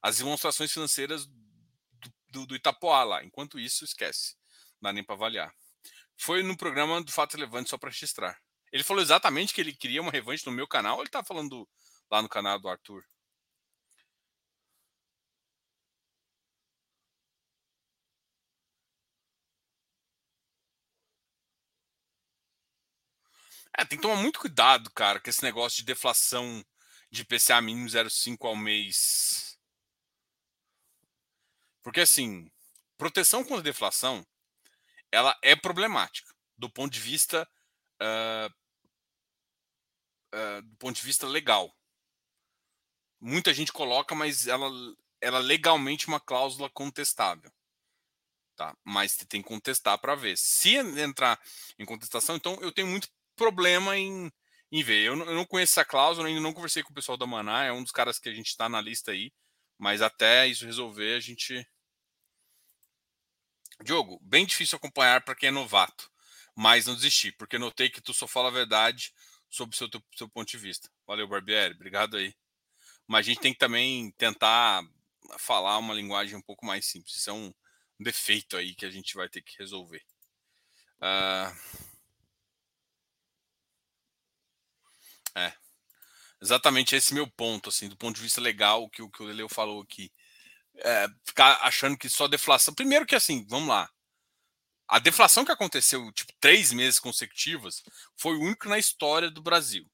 as 0.00 0.18
demonstrações 0.18 0.72
financeiras 0.72 1.26
do, 1.26 2.12
do, 2.28 2.46
do 2.46 2.54
Itapoá 2.54 3.02
lá. 3.02 3.24
Enquanto 3.24 3.58
isso, 3.58 3.84
esquece. 3.84 4.36
Não 4.80 4.88
dá 4.88 4.92
nem 4.92 5.02
para 5.02 5.16
avaliar. 5.16 5.52
Foi 6.16 6.44
no 6.44 6.56
programa 6.56 7.02
do 7.02 7.10
Fato 7.10 7.34
Relevante 7.34 7.70
só 7.70 7.76
para 7.76 7.90
registrar. 7.90 8.40
Ele 8.72 8.84
falou 8.84 9.02
exatamente 9.02 9.52
que 9.54 9.60
ele 9.60 9.72
queria 9.74 10.00
uma 10.02 10.10
revanche 10.12 10.46
no 10.46 10.52
meu 10.52 10.66
canal 10.66 10.96
ou 10.96 11.02
ele 11.02 11.10
tá 11.10 11.24
falando 11.24 11.68
lá 12.10 12.22
no 12.22 12.28
canal 12.28 12.58
do 12.58 12.68
Arthur? 12.68 13.04
É, 23.76 23.84
tem 23.84 23.96
que 23.98 24.02
tomar 24.02 24.16
muito 24.20 24.40
cuidado, 24.40 24.90
cara, 24.90 25.20
com 25.20 25.30
esse 25.30 25.42
negócio 25.42 25.78
de 25.78 25.84
deflação 25.84 26.64
de 27.10 27.24
PCA 27.24 27.60
mínimo 27.60 27.88
0,5 27.88 28.46
ao 28.46 28.56
mês. 28.56 29.58
Porque 31.82 32.00
assim, 32.00 32.50
proteção 32.98 33.44
contra 33.44 33.62
deflação, 33.62 34.26
ela 35.12 35.36
é 35.42 35.56
problemática 35.56 36.32
do 36.58 36.70
ponto 36.70 36.92
de 36.92 37.00
vista 37.00 37.48
uh, 38.02 38.54
uh, 40.34 40.62
do 40.62 40.76
ponto 40.76 40.96
de 40.96 41.02
vista 41.02 41.26
legal. 41.26 41.74
Muita 43.20 43.52
gente 43.52 43.72
coloca, 43.72 44.14
mas 44.14 44.46
ela, 44.46 44.70
ela 45.20 45.38
legalmente 45.38 46.08
uma 46.08 46.20
cláusula 46.20 46.70
contestável. 46.70 47.52
Tá? 48.56 48.76
Mas 48.84 49.12
você 49.12 49.24
tem 49.24 49.42
que 49.42 49.48
contestar 49.48 49.98
para 49.98 50.14
ver. 50.14 50.36
Se 50.36 50.76
entrar 50.76 51.40
em 51.78 51.84
contestação, 51.84 52.36
então 52.36 52.58
eu 52.60 52.72
tenho 52.72 52.86
muito 52.86 53.08
problema 53.36 53.96
em, 53.96 54.30
em 54.70 54.82
ver. 54.82 55.06
Eu 55.06 55.16
não, 55.16 55.26
eu 55.26 55.34
não 55.34 55.46
conheço 55.46 55.72
essa 55.72 55.84
cláusula, 55.84 56.28
ainda 56.28 56.40
não 56.40 56.52
conversei 56.52 56.82
com 56.82 56.92
o 56.92 56.94
pessoal 56.94 57.16
da 57.16 57.26
Maná, 57.26 57.64
é 57.64 57.72
um 57.72 57.82
dos 57.82 57.92
caras 57.92 58.18
que 58.18 58.28
a 58.28 58.34
gente 58.34 58.48
está 58.48 58.68
na 58.68 58.80
lista 58.80 59.12
aí. 59.12 59.32
Mas 59.78 60.02
até 60.02 60.46
isso 60.46 60.66
resolver, 60.66 61.16
a 61.16 61.20
gente. 61.20 61.66
Diogo, 63.82 64.20
bem 64.22 64.44
difícil 64.44 64.76
acompanhar 64.76 65.22
para 65.22 65.34
quem 65.34 65.48
é 65.48 65.50
novato, 65.50 66.10
mas 66.54 66.84
não 66.84 66.94
desistir, 66.94 67.32
porque 67.32 67.58
notei 67.58 67.88
que 67.88 68.02
tu 68.02 68.12
só 68.12 68.26
fala 68.26 68.48
a 68.48 68.52
verdade 68.52 69.10
sobre 69.50 69.74
o 69.74 69.78
seu, 69.78 69.88
seu 70.16 70.28
ponto 70.28 70.48
de 70.48 70.56
vista. 70.56 70.88
Valeu, 71.06 71.28
Barbieri, 71.28 71.74
obrigado 71.74 72.16
aí. 72.16 72.34
Mas 73.06 73.26
a 73.26 73.28
gente 73.28 73.40
tem 73.40 73.52
que 73.52 73.58
também 73.58 74.12
tentar 74.12 74.82
falar 75.38 75.76
uma 75.78 75.92
linguagem 75.94 76.36
um 76.36 76.42
pouco 76.42 76.64
mais 76.64 76.86
simples. 76.86 77.16
Isso 77.16 77.30
é 77.30 77.32
um 77.32 77.52
defeito 77.98 78.56
aí 78.56 78.74
que 78.74 78.86
a 78.86 78.90
gente 78.90 79.14
vai 79.14 79.28
ter 79.28 79.42
que 79.42 79.58
resolver. 79.58 80.02
Uh... 81.00 81.90
É. 85.34 85.52
Exatamente 86.40 86.96
esse 86.96 87.12
meu 87.12 87.26
ponto, 87.26 87.68
assim, 87.68 87.88
do 87.88 87.96
ponto 87.96 88.16
de 88.16 88.22
vista 88.22 88.40
legal, 88.40 88.88
que, 88.88 89.06
que 89.10 89.22
o 89.22 89.26
Leleu 89.26 89.48
falou 89.48 89.82
aqui. 89.82 90.10
É, 90.76 91.06
ficar 91.24 91.58
achando 91.62 91.98
que 91.98 92.08
só 92.08 92.26
deflação. 92.26 92.72
Primeiro 92.72 93.04
que 93.04 93.14
assim, 93.14 93.44
vamos 93.48 93.68
lá. 93.68 93.90
A 94.90 94.98
deflação 94.98 95.44
que 95.44 95.52
aconteceu, 95.52 96.10
tipo, 96.10 96.32
três 96.40 96.72
meses 96.72 96.98
consecutivos, 96.98 97.84
foi 98.16 98.34
o 98.34 98.40
único 98.40 98.68
na 98.68 98.76
história 98.76 99.30
do 99.30 99.40
Brasil. 99.40 99.88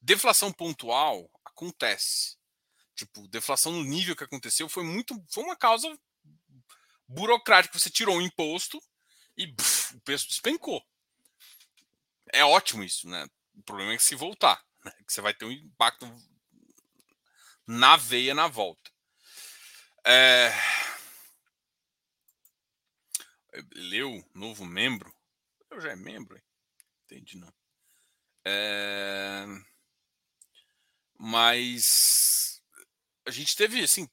Deflação 0.00 0.52
pontual 0.52 1.30
acontece. 1.44 2.36
Tipo, 2.96 3.28
deflação 3.28 3.70
no 3.70 3.84
nível 3.84 4.16
que 4.16 4.24
aconteceu 4.24 4.68
foi 4.68 4.82
muito. 4.82 5.14
Foi 5.30 5.44
uma 5.44 5.54
causa 5.54 5.96
burocrática. 7.06 7.78
Você 7.78 7.88
tirou 7.88 8.16
o 8.16 8.20
imposto 8.20 8.82
e 9.36 9.46
puf, 9.46 9.94
o 9.94 10.00
preço 10.00 10.26
despencou. 10.26 10.84
É 12.32 12.44
ótimo 12.44 12.82
isso, 12.82 13.08
né? 13.08 13.28
O 13.54 13.62
problema 13.62 13.92
é 13.92 13.96
que 13.96 14.02
se 14.02 14.16
voltar, 14.16 14.60
né? 14.84 14.90
que 15.06 15.12
você 15.12 15.20
vai 15.20 15.34
ter 15.34 15.44
um 15.44 15.52
impacto 15.52 16.04
na 17.64 17.96
veia 17.96 18.34
na 18.34 18.48
volta. 18.48 18.90
É 20.04 20.52
leu, 23.74 24.24
novo 24.34 24.64
membro. 24.64 25.12
Eu 25.70 25.80
já 25.80 25.90
é 25.90 25.96
membro, 25.96 26.36
hein? 26.36 26.42
entendi 27.04 27.38
não. 27.38 27.52
É... 28.44 29.46
Mas 31.18 32.62
a 33.26 33.30
gente 33.30 33.56
teve 33.56 33.82
assim, 33.82 34.08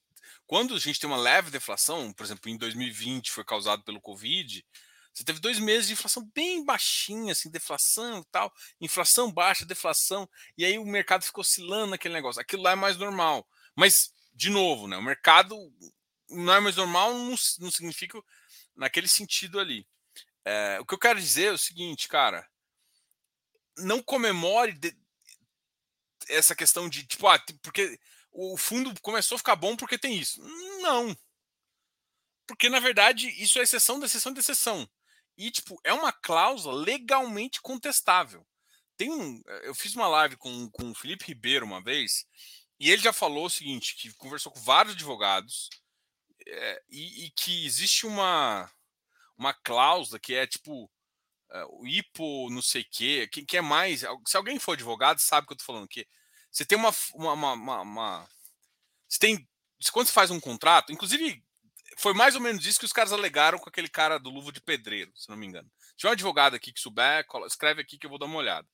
quando 0.46 0.74
a 0.74 0.78
gente 0.78 0.98
tem 0.98 1.08
uma 1.08 1.16
leve 1.16 1.50
deflação, 1.50 2.12
por 2.12 2.24
exemplo, 2.24 2.50
em 2.50 2.56
2020 2.56 3.30
foi 3.30 3.44
causado 3.44 3.84
pelo 3.84 4.00
Covid, 4.00 4.64
você 5.12 5.22
teve 5.22 5.38
dois 5.38 5.60
meses 5.60 5.86
de 5.86 5.92
inflação 5.92 6.28
bem 6.34 6.64
baixinha, 6.64 7.32
assim, 7.32 7.48
deflação 7.48 8.20
e 8.20 8.24
tal, 8.32 8.52
inflação 8.80 9.30
baixa, 9.30 9.64
deflação, 9.64 10.28
e 10.58 10.64
aí 10.64 10.76
o 10.76 10.84
mercado 10.84 11.24
ficou 11.24 11.42
oscilando 11.42 11.92
naquele 11.92 12.14
negócio. 12.14 12.42
Aquilo 12.42 12.62
lá 12.62 12.72
é 12.72 12.74
mais 12.74 12.96
normal. 12.96 13.46
Mas, 13.76 14.12
de 14.34 14.50
novo, 14.50 14.88
né, 14.88 14.96
o 14.96 15.02
mercado 15.02 15.56
não 16.28 16.52
é 16.52 16.58
mais 16.58 16.74
normal, 16.74 17.12
não, 17.14 17.36
não 17.60 17.70
significa 17.70 18.20
naquele 18.76 19.08
sentido 19.08 19.60
ali. 19.60 19.86
É, 20.44 20.78
o 20.80 20.86
que 20.86 20.94
eu 20.94 20.98
quero 20.98 21.20
dizer 21.20 21.46
é 21.46 21.52
o 21.52 21.58
seguinte, 21.58 22.08
cara, 22.08 22.48
não 23.78 24.02
comemore 24.02 24.72
de, 24.72 24.96
essa 26.28 26.54
questão 26.54 26.88
de 26.88 27.06
tipo, 27.06 27.26
ah, 27.26 27.42
porque 27.62 27.98
o 28.30 28.56
fundo 28.56 28.92
começou 29.00 29.36
a 29.36 29.38
ficar 29.38 29.56
bom 29.56 29.76
porque 29.76 29.98
tem 29.98 30.18
isso. 30.18 30.40
Não. 30.80 31.16
Porque, 32.46 32.68
na 32.68 32.80
verdade, 32.80 33.28
isso 33.42 33.58
é 33.58 33.62
exceção 33.62 33.98
da 33.98 34.06
exceção 34.06 34.32
da 34.32 34.40
exceção. 34.40 34.88
E, 35.36 35.50
tipo, 35.50 35.80
é 35.82 35.92
uma 35.92 36.12
cláusula 36.12 36.74
legalmente 36.74 37.60
contestável. 37.62 38.46
Tem 38.96 39.10
um. 39.10 39.42
Eu 39.62 39.74
fiz 39.74 39.94
uma 39.94 40.06
live 40.06 40.36
com, 40.36 40.70
com 40.70 40.90
o 40.90 40.94
Felipe 40.94 41.24
Ribeiro 41.26 41.64
uma 41.64 41.82
vez, 41.82 42.26
e 42.78 42.90
ele 42.90 43.02
já 43.02 43.12
falou 43.12 43.46
o 43.46 43.50
seguinte: 43.50 43.96
que 43.96 44.12
conversou 44.14 44.52
com 44.52 44.60
vários 44.60 44.94
advogados 44.94 45.68
é, 46.46 46.82
e, 46.88 47.26
e, 47.26 47.30
que 47.30 47.66
existe 47.66 48.06
uma, 48.06 48.70
uma 49.36 49.54
cláusula 49.54 50.18
que 50.18 50.34
é 50.34 50.46
tipo 50.46 50.90
é, 51.50 51.64
o 51.66 51.86
hipo 51.86 52.50
não 52.50 52.62
sei 52.62 52.82
o 52.82 52.86
quê, 52.90 53.28
que, 53.30 53.44
que 53.44 53.56
é 53.56 53.60
mais. 53.60 54.04
Se 54.26 54.36
alguém 54.36 54.58
for 54.58 54.72
advogado, 54.72 55.18
sabe 55.20 55.44
o 55.44 55.48
que 55.48 55.52
eu 55.54 55.58
tô 55.58 55.64
falando, 55.64 55.88
que 55.88 56.06
você 56.50 56.64
tem 56.64 56.78
uma. 56.78 56.94
uma, 57.14 57.52
uma, 57.52 57.80
uma 57.80 58.28
você 59.08 59.18
tem. 59.18 59.48
Quando 59.92 60.06
você 60.06 60.12
faz 60.12 60.30
um 60.30 60.40
contrato, 60.40 60.92
inclusive 60.92 61.42
foi 61.96 62.14
mais 62.14 62.34
ou 62.34 62.40
menos 62.40 62.64
isso 62.66 62.78
que 62.78 62.84
os 62.84 62.92
caras 62.92 63.12
alegaram 63.12 63.58
com 63.58 63.68
aquele 63.68 63.88
cara 63.88 64.18
do 64.18 64.30
Luvo 64.30 64.50
de 64.52 64.60
Pedreiro, 64.60 65.12
se 65.14 65.28
não 65.28 65.36
me 65.36 65.46
engano. 65.46 65.70
Tinha 65.96 66.10
um 66.10 66.12
advogado 66.12 66.54
aqui 66.54 66.72
que 66.72 66.80
souber, 66.80 67.26
escreve 67.46 67.80
aqui 67.80 67.98
que 67.98 68.06
eu 68.06 68.10
vou 68.10 68.18
dar 68.18 68.26
uma 68.26 68.38
olhada. 68.38 68.66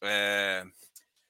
É, 0.00 0.64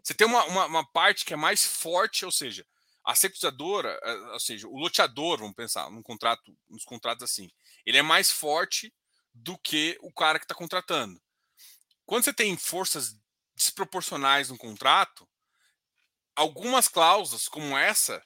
você 0.03 0.15
tem 0.15 0.27
uma, 0.27 0.45
uma, 0.45 0.67
uma, 0.67 0.93
parte 0.93 1.25
que 1.25 1.35
é 1.35 1.37
mais 1.37 1.65
forte, 1.65 2.25
ou 2.25 2.33
seja, 2.33 2.67
a 3.05 3.15
securizadora, 3.15 3.99
é, 4.03 4.15
ou 4.33 4.41
seja, 4.41 4.69
o 4.69 4.79
loteador, 4.79 5.39
vamos 5.39 5.55
pensar, 5.55 5.91
num 5.91 6.03
contrato, 6.03 6.57
nos 6.69 6.85
contratos 6.85 7.25
assim, 7.25 7.51
ele 7.85 7.99
é 7.99 8.03
mais 8.03 8.31
forte 8.31 8.93
do 9.35 9.59
que 9.59 9.97
o 10.01 10.13
cara 10.13 10.39
que 10.39 10.45
está 10.45 10.55
contratando. 10.55 11.21
Quando 12.05 12.25
você 12.25 12.33
tem 12.33 12.57
forças 12.57 13.17
desproporcionais 13.55 14.51
no 14.51 14.59
contrato, 14.59 15.29
algumas 16.35 16.89
cláusulas 16.89 17.49
como 17.49 17.77
essa, 17.77 18.23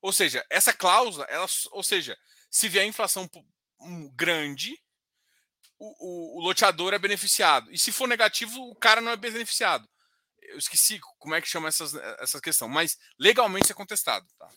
ou 0.00 0.12
seja, 0.12 0.44
essa 0.50 0.72
cláusula, 0.72 1.24
ela, 1.26 1.46
ou 1.72 1.82
seja, 1.82 2.16
se 2.50 2.68
vier 2.68 2.86
inflação 2.86 3.28
grande, 4.14 4.78
o, 5.78 5.86
o, 5.86 6.38
o, 6.38 6.40
loteador 6.40 6.92
é 6.92 6.98
beneficiado. 6.98 7.70
E 7.72 7.78
se 7.78 7.92
for 7.92 8.08
negativo, 8.08 8.60
o 8.68 8.74
cara 8.74 9.00
não 9.00 9.12
é 9.12 9.16
beneficiado. 9.16 9.88
Eu 10.48 10.58
esqueci 10.58 10.98
como 11.18 11.34
é 11.34 11.40
que 11.40 11.48
chama 11.48 11.68
essas, 11.68 11.94
essa 12.20 12.40
questão, 12.40 12.68
mas 12.68 12.96
legalmente 13.18 13.70
é 13.70 13.74
contestado. 13.74 14.26
Tá? 14.38 14.48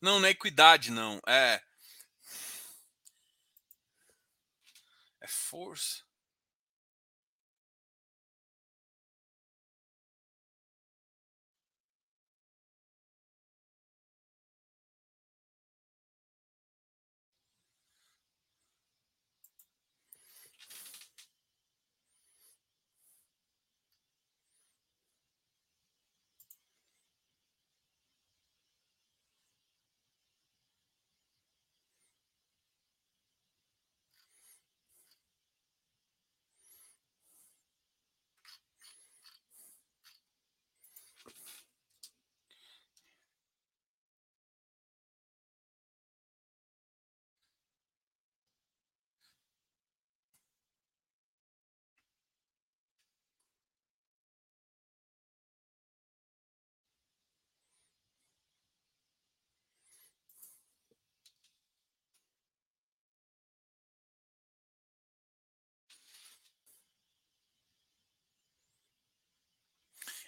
Não, 0.00 0.20
não 0.20 0.28
é 0.28 0.30
equidade, 0.30 0.90
não. 0.90 1.20
É. 1.26 1.60
É 5.20 5.28
força. 5.28 6.05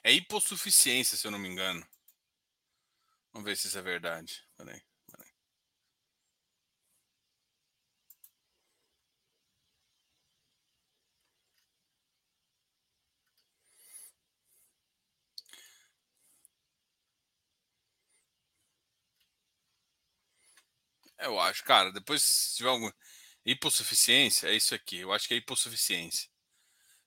É 0.02 0.12
hipossuficiência, 0.12 1.16
se 1.16 1.24
eu 1.26 1.30
não 1.30 1.38
me 1.38 1.48
engano. 1.48 1.86
Vamos 3.32 3.46
ver 3.46 3.56
se 3.56 3.68
isso 3.68 3.78
é 3.78 3.82
verdade. 3.82 4.44
Eu 21.18 21.38
acho, 21.40 21.64
cara, 21.64 21.92
depois 21.92 22.22
se 22.22 22.56
tiver 22.56 22.68
alguma 22.70 22.94
hipossuficiência, 23.44 24.48
é 24.48 24.54
isso 24.54 24.74
aqui. 24.74 24.98
Eu 24.98 25.12
acho 25.12 25.26
que 25.28 25.34
é 25.34 25.36
hipossuficiência. 25.38 26.28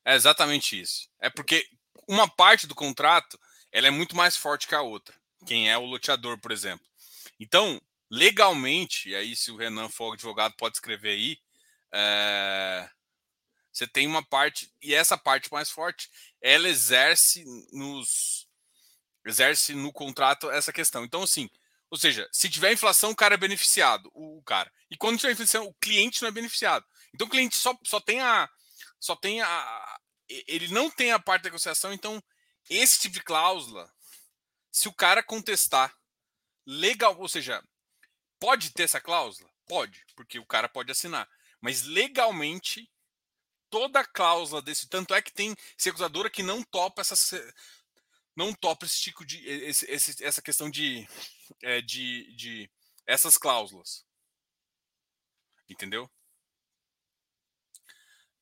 É 0.06 0.16
exatamente 0.16 0.80
isso. 0.82 1.10
É 1.20 1.30
porque 1.30 1.66
uma 2.12 2.28
parte 2.28 2.68
do 2.68 2.76
contrato 2.76 3.40
ela 3.72 3.88
é 3.88 3.92
muito 3.92 4.18
mais 4.18 4.36
forte 4.36 4.68
que 4.68 4.76
a 4.76 4.82
outra. 4.82 5.16
Quem 5.48 5.72
é 5.72 5.78
o 5.78 5.86
loteador, 5.86 6.38
por 6.40 6.52
exemplo. 6.52 6.86
Então, 7.40 7.82
legalmente, 8.10 9.10
e 9.10 9.16
aí 9.16 9.34
se 9.34 9.50
o 9.50 9.56
Renan 9.56 9.88
for 9.88 10.14
advogado 10.14 10.54
pode 10.58 10.76
escrever 10.76 11.12
aí, 11.12 11.38
é, 11.94 12.90
você 13.72 13.88
tem 13.88 14.06
uma 14.08 14.22
parte, 14.22 14.70
e 14.82 14.94
essa 14.94 15.18
parte 15.18 15.50
mais 15.54 15.70
forte, 15.70 16.10
ela 16.42 16.68
exerce 16.68 17.46
nos 17.72 18.46
exerce 19.26 19.74
no 19.74 19.94
contrato 19.94 20.52
essa 20.52 20.74
questão. 20.74 21.06
Então, 21.06 21.24
assim, 21.24 21.50
ou 21.90 21.98
seja, 21.98 22.28
se 22.32 22.50
tiver 22.50 22.74
inflação, 22.74 23.12
o 23.12 23.16
cara 23.16 23.36
é 23.36 23.38
beneficiado, 23.38 24.12
o, 24.14 24.42
cara. 24.44 24.70
E 24.90 24.98
quando 24.98 25.18
tiver 25.18 25.32
inflação, 25.32 25.66
o 25.66 25.74
cliente 25.76 26.22
não 26.22 26.30
é 26.30 26.32
beneficiado. 26.32 26.86
Então, 27.14 27.28
o 27.28 27.30
cliente 27.30 27.56
só, 27.56 27.78
só 27.86 28.02
tem 28.02 28.20
a 28.20 28.50
só 29.00 29.16
tem 29.16 29.42
a, 29.42 29.91
ele 30.48 30.68
não 30.70 30.90
tem 30.90 31.12
a 31.12 31.20
parte 31.20 31.44
da 31.44 31.50
negociação, 31.50 31.92
então 31.94 32.22
esse 32.70 33.00
tipo 33.00 33.14
de 33.16 33.24
cláusula, 33.24 33.92
se 34.72 34.88
o 34.88 34.94
cara 34.94 35.24
contestar 35.24 35.96
legal, 36.66 37.18
ou 37.20 37.28
seja, 37.28 37.64
pode 38.40 38.72
ter 38.72 38.84
essa 38.84 39.02
cláusula? 39.02 39.50
Pode, 39.68 40.06
porque 40.16 40.40
o 40.40 40.46
cara 40.46 40.70
pode 40.70 40.92
assinar. 40.92 41.30
Mas 41.60 41.84
legalmente, 41.84 42.92
toda 43.70 44.06
cláusula 44.06 44.62
desse, 44.62 44.88
tanto 44.88 45.14
é 45.14 45.22
que 45.22 45.32
tem 45.32 45.56
securizadora 45.78 46.30
que 46.30 46.44
não 46.44 46.64
topa 46.64 47.02
essa 47.02 47.16
não 48.36 48.54
topa 48.54 48.86
esse 48.86 49.00
tipo 49.02 49.26
de 49.26 49.46
esse, 49.46 49.86
esse, 49.92 50.24
essa 50.24 50.42
questão 50.42 50.70
de, 50.70 51.08
é, 51.62 51.82
de, 51.82 52.34
de 52.36 52.72
essas 53.06 53.38
cláusulas. 53.38 54.06
Entendeu? 55.70 56.10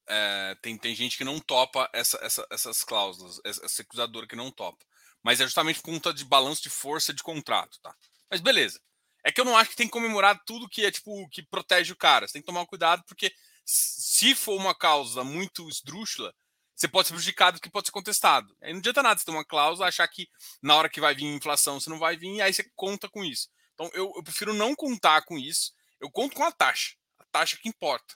É, 0.10 0.56
tem, 0.62 0.78
tem 0.78 0.96
gente 0.96 1.18
que 1.18 1.24
não 1.24 1.40
topa 1.40 1.90
essa, 1.94 2.18
essa, 2.22 2.46
essas 2.50 2.84
cláusulas, 2.84 3.40
essa 3.46 3.68
securizadora 3.70 4.28
que 4.28 4.36
não 4.36 4.52
topa. 4.52 4.84
Mas 5.24 5.40
é 5.40 5.44
justamente 5.44 5.82
por 5.82 5.92
conta 5.92 6.14
de 6.14 6.26
balanço 6.26 6.64
de 6.64 6.70
força 6.70 7.14
de 7.14 7.22
contrato, 7.22 7.80
tá? 7.82 7.96
Mas 8.30 8.42
beleza. 8.42 8.82
É 9.24 9.32
que 9.32 9.40
eu 9.40 9.46
não 9.46 9.58
acho 9.58 9.72
que 9.72 9.76
tem 9.76 9.88
que 9.88 9.92
comemorar 9.92 10.42
tudo 10.46 10.70
que 10.70 10.86
é 10.86 10.92
tipo 10.92 11.28
que 11.30 11.44
protege 11.44 11.92
o 11.92 11.98
cara. 11.98 12.28
Você 12.28 12.34
tem 12.34 12.42
que 12.42 12.46
tomar 12.46 12.66
cuidado, 12.66 13.04
porque 13.06 13.34
se 13.66 14.34
for 14.34 14.56
uma 14.56 14.74
causa 14.74 15.24
muito 15.24 15.68
esdrúxula, 15.70 16.34
você 16.74 16.88
pode 16.88 17.10
ser 17.10 17.14
prejudicado 17.14 17.60
que 17.60 17.70
pode 17.70 17.88
ser 17.88 17.92
contestado. 17.92 18.56
Aí 18.62 18.72
não 18.72 18.80
adianta 18.80 19.04
nada 19.04 19.20
você 19.20 19.26
ter 19.26 19.32
uma 19.32 19.44
cláusula, 19.44 19.88
achar 19.88 20.08
que 20.08 20.28
na 20.62 20.76
hora 20.76 20.90
que 20.90 21.02
vai 21.02 21.14
vir 21.14 21.26
inflação 21.26 21.80
você 21.80 21.90
não 21.90 22.00
vai 22.00 22.16
vir, 22.16 22.36
e 22.36 22.42
aí 22.42 22.54
você 22.54 22.64
conta 22.76 23.10
com 23.10 23.24
isso. 23.24 23.50
Então 23.74 23.92
eu, 23.94 24.12
eu 24.16 24.24
prefiro 24.24 24.54
não 24.54 24.74
contar 24.74 25.24
com 25.24 25.38
isso. 25.38 25.74
Eu 26.00 26.10
conto 26.10 26.36
com 26.36 26.44
a 26.44 26.52
taxa. 26.52 26.96
A 27.20 27.26
taxa 27.26 27.58
que 27.58 27.68
importa. 27.68 28.16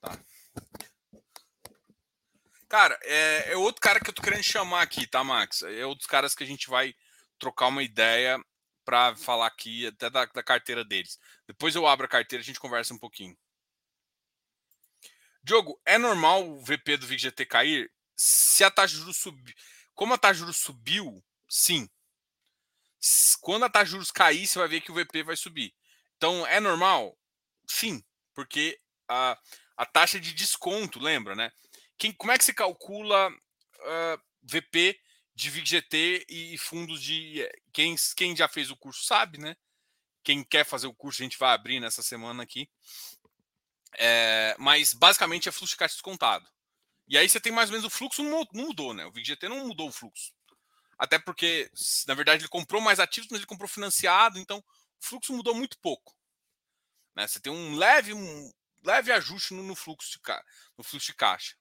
Tá? 0.00 0.18
Cara, 2.72 2.98
é, 3.02 3.52
é, 3.52 3.56
outro 3.56 3.82
cara 3.82 4.00
que 4.00 4.08
eu 4.08 4.14
tô 4.14 4.22
querendo 4.22 4.42
chamar 4.42 4.80
aqui, 4.80 5.06
tá, 5.06 5.22
Max? 5.22 5.62
É 5.62 5.84
outros 5.84 6.06
caras 6.06 6.34
que 6.34 6.42
a 6.42 6.46
gente 6.46 6.70
vai 6.70 6.94
trocar 7.38 7.66
uma 7.66 7.82
ideia 7.82 8.42
para 8.82 9.14
falar 9.14 9.46
aqui 9.46 9.86
até 9.86 10.08
da, 10.08 10.24
da, 10.24 10.42
carteira 10.42 10.82
deles. 10.82 11.18
Depois 11.46 11.74
eu 11.74 11.86
abro 11.86 12.06
a 12.06 12.08
carteira 12.08 12.40
e 12.40 12.44
a 12.44 12.46
gente 12.46 12.58
conversa 12.58 12.94
um 12.94 12.98
pouquinho. 12.98 13.36
Diogo, 15.44 15.78
é 15.84 15.98
normal 15.98 16.48
o 16.48 16.64
VP 16.64 16.96
do 16.96 17.06
VGT 17.06 17.44
cair? 17.44 17.92
Se 18.16 18.64
a 18.64 18.70
taxa 18.70 18.94
de 18.94 19.00
juros 19.00 19.18
subir. 19.18 19.54
Como 19.94 20.14
a 20.14 20.18
taxa 20.18 20.34
de 20.34 20.40
juros 20.40 20.56
subiu, 20.56 21.22
sim. 21.46 21.88
Quando 23.40 23.64
a 23.64 23.68
taxa 23.68 23.86
de 23.86 23.90
juros 23.90 24.10
cair, 24.10 24.46
você 24.46 24.58
vai 24.58 24.68
ver 24.68 24.80
que 24.80 24.90
o 24.90 24.94
VP 24.94 25.24
vai 25.24 25.36
subir. 25.36 25.74
Então, 26.16 26.46
é 26.46 26.58
normal? 26.60 27.18
Sim, 27.66 28.02
porque 28.32 28.80
a, 29.08 29.36
a 29.82 29.86
taxa 29.86 30.20
de 30.20 30.32
desconto, 30.32 31.00
lembra, 31.00 31.34
né? 31.34 31.50
Quem, 31.98 32.12
como 32.12 32.30
é 32.30 32.38
que 32.38 32.44
se 32.44 32.54
calcula 32.54 33.28
uh, 33.30 34.22
VP 34.40 34.96
de 35.34 35.50
VGT 35.50 36.26
e 36.28 36.56
fundos 36.56 37.02
de. 37.02 37.44
Quem, 37.72 37.96
quem 38.16 38.36
já 38.36 38.46
fez 38.46 38.70
o 38.70 38.76
curso 38.76 39.04
sabe, 39.04 39.38
né? 39.38 39.56
Quem 40.22 40.44
quer 40.44 40.64
fazer 40.64 40.86
o 40.86 40.94
curso, 40.94 41.20
a 41.20 41.24
gente 41.24 41.36
vai 41.36 41.52
abrir 41.52 41.80
nessa 41.80 42.00
semana 42.00 42.44
aqui. 42.44 42.70
É, 43.98 44.54
mas 44.56 44.94
basicamente 44.94 45.48
é 45.48 45.52
fluxo 45.52 45.74
de 45.74 45.78
caixa 45.78 45.94
descontado. 45.94 46.48
E 47.08 47.18
aí 47.18 47.28
você 47.28 47.40
tem 47.40 47.50
mais 47.50 47.68
ou 47.68 47.72
menos 47.72 47.84
o 47.84 47.90
fluxo 47.90 48.22
não 48.22 48.46
mudou, 48.54 48.94
né? 48.94 49.04
O 49.04 49.10
VGT 49.10 49.48
não 49.48 49.66
mudou 49.66 49.88
o 49.88 49.92
fluxo. 49.92 50.32
Até 50.96 51.18
porque, 51.18 51.68
na 52.06 52.14
verdade, 52.14 52.42
ele 52.42 52.48
comprou 52.48 52.80
mais 52.80 53.00
ativos, 53.00 53.28
mas 53.32 53.40
ele 53.40 53.46
comprou 53.46 53.68
financiado, 53.68 54.38
então 54.38 54.58
o 54.58 54.64
fluxo 55.04 55.32
mudou 55.32 55.56
muito 55.56 55.76
pouco. 55.80 56.14
Né? 57.16 57.26
Você 57.26 57.40
tem 57.40 57.52
um 57.52 57.74
leve, 57.74 58.14
um 58.14 58.52
leve 58.84 59.12
ajuste 59.12 59.54
no, 59.54 59.62
no 59.62 59.74
fluxo 59.74 60.10
de, 60.10 60.20
no 60.76 60.84
fluxo 60.84 61.06
de 61.06 61.14
caixa. 61.14 61.56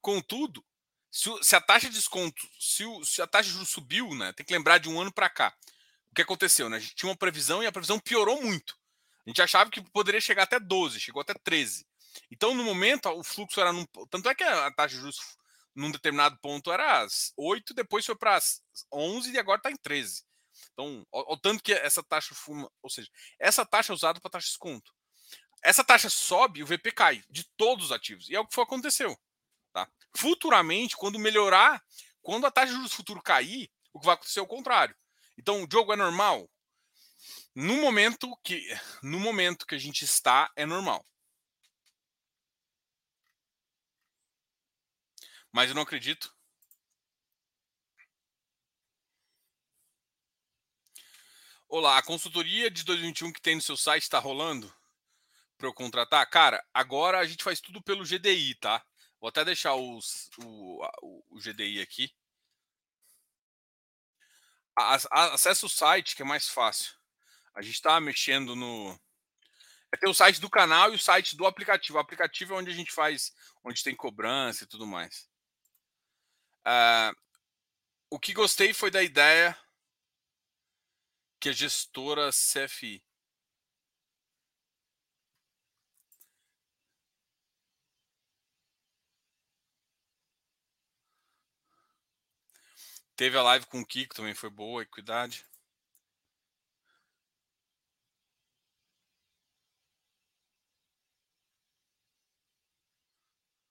Contudo, 0.00 0.64
se, 1.10 1.30
se, 1.42 1.54
a 1.54 1.60
taxa 1.60 1.88
de 1.88 1.94
desconto, 1.94 2.42
se, 2.58 2.84
o, 2.84 3.04
se, 3.04 3.20
a 3.22 3.26
taxa 3.26 3.48
de 3.48 3.54
juros 3.54 3.70
subiu, 3.70 4.14
né, 4.14 4.32
tem 4.32 4.44
que 4.44 4.52
lembrar 4.52 4.78
de 4.78 4.88
um 4.88 5.00
ano 5.00 5.12
para 5.12 5.28
cá. 5.28 5.54
O 6.10 6.14
que 6.14 6.22
aconteceu? 6.22 6.68
Né? 6.68 6.76
A 6.76 6.80
gente 6.80 6.94
tinha 6.94 7.08
uma 7.08 7.16
previsão 7.16 7.62
e 7.62 7.66
a 7.66 7.72
previsão 7.72 7.98
piorou 7.98 8.42
muito. 8.42 8.76
A 9.24 9.30
gente 9.30 9.40
achava 9.40 9.70
que 9.70 9.80
poderia 9.90 10.20
chegar 10.20 10.42
até 10.42 10.58
12, 10.58 10.98
chegou 11.00 11.22
até 11.22 11.34
13. 11.34 11.86
Então, 12.30 12.54
no 12.54 12.64
momento, 12.64 13.08
o 13.08 13.22
fluxo 13.22 13.60
era. 13.60 13.72
Num, 13.72 13.86
tanto 14.10 14.28
é 14.28 14.34
que 14.34 14.42
a 14.42 14.70
taxa 14.72 14.94
de 14.94 15.00
juros 15.00 15.18
num 15.74 15.90
determinado 15.90 16.36
ponto 16.38 16.70
era 16.70 17.06
8, 17.36 17.72
depois 17.72 18.04
foi 18.04 18.16
para 18.16 18.38
11 18.92 19.32
e 19.32 19.38
agora 19.38 19.58
está 19.58 19.70
em 19.70 19.76
13. 19.76 20.22
Então, 20.72 21.06
o, 21.10 21.36
tanto 21.36 21.62
que 21.62 21.72
essa 21.72 22.02
taxa 22.02 22.34
fuma, 22.34 22.70
ou 22.82 22.90
seja, 22.90 23.08
essa 23.38 23.64
taxa 23.64 23.92
é 23.92 23.94
usada 23.94 24.20
para 24.20 24.30
taxa 24.30 24.44
de 24.44 24.50
desconto. 24.50 24.92
Essa 25.62 25.84
taxa 25.84 26.10
sobe 26.10 26.62
o 26.62 26.66
VP 26.66 26.90
cai 26.90 27.24
de 27.30 27.44
todos 27.56 27.86
os 27.86 27.92
ativos. 27.92 28.28
E 28.28 28.34
é 28.34 28.40
o 28.40 28.46
que 28.46 28.54
foi 28.54 28.64
aconteceu. 28.64 29.16
Tá? 29.72 29.88
Futuramente, 30.16 30.96
quando 30.96 31.18
melhorar, 31.18 31.82
quando 32.20 32.46
a 32.46 32.50
taxa 32.50 32.72
de 32.72 32.74
juros 32.74 32.92
futuro 32.92 33.22
cair, 33.22 33.70
o 33.92 34.00
que 34.00 34.06
vai 34.06 34.14
acontecer 34.14 34.40
é 34.40 34.42
o 34.42 34.46
contrário. 34.46 34.96
Então, 35.38 35.62
o 35.62 35.68
jogo 35.70 35.92
é 35.92 35.96
normal? 35.96 36.50
No 37.54 37.76
momento 37.76 38.36
que 38.42 38.66
no 39.02 39.20
momento 39.20 39.66
que 39.66 39.74
a 39.74 39.78
gente 39.78 40.04
está, 40.04 40.50
é 40.56 40.66
normal. 40.66 41.06
Mas 45.52 45.68
eu 45.68 45.74
não 45.74 45.82
acredito. 45.82 46.34
Olá, 51.68 51.98
a 51.98 52.02
consultoria 52.02 52.70
de 52.70 52.84
2021 52.84 53.32
que 53.32 53.40
tem 53.40 53.54
no 53.54 53.62
seu 53.62 53.76
site 53.76 54.02
está 54.02 54.18
rolando 54.18 54.72
para 55.62 55.68
eu 55.68 55.74
contratar? 55.74 56.28
Cara, 56.28 56.64
agora 56.74 57.20
a 57.20 57.24
gente 57.24 57.44
faz 57.44 57.60
tudo 57.60 57.80
pelo 57.80 58.04
GDI, 58.04 58.56
tá? 58.56 58.84
Vou 59.20 59.28
até 59.28 59.44
deixar 59.44 59.76
os, 59.76 60.28
o, 60.38 60.84
o, 61.30 61.38
GDI 61.38 61.80
aqui. 61.80 62.12
Acesse 64.74 65.64
o 65.64 65.68
site 65.68 66.16
que 66.16 66.22
é 66.22 66.24
mais 66.24 66.48
fácil. 66.48 66.92
A 67.54 67.62
gente 67.62 67.74
está 67.74 68.00
mexendo 68.00 68.56
no. 68.56 68.98
É 69.92 69.96
ter 69.96 70.08
o 70.08 70.14
site 70.14 70.40
do 70.40 70.50
canal 70.50 70.90
e 70.90 70.96
o 70.96 70.98
site 70.98 71.36
do 71.36 71.46
aplicativo. 71.46 71.96
O 71.96 72.00
aplicativo 72.00 72.54
é 72.54 72.56
onde 72.56 72.70
a 72.72 72.74
gente 72.74 72.90
faz, 72.90 73.32
onde 73.62 73.84
tem 73.84 73.94
cobrança 73.94 74.64
e 74.64 74.66
tudo 74.66 74.84
mais. 74.84 75.28
Uh, 76.66 77.14
o 78.10 78.18
que 78.18 78.32
gostei 78.32 78.74
foi 78.74 78.90
da 78.90 79.02
ideia 79.02 79.56
que 81.38 81.50
a 81.50 81.52
gestora 81.52 82.30
CFI. 82.30 83.04
Teve 93.16 93.38
a 93.38 93.42
live 93.42 93.66
com 93.66 93.80
o 93.80 93.86
Kiko, 93.86 94.14
também 94.14 94.34
foi 94.34 94.50
boa, 94.50 94.82
equidade. 94.82 95.44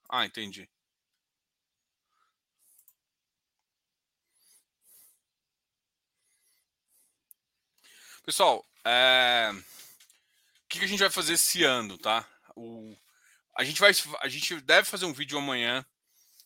Ah, 0.10 0.26
entendi. 0.26 0.70
Pessoal, 8.24 8.66
é... 8.86 9.52
o 9.54 10.68
que 10.70 10.84
a 10.84 10.88
gente 10.88 11.00
vai 11.00 11.10
fazer 11.10 11.34
esse 11.34 11.64
ano, 11.64 11.98
tá? 11.98 12.28
O... 12.56 12.96
A, 13.58 13.64
gente 13.64 13.80
vai... 13.80 13.92
a 14.22 14.28
gente 14.30 14.60
deve 14.62 14.88
fazer 14.88 15.06
um 15.06 15.14
vídeo 15.14 15.38
amanhã 15.38 15.86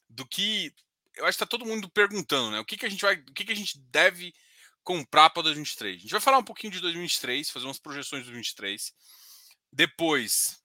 do 0.09 0.25
que. 0.25 0.73
Eu 1.17 1.25
acho 1.25 1.37
que 1.37 1.43
tá 1.43 1.45
todo 1.45 1.65
mundo 1.65 1.89
perguntando, 1.89 2.51
né? 2.51 2.59
O 2.59 2.65
que, 2.65 2.77
que 2.77 2.85
a 2.85 2.89
gente 2.89 3.01
vai. 3.01 3.15
O 3.15 3.33
que, 3.33 3.45
que 3.45 3.51
a 3.51 3.55
gente 3.55 3.77
deve 3.89 4.33
comprar 4.83 5.29
para 5.29 5.43
2023? 5.43 5.97
A 5.97 5.99
gente 5.99 6.11
vai 6.11 6.21
falar 6.21 6.37
um 6.37 6.43
pouquinho 6.43 6.73
de 6.73 6.79
2023, 6.79 7.49
fazer 7.49 7.65
umas 7.65 7.79
projeções 7.79 8.23
de 8.23 8.31
2023. 8.31 8.93
Depois, 9.71 10.61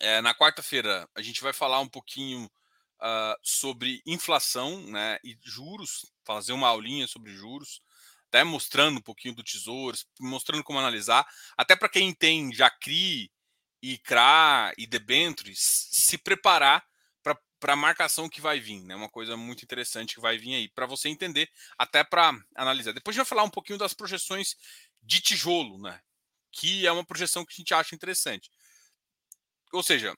é, 0.00 0.20
na 0.20 0.34
quarta-feira, 0.34 1.08
a 1.14 1.22
gente 1.22 1.42
vai 1.42 1.52
falar 1.52 1.80
um 1.80 1.88
pouquinho 1.88 2.44
uh, 2.44 3.36
sobre 3.42 4.02
inflação 4.06 4.80
né, 4.86 5.18
e 5.24 5.36
juros, 5.42 6.06
fazer 6.24 6.52
uma 6.52 6.68
aulinha 6.68 7.06
sobre 7.06 7.32
juros 7.32 7.82
até 8.28 8.42
mostrando 8.44 8.98
um 8.98 9.02
pouquinho 9.02 9.34
do 9.34 9.42
tesouro, 9.42 9.96
mostrando 10.20 10.62
como 10.62 10.78
analisar, 10.78 11.26
até 11.56 11.76
para 11.76 11.88
quem 11.88 12.12
tem 12.12 12.52
Jacri, 12.52 13.30
e 13.82 13.98
CRA 13.98 14.72
e 14.76 14.86
debentures, 14.86 15.88
se 15.90 16.18
preparar 16.18 16.84
para 17.66 17.72
a 17.72 17.76
marcação 17.76 18.28
que 18.28 18.40
vai 18.40 18.60
vir, 18.60 18.80
né? 18.84 18.94
Uma 18.94 19.08
coisa 19.08 19.36
muito 19.36 19.64
interessante 19.64 20.14
que 20.14 20.20
vai 20.20 20.38
vir 20.38 20.54
aí, 20.54 20.68
para 20.68 20.86
você 20.86 21.08
entender, 21.08 21.50
até 21.76 22.04
para 22.04 22.32
analisar. 22.54 22.92
Depois 22.92 23.12
a 23.12 23.18
gente 23.18 23.24
vai 23.24 23.28
falar 23.28 23.42
um 23.42 23.50
pouquinho 23.50 23.76
das 23.76 23.92
projeções 23.92 24.56
de 25.02 25.20
tijolo, 25.20 25.76
né? 25.76 26.00
Que 26.52 26.86
é 26.86 26.92
uma 26.92 27.04
projeção 27.04 27.44
que 27.44 27.52
a 27.52 27.56
gente 27.56 27.74
acha 27.74 27.92
interessante. 27.92 28.52
Ou 29.72 29.82
seja, 29.82 30.16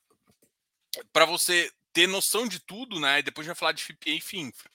para 1.11 1.25
você 1.25 1.73
ter 1.91 2.07
noção 2.07 2.47
de 2.47 2.61
tudo, 2.61 3.01
né? 3.01 3.21
E 3.21 3.23
depois 3.23 3.47
a 3.47 3.49
gente 3.49 3.57
vai 3.57 3.61
falar 3.61 3.73
de 3.73 3.83
FIPA 3.83 4.11
e 4.11 4.21
FINFRA 4.21 4.71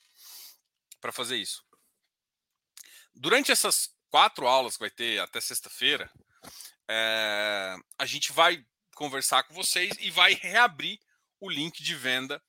para 1.00 1.12
fazer 1.12 1.38
isso. 1.38 1.64
Durante 3.14 3.52
essas 3.52 3.94
quatro 4.10 4.48
aulas 4.48 4.78
que 4.78 4.80
vai 4.80 4.90
ter 4.90 5.20
até 5.20 5.40
sexta-feira, 5.40 6.12
é, 6.88 7.76
a 8.00 8.06
gente 8.08 8.32
vai 8.32 8.66
conversar 8.96 9.44
com 9.44 9.54
vocês 9.54 9.96
e 10.00 10.10
vai 10.10 10.34
reabrir 10.34 11.00
o 11.40 11.52
link 11.52 11.84
de 11.84 11.94
venda 11.94 12.42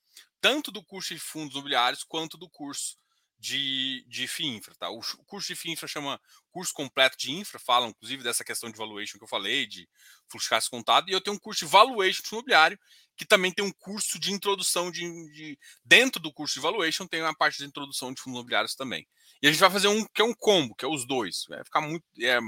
tanto 0.45 0.71
do 0.71 0.85
curso 0.85 1.15
de 1.15 1.19
fundos 1.19 1.55
imobiliários 1.55 2.05
quanto 2.05 2.37
do 2.37 2.51
curso 2.51 2.99
de, 3.39 4.05
de 4.07 4.29
FIINFRA. 4.29 4.75
Tá? 4.75 4.91
O, 4.91 5.01
curso 5.25 5.49
de 5.49 5.57
FIINFRA 5.57 5.89
chama 5.89 6.21
curso 6.51 6.71
completo 6.75 7.17
de 7.17 7.33
infra, 7.33 7.59
fala 7.59 7.87
inclusive 7.87 8.23
dessa 8.23 8.45
questão 8.45 8.71
de 8.71 8.77
valuation 8.77 9.17
que 9.17 9.25
eu 9.25 9.29
falei, 9.29 9.67
de 9.67 9.89
fluxo 10.29 10.45
de 10.45 10.51
caixa 10.51 10.69
contado, 10.69 11.09
e 11.09 11.15
eu 11.15 11.21
tenho 11.23 11.35
um 11.35 11.39
curso 11.39 11.65
de 11.65 11.71
valuation 11.71 12.21
imobiliário, 12.31 12.79
que 13.17 13.25
também 13.25 13.51
tem 13.53 13.65
um 13.65 13.73
curso 13.73 14.19
de 14.19 14.35
introdução 14.35 14.91
de, 14.91 15.01
de, 15.33 15.59
Dentro 15.83 16.21
do 16.21 16.31
curso 16.31 16.57
de 16.57 16.61
valuation 16.61 17.07
tem 17.07 17.23
uma 17.23 17.35
parte 17.35 17.57
de 17.57 17.65
introdução 17.65 18.13
de 18.13 18.21
fundos 18.21 18.37
imobiliários 18.37 18.75
também. 18.75 19.09
E 19.41 19.49
a 19.49 19.51
gente 19.51 19.61
vai 19.61 19.71
fazer 19.71 19.89
um 19.89 20.05
que 20.05 20.21
é 20.21 20.25
um 20.27 20.35
combo, 20.35 20.75
que 20.75 20.85
é 20.85 20.89
os 20.89 21.07
dois. 21.07 21.47
Vai 21.49 21.65
ficar 21.65 21.81
muito. 21.81 22.05
É, 22.21 22.39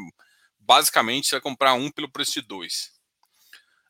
basicamente, 0.58 1.28
você 1.28 1.36
vai 1.36 1.40
comprar 1.40 1.72
um 1.72 1.90
pelo 1.90 2.12
preço 2.12 2.32
de 2.32 2.42
dois. 2.42 2.95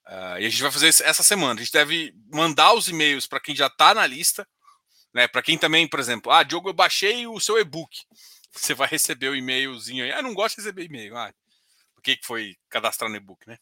Uh, 0.07 0.39
e 0.39 0.47
a 0.47 0.49
gente 0.49 0.63
vai 0.63 0.71
fazer 0.71 0.89
essa 0.89 1.23
semana. 1.23 1.61
A 1.61 1.65
gente 1.65 1.73
deve 1.73 2.15
mandar 2.33 2.73
os 2.75 2.89
e-mails 2.89 3.27
para 3.27 3.41
quem 3.41 3.57
já 3.57 3.67
está 3.67 3.93
na 3.93 4.07
lista, 4.07 4.47
né? 5.13 5.27
Para 5.27 5.43
quem 5.43 5.59
também, 5.59 5.89
por 5.89 5.99
exemplo, 5.99 6.31
ah, 6.31 6.43
Diogo, 6.43 6.69
eu 6.69 6.75
baixei 6.75 7.27
o 7.27 7.41
seu 7.41 7.59
e-book. 7.59 8.05
Você 8.53 8.75
vai 8.75 8.89
receber 8.89 9.29
o 9.29 9.37
e-mailzinho 9.37 10.05
aí. 10.05 10.13
Ah, 10.13 10.23
não 10.23 10.35
gosto 10.35 10.57
de 10.57 10.63
receber 10.63 10.85
e-mail. 10.85 11.17
Ah, 11.17 11.33
por 11.95 12.03
que, 12.03 12.19
foi 12.23 12.57
cadastrar 12.69 13.11
no 13.11 13.17
e-book, 13.17 13.47
né? 13.49 13.59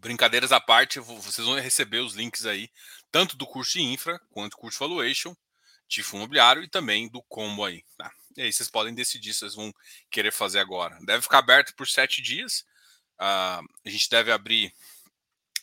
Brincadeiras 0.00 0.52
à 0.52 0.60
parte, 0.60 1.00
vocês 1.00 1.46
vão 1.46 1.58
receber 1.58 2.00
os 2.00 2.14
links 2.14 2.44
aí, 2.44 2.70
tanto 3.10 3.36
do 3.36 3.46
curso 3.46 3.72
de 3.72 3.82
infra 3.82 4.20
quanto 4.30 4.52
do 4.52 4.58
curso 4.58 4.78
de 4.78 4.86
valuation, 4.86 5.34
de 5.88 6.02
fundo 6.02 6.20
imobiliário 6.20 6.62
e 6.62 6.68
também 6.68 7.08
do 7.08 7.22
combo 7.22 7.64
aí. 7.64 7.82
Tá? 7.96 8.12
E 8.36 8.42
aí 8.42 8.52
vocês 8.52 8.70
podem 8.70 8.94
decidir 8.94 9.32
se 9.32 9.40
vocês 9.40 9.54
vão 9.54 9.72
querer 10.10 10.32
fazer 10.32 10.60
agora. 10.60 10.98
Deve 11.02 11.22
ficar 11.22 11.38
aberto 11.38 11.74
por 11.74 11.88
sete 11.88 12.22
dias. 12.22 12.64
Uh, 13.20 13.64
a 13.84 13.90
gente 13.90 14.08
deve 14.08 14.30
abrir 14.30 14.72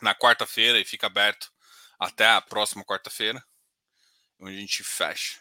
na 0.01 0.13
quarta-feira 0.13 0.79
e 0.79 0.85
fica 0.85 1.07
aberto 1.07 1.51
até 1.97 2.27
a 2.27 2.41
próxima 2.41 2.83
quarta-feira, 2.83 3.43
onde 4.39 4.57
a 4.57 4.59
gente 4.59 4.83
fecha. 4.83 5.39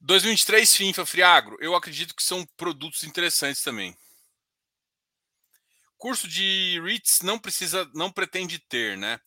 2023 0.00 0.74
FINFA 0.74 1.06
Friagro, 1.06 1.56
eu 1.60 1.76
acredito 1.76 2.14
que 2.14 2.24
são 2.24 2.44
produtos 2.56 3.04
interessantes 3.04 3.62
também. 3.62 3.96
Curso 5.96 6.26
de 6.26 6.80
REITs 6.82 7.20
não 7.20 7.38
precisa, 7.38 7.88
não 7.94 8.10
pretende 8.10 8.58
ter, 8.58 8.98
né? 8.98 9.20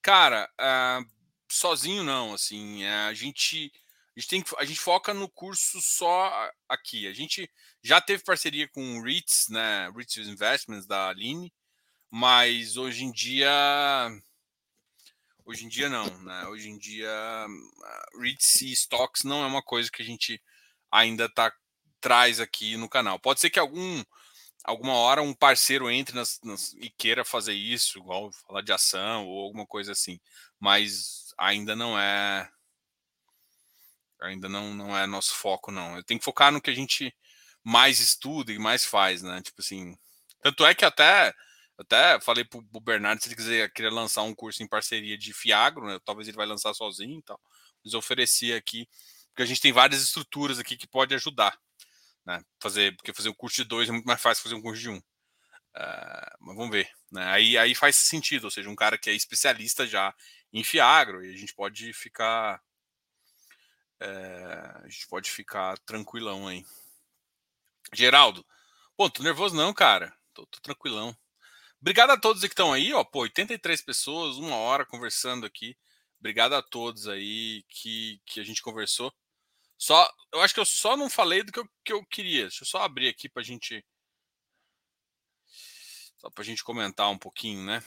Cara, 0.00 0.50
uh, 0.58 1.15
sozinho 1.48 2.02
não, 2.02 2.34
assim, 2.34 2.84
uh, 2.84 3.08
a 3.08 3.14
gente 3.14 3.72
a 4.16 4.20
gente, 4.20 4.28
tem, 4.28 4.44
a 4.58 4.64
gente 4.64 4.80
foca 4.80 5.12
no 5.12 5.28
curso 5.28 5.78
só 5.82 6.50
aqui. 6.66 7.06
A 7.06 7.12
gente 7.12 7.50
já 7.82 8.00
teve 8.00 8.24
parceria 8.24 8.66
com 8.66 8.98
o 8.98 9.02
REITs, 9.02 9.48
né, 9.50 9.90
REITs 9.94 10.26
Investments 10.26 10.86
da 10.86 11.10
Aline, 11.10 11.52
mas 12.10 12.76
hoje 12.76 13.04
em 13.04 13.12
dia 13.12 14.10
Hoje 15.46 15.64
em 15.64 15.68
dia 15.68 15.88
não, 15.88 16.06
né? 16.22 16.46
Hoje 16.48 16.68
em 16.68 16.76
dia 16.76 17.46
REITs 18.20 18.62
e 18.62 18.72
stocks 18.72 19.22
não 19.22 19.44
é 19.44 19.46
uma 19.46 19.62
coisa 19.62 19.88
que 19.88 20.02
a 20.02 20.04
gente 20.04 20.42
ainda 20.90 21.28
tá 21.28 21.52
traz 22.00 22.40
aqui 22.40 22.76
no 22.76 22.88
canal. 22.88 23.18
Pode 23.20 23.38
ser 23.38 23.50
que 23.50 23.58
algum 23.58 24.02
alguma 24.64 24.94
hora 24.94 25.22
um 25.22 25.32
parceiro 25.32 25.88
entre 25.88 26.16
nas, 26.16 26.40
nas, 26.42 26.72
e 26.74 26.90
queira 26.90 27.24
fazer 27.24 27.54
isso, 27.54 27.98
igual 27.98 28.32
falar 28.32 28.62
de 28.62 28.72
ação 28.72 29.26
ou 29.28 29.44
alguma 29.44 29.64
coisa 29.64 29.92
assim, 29.92 30.18
mas 30.58 31.25
ainda 31.38 31.76
não 31.76 31.98
é 31.98 32.50
ainda 34.20 34.48
não, 34.48 34.74
não 34.74 34.96
é 34.96 35.06
nosso 35.06 35.34
foco 35.34 35.70
não. 35.70 35.96
Eu 35.96 36.04
tenho 36.04 36.18
que 36.18 36.24
focar 36.24 36.50
no 36.52 36.60
que 36.60 36.70
a 36.70 36.74
gente 36.74 37.14
mais 37.62 38.00
estuda 38.00 38.52
e 38.52 38.58
mais 38.58 38.84
faz, 38.84 39.22
né? 39.22 39.42
Tipo 39.42 39.60
assim, 39.60 39.96
tanto 40.42 40.64
é 40.66 40.74
que 40.74 40.84
até 40.84 41.34
até 41.78 42.20
falei 42.20 42.44
pro, 42.44 42.62
pro 42.64 42.80
Bernardo 42.80 43.22
se 43.22 43.28
ele 43.28 43.36
quiser 43.36 43.72
querer 43.72 43.90
lançar 43.90 44.22
um 44.22 44.34
curso 44.34 44.62
em 44.62 44.68
parceria 44.68 45.18
de 45.18 45.32
Fiagro, 45.32 45.86
né? 45.86 45.98
Talvez 46.04 46.28
ele 46.28 46.36
vai 46.36 46.46
lançar 46.46 46.72
sozinho 46.74 47.18
e 47.18 47.22
tal. 47.22 47.40
Mas 47.84 47.92
eu 47.92 47.98
ofereci 47.98 48.52
aqui 48.52 48.88
porque 49.36 49.42
a 49.42 49.46
gente 49.46 49.60
tem 49.60 49.70
várias 49.70 50.02
estruturas 50.02 50.58
aqui 50.58 50.78
que 50.78 50.88
pode 50.88 51.14
ajudar. 51.14 51.58
Né? 52.24 52.42
Fazer, 52.58 52.96
porque 52.96 53.12
fazer 53.12 53.28
um 53.28 53.34
curso 53.34 53.56
de 53.56 53.64
dois 53.64 53.86
é 53.86 53.92
muito 53.92 54.06
mais 54.06 54.20
fácil 54.20 54.42
que 54.42 54.48
fazer 54.48 54.58
um 54.58 54.62
curso 54.62 54.80
de 54.80 54.88
um. 54.88 54.96
Uh, 54.96 56.36
mas 56.40 56.56
vamos 56.56 56.70
ver. 56.70 56.88
Né? 57.12 57.22
Aí, 57.26 57.58
aí 57.58 57.74
faz 57.74 57.96
sentido, 57.96 58.44
ou 58.44 58.50
seja, 58.50 58.70
um 58.70 58.74
cara 58.74 58.96
que 58.96 59.10
é 59.10 59.12
especialista 59.12 59.86
já 59.86 60.14
em 60.56 60.64
Fiagro, 60.64 61.22
e 61.22 61.34
a 61.34 61.36
gente 61.36 61.54
pode 61.54 61.92
ficar. 61.92 62.62
É, 64.00 64.06
a 64.82 64.88
gente 64.88 65.06
pode 65.06 65.30
ficar 65.30 65.76
tranquilão 65.80 66.48
aí. 66.48 66.64
Geraldo, 67.92 68.44
pô, 68.96 69.10
tô 69.10 69.22
nervoso 69.22 69.54
não, 69.54 69.74
cara. 69.74 70.16
Tô, 70.32 70.46
tô 70.46 70.58
tranquilão. 70.60 71.14
Obrigado 71.78 72.10
a 72.10 72.18
todos 72.18 72.40
que 72.40 72.48
estão 72.48 72.72
aí, 72.72 72.90
ó. 72.94 73.04
Pô, 73.04 73.20
83 73.20 73.82
pessoas, 73.82 74.38
uma 74.38 74.56
hora 74.56 74.86
conversando 74.86 75.44
aqui. 75.44 75.76
Obrigado 76.18 76.54
a 76.54 76.62
todos 76.62 77.06
aí 77.06 77.62
que, 77.68 78.18
que 78.24 78.40
a 78.40 78.44
gente 78.44 78.62
conversou. 78.62 79.12
Só, 79.76 80.10
eu 80.32 80.40
acho 80.40 80.54
que 80.54 80.60
eu 80.60 80.64
só 80.64 80.96
não 80.96 81.10
falei 81.10 81.42
do 81.42 81.52
que 81.52 81.60
eu, 81.60 81.68
que 81.84 81.92
eu 81.92 82.06
queria. 82.06 82.44
Deixa 82.44 82.64
eu 82.64 82.66
só 82.66 82.82
abrir 82.82 83.08
aqui 83.08 83.28
para 83.28 83.42
a 83.42 83.44
gente. 83.44 83.84
Só 86.16 86.30
para 86.30 86.42
a 86.42 86.46
gente 86.46 86.64
comentar 86.64 87.10
um 87.10 87.18
pouquinho, 87.18 87.62
né? 87.62 87.84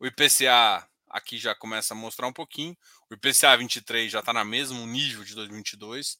O 0.00 0.06
IPCA 0.06 0.88
aqui 1.14 1.38
já 1.38 1.54
começa 1.54 1.94
a 1.94 1.96
mostrar 1.96 2.26
um 2.26 2.32
pouquinho. 2.32 2.76
O 3.10 3.14
IPCA 3.14 3.56
23 3.56 4.10
já 4.10 4.20
está 4.20 4.32
no 4.32 4.44
mesmo 4.44 4.86
nível 4.86 5.24
de 5.24 5.34
2022. 5.34 6.18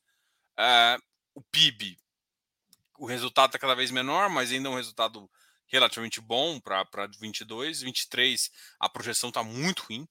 É, 0.58 0.96
o 1.34 1.42
PIB, 1.42 1.98
o 2.98 3.06
resultado 3.06 3.50
está 3.50 3.58
cada 3.58 3.74
vez 3.74 3.90
menor, 3.90 4.30
mas 4.30 4.52
ainda 4.52 4.68
é 4.68 4.72
um 4.72 4.76
resultado 4.76 5.30
relativamente 5.66 6.20
bom 6.20 6.60
para 6.60 7.06
22. 7.18 7.82
23, 7.82 8.50
a 8.78 8.88
projeção 8.88 9.28
está 9.28 9.42
muito 9.42 9.82
ruim 9.84 10.08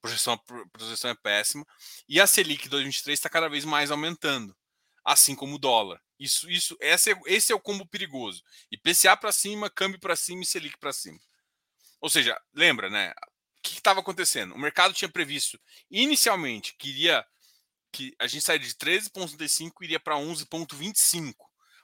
projeção, 0.00 0.34
a 0.34 0.68
projeção 0.72 1.10
é 1.10 1.14
péssima. 1.14 1.66
E 2.08 2.20
a 2.20 2.26
Selic 2.26 2.68
2023 2.68 3.18
está 3.18 3.28
cada 3.28 3.48
vez 3.48 3.64
mais 3.64 3.90
aumentando, 3.90 4.56
assim 5.04 5.34
como 5.34 5.56
o 5.56 5.58
dólar. 5.58 6.00
Isso, 6.18 6.50
isso, 6.50 6.76
esse 6.80 7.12
é, 7.12 7.20
esse 7.26 7.52
é 7.52 7.54
o 7.54 7.60
combo 7.60 7.86
perigoso. 7.86 8.42
IPCA 8.70 9.16
para 9.16 9.32
cima, 9.32 9.70
câmbio 9.70 10.00
para 10.00 10.16
cima 10.16 10.42
e 10.42 10.46
Selic 10.46 10.78
para 10.78 10.92
cima. 10.92 11.18
Ou 12.00 12.08
seja, 12.08 12.40
lembra, 12.52 12.88
né? 12.88 13.12
O 13.58 13.62
que 13.62 13.74
estava 13.74 14.00
acontecendo? 14.00 14.54
O 14.54 14.58
mercado 14.58 14.94
tinha 14.94 15.08
previsto 15.08 15.60
inicialmente 15.90 16.74
que 16.78 16.90
iria 16.90 17.24
que 17.90 18.14
a 18.18 18.26
gente 18.26 18.44
sairia 18.44 18.68
de 18.68 18.74
13,35 18.74 19.72
iria 19.80 19.98
para 19.98 20.16
11,25, 20.16 21.34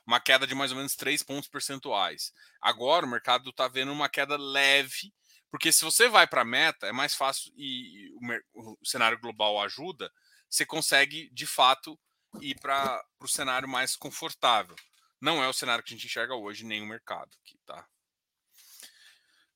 uma 0.06 0.20
queda 0.20 0.46
de 0.46 0.54
mais 0.54 0.70
ou 0.70 0.76
menos 0.76 0.94
3 0.94 1.22
pontos 1.22 1.48
percentuais. 1.48 2.32
Agora 2.60 3.06
o 3.06 3.08
mercado 3.08 3.50
está 3.50 3.66
vendo 3.68 3.90
uma 3.90 4.08
queda 4.08 4.36
leve 4.36 5.12
porque 5.54 5.70
se 5.70 5.84
você 5.84 6.08
vai 6.08 6.26
para 6.26 6.42
a 6.42 6.44
meta, 6.44 6.88
é 6.88 6.90
mais 6.90 7.14
fácil 7.14 7.52
e, 7.56 8.10
o, 8.52 8.76
o, 8.82 8.84
cenário 8.84 9.20
global 9.20 9.62
ajuda, 9.62 10.12
você 10.50 10.66
consegue 10.66 11.30
de 11.32 11.46
fato 11.46 11.96
ir 12.40 12.58
para 12.58 13.00
o 13.20 13.28
cenário 13.28 13.68
mais 13.68 13.94
confortável. 13.94 14.74
Não 15.20 15.44
é 15.44 15.46
o 15.46 15.52
cenário 15.52 15.84
que 15.84 15.94
a 15.94 15.96
gente 15.96 16.06
enxerga 16.06 16.34
hoje, 16.34 16.64
nem 16.64 16.82
o 16.82 16.86
mercado 16.86 17.30
aqui, 17.40 17.56
tá? 17.64 17.86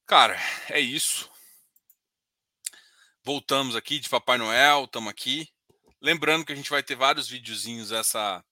Cara, 0.06 0.38
é 0.68 0.78
isso. 0.78 1.28
Voltamos 3.24 3.76
aqui 3.76 3.98
de 3.98 4.08
Papai 4.08 4.38
Noel, 4.38 4.84
estamos 4.84 5.10
aqui. 5.10 5.48
Lembrando 6.00 6.44
que 6.44 6.52
a 6.52 6.56
gente 6.56 6.70
vai 6.70 6.82
ter 6.82 6.94
vários 6.94 7.28
videozinhos 7.28 7.92
essa, 7.92 8.42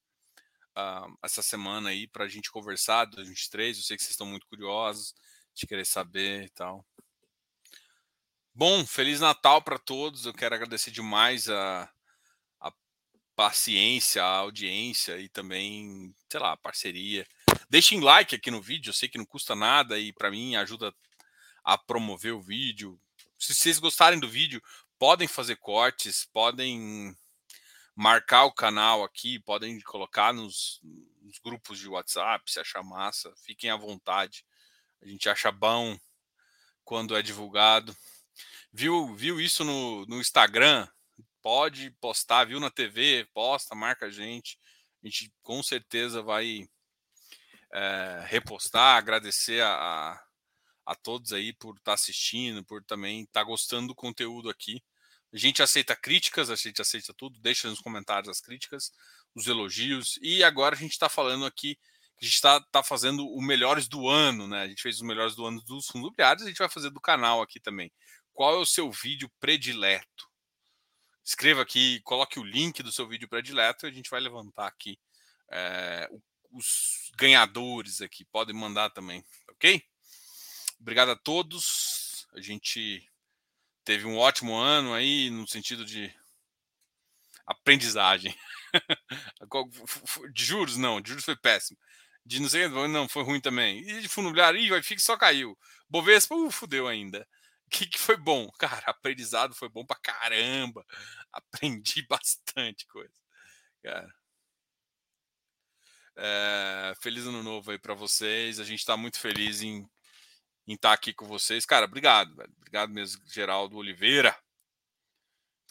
uh, 0.77 1.17
essa 1.23 1.41
semana 1.41 1.89
aí 1.89 2.07
para 2.07 2.25
a 2.25 2.27
gente 2.27 2.51
conversar, 2.51 3.05
2023. 3.05 3.77
Eu 3.77 3.83
sei 3.83 3.97
que 3.97 4.03
vocês 4.03 4.11
estão 4.11 4.27
muito 4.27 4.45
curiosos 4.47 5.15
de 5.55 5.65
querer 5.65 5.85
saber 5.85 6.43
e 6.43 6.49
tal. 6.49 6.85
Bom, 8.53 8.85
Feliz 8.85 9.19
Natal 9.19 9.61
para 9.61 9.79
todos. 9.79 10.25
Eu 10.25 10.33
quero 10.33 10.53
agradecer 10.53 10.91
demais 10.91 11.49
a, 11.49 11.89
a 12.59 12.71
paciência, 13.35 14.23
a 14.23 14.37
audiência 14.37 15.17
e 15.17 15.29
também, 15.29 16.13
sei 16.29 16.39
lá, 16.39 16.51
a 16.51 16.57
parceria. 16.57 17.25
Deixem 17.69 18.01
like 18.01 18.35
aqui 18.35 18.51
no 18.51 18.61
vídeo, 18.61 18.89
eu 18.89 18.93
sei 18.93 19.09
que 19.09 19.17
não 19.17 19.25
custa 19.25 19.55
nada 19.55 19.97
e 19.97 20.13
para 20.13 20.29
mim 20.29 20.55
ajuda 20.55 20.93
a 21.63 21.77
promover 21.77 22.33
o 22.33 22.41
vídeo. 22.41 22.99
Se 23.37 23.53
vocês 23.53 23.79
gostarem 23.79 24.19
do 24.19 24.27
vídeo, 24.27 24.61
podem 24.97 25.27
fazer 25.27 25.55
cortes, 25.57 26.25
podem 26.33 27.15
marcar 27.95 28.45
o 28.45 28.53
canal 28.53 29.03
aqui, 29.03 29.39
podem 29.39 29.79
colocar 29.81 30.33
nos, 30.33 30.79
nos 31.21 31.39
grupos 31.39 31.79
de 31.79 31.87
WhatsApp 31.87 32.51
se 32.51 32.59
achar 32.59 32.83
massa, 32.83 33.33
fiquem 33.45 33.69
à 33.69 33.75
vontade. 33.75 34.45
A 35.01 35.07
gente 35.07 35.29
acha 35.29 35.51
bom 35.51 35.97
quando 36.83 37.15
é 37.15 37.21
divulgado 37.21 37.95
viu, 38.71 39.15
viu 39.15 39.41
isso 39.41 39.63
no, 39.63 40.05
no 40.05 40.19
Instagram, 40.19 40.87
pode 41.41 41.89
postar, 41.99 42.45
viu 42.45 42.59
na 42.59 42.69
TV, 42.69 43.27
posta, 43.33 43.73
marca 43.73 44.05
a 44.05 44.09
gente. 44.11 44.59
A 45.03 45.07
gente 45.07 45.33
com 45.41 45.63
certeza 45.63 46.21
vai 46.21 46.67
é, 47.73 48.25
repostar, 48.27 48.97
agradecer 48.97 49.63
a, 49.63 50.21
a, 50.87 50.95
todos 50.95 51.33
aí 51.33 51.53
por 51.53 51.71
estar 51.71 51.83
tá 51.83 51.93
assistindo, 51.93 52.63
por 52.63 52.83
também 52.83 53.21
estar 53.21 53.41
tá 53.41 53.43
gostando 53.43 53.89
do 53.89 53.95
conteúdo 53.95 54.49
aqui. 54.49 54.81
A 55.33 55.37
gente 55.37 55.61
aceita 55.61 55.95
críticas, 55.95 56.49
a 56.49 56.55
gente 56.55 56.81
aceita 56.81 57.13
tudo, 57.13 57.39
deixa 57.39 57.69
nos 57.69 57.79
comentários 57.79 58.29
as 58.29 58.39
críticas, 58.39 58.91
os 59.35 59.45
elogios. 59.47 60.17
E 60.21 60.43
agora 60.43 60.75
a 60.75 60.77
gente 60.77 60.93
está 60.93 61.09
falando 61.09 61.45
aqui, 61.45 61.77
a 62.21 62.23
gente 62.23 62.33
está 62.33 62.59
tá 62.71 62.81
fazendo 62.81 63.27
o 63.27 63.41
melhores 63.41 63.87
do 63.87 64.07
ano, 64.07 64.47
né? 64.47 64.63
A 64.63 64.67
gente 64.67 64.81
fez 64.81 64.95
os 64.95 65.01
melhores 65.01 65.35
do 65.35 65.45
ano 65.45 65.61
dos 65.61 65.87
fundos 65.87 66.07
imobiliários, 66.07 66.43
a 66.45 66.47
gente 66.47 66.57
vai 66.57 66.69
fazer 66.69 66.89
do 66.89 67.01
canal 67.01 67.41
aqui 67.41 67.59
também 67.59 67.91
qual 68.37 68.53
é 68.53 68.59
o 68.59 68.65
seu 68.67 68.91
vídeo 68.91 69.27
predileto. 69.39 70.29
Escreva 71.25 71.63
aqui, 71.63 71.99
coloque 72.01 72.39
o 72.39 72.43
link 72.43 72.83
do 72.83 72.91
seu 72.91 73.07
vídeo 73.07 73.27
predileto 73.27 73.87
e 73.87 73.89
a 73.89 73.91
gente 73.91 74.11
vai 74.11 74.19
levantar 74.19 74.67
aqui 74.67 74.99
é, 75.51 76.07
os 76.51 77.11
ganhadores 77.17 77.99
aqui. 77.99 78.23
Podem 78.25 78.55
mandar 78.55 78.91
também, 78.91 79.25
ok? 79.49 79.83
Obrigado 80.79 81.11
a 81.11 81.15
todos. 81.15 82.27
A 82.33 82.41
gente 82.41 83.09
teve 83.83 84.05
um 84.05 84.17
ótimo 84.17 84.55
ano 84.55 84.93
aí 84.93 85.29
no 85.29 85.47
sentido 85.47 85.85
de 85.85 86.13
aprendizagem. 87.45 88.35
de 90.33 90.43
juros, 90.43 90.77
não, 90.77 91.01
de 91.01 91.09
juros 91.09 91.25
foi 91.25 91.35
péssimo. 91.35 91.77
De 92.25 92.41
não 92.41 92.49
sei, 92.49 92.67
não, 92.67 93.07
foi 93.07 93.23
ruim 93.23 93.39
também. 93.39 93.79
E 93.79 94.01
de 94.01 94.09
fundo 94.09 94.25
imobiliário, 94.25 94.59
ih, 94.59 94.69
vai 94.69 94.83
ficar 94.83 95.01
só 95.01 95.17
caiu. 95.17 95.57
Bovespa, 95.89 96.35
uh, 96.35 96.51
fudeu 96.51 96.87
ainda. 96.87 97.25
O 97.65 97.69
que, 97.71 97.87
que 97.87 97.99
foi 97.99 98.17
bom? 98.17 98.49
Cara, 98.59 98.83
aprendizado 98.87 99.55
foi 99.55 99.69
bom 99.69 99.85
pra 99.85 99.97
caramba. 99.97 100.85
Aprendi 101.31 102.05
bastante 102.07 102.85
coisa. 102.87 103.13
Cara. 103.83 104.13
É, 106.17 106.93
feliz 107.01 107.25
ano 107.25 107.43
novo 107.43 107.71
aí 107.71 107.79
para 107.79 107.93
vocês. 107.93 108.59
A 108.59 108.65
gente 108.65 108.79
está 108.79 108.97
muito 108.97 109.19
feliz 109.19 109.61
em 109.61 109.87
estar 110.75 110.89
tá 110.89 110.93
aqui 110.95 111.13
com 111.13 111.25
vocês. 111.25 111.65
Cara, 111.65 111.85
obrigado, 111.85 112.35
velho. 112.35 112.53
Obrigado 112.57 112.91
mesmo, 112.91 113.21
Geraldo 113.27 113.77
Oliveira. 113.77 114.37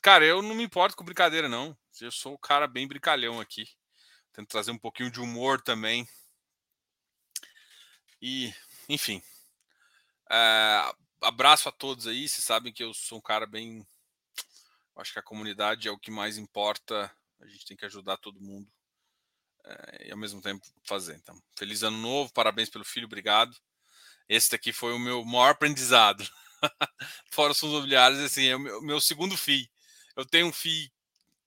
Cara, 0.03 0.24
eu 0.24 0.40
não 0.40 0.55
me 0.55 0.62
importo 0.62 0.97
com 0.97 1.05
brincadeira, 1.05 1.49
não. 1.49 1.76
Eu 2.01 2.11
sou 2.11 2.34
o 2.34 2.38
cara 2.38 2.66
bem 2.66 2.86
brincalhão 2.86 3.40
aqui. 3.40 3.66
Tento 4.32 4.49
trazer 4.49 4.70
um 4.70 4.78
pouquinho 4.78 5.11
de 5.11 5.20
humor 5.20 5.61
também. 5.61 6.09
E, 8.20 8.55
enfim. 8.88 9.22
É, 10.30 10.92
abraço 11.22 11.68
a 11.68 11.72
todos 11.72 12.07
aí. 12.07 12.28
Vocês 12.28 12.44
sabem 12.44 12.72
que 12.72 12.82
eu 12.82 12.94
sou 12.94 13.18
um 13.18 13.22
cara 13.22 13.47
bem. 13.47 13.86
Acho 14.97 15.12
que 15.12 15.18
a 15.18 15.22
comunidade 15.22 15.88
é 15.88 15.90
o 15.90 15.99
que 15.99 16.11
mais 16.11 16.38
importa. 16.38 17.11
A 17.40 17.47
gente 17.47 17.66
tem 17.66 17.76
que 17.76 17.84
ajudar 17.84 18.16
todo 18.16 18.40
mundo 18.40 18.70
é, 19.64 20.09
e 20.09 20.12
ao 20.12 20.18
mesmo 20.18 20.40
tempo 20.40 20.64
fazer. 20.84 21.16
Então, 21.16 21.38
feliz 21.59 21.82
ano 21.82 21.99
novo, 21.99 22.32
parabéns 22.32 22.70
pelo 22.70 22.84
filho, 22.84 23.07
obrigado. 23.07 23.57
Esse 24.28 24.50
daqui 24.50 24.72
foi 24.72 24.92
o 24.92 24.98
meu 24.98 25.24
maior 25.24 25.50
aprendizado. 25.50 26.28
Fora 27.30 27.52
os 27.52 27.60
fundos 27.60 27.76
imobiliários, 27.76 28.20
assim, 28.20 28.46
é 28.46 28.56
o 28.56 28.60
meu, 28.60 28.82
meu 28.82 29.00
segundo 29.00 29.36
FII. 29.36 29.70
Eu 30.16 30.24
tenho 30.24 30.46
um 30.46 30.52
FII, 30.52 30.90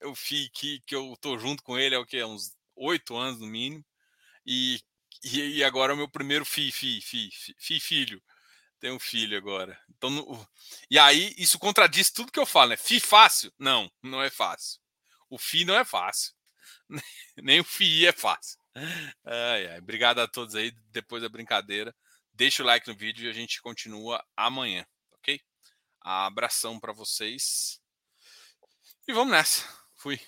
é 0.00 0.06
o 0.06 0.14
FII 0.14 0.48
que, 0.50 0.80
que 0.86 0.94
eu 0.94 1.16
tô 1.20 1.38
junto 1.38 1.62
com 1.62 1.78
ele, 1.78 1.94
é 1.94 1.98
o 1.98 2.06
que? 2.06 2.22
Uns 2.24 2.56
oito 2.76 3.16
anos 3.16 3.40
no 3.40 3.46
mínimo. 3.46 3.84
E, 4.46 4.80
e, 5.22 5.58
e 5.58 5.64
agora 5.64 5.92
é 5.92 5.94
o 5.94 5.98
meu 5.98 6.08
primeiro 6.08 6.44
FII, 6.44 6.72
FII, 6.72 7.00
FII, 7.00 7.30
FII, 7.58 7.80
filho. 7.80 8.22
Tenho 8.78 8.94
um 8.94 9.00
filho 9.00 9.36
agora. 9.36 9.78
Então, 9.90 10.08
no, 10.08 10.48
e 10.90 10.98
aí, 10.98 11.34
isso 11.36 11.58
contradiz 11.58 12.10
tudo 12.10 12.32
que 12.32 12.40
eu 12.40 12.46
falo, 12.46 12.70
né? 12.70 12.76
FII 12.76 13.00
fácil? 13.00 13.52
Não, 13.58 13.90
não 14.02 14.22
é 14.22 14.30
fácil. 14.30 14.80
O 15.28 15.38
FII 15.38 15.66
não 15.66 15.74
é 15.74 15.84
fácil. 15.84 16.32
Nem 17.36 17.60
o 17.60 17.64
FII 17.64 18.06
é 18.06 18.12
fácil. 18.12 18.58
Ai, 19.24 19.66
ai. 19.68 19.78
Obrigado 19.78 20.20
a 20.20 20.28
todos 20.28 20.54
aí. 20.54 20.72
Depois 20.90 21.22
da 21.22 21.28
brincadeira. 21.28 21.94
Deixa 22.40 22.62
o 22.62 22.66
like 22.66 22.88
no 22.88 22.96
vídeo 22.96 23.26
e 23.26 23.28
a 23.28 23.34
gente 23.34 23.60
continua 23.60 24.26
amanhã, 24.34 24.86
ok? 25.12 25.38
Abração 26.00 26.80
para 26.80 26.90
vocês. 26.90 27.78
E 29.06 29.12
vamos 29.12 29.32
nessa. 29.32 29.68
Fui. 29.94 30.18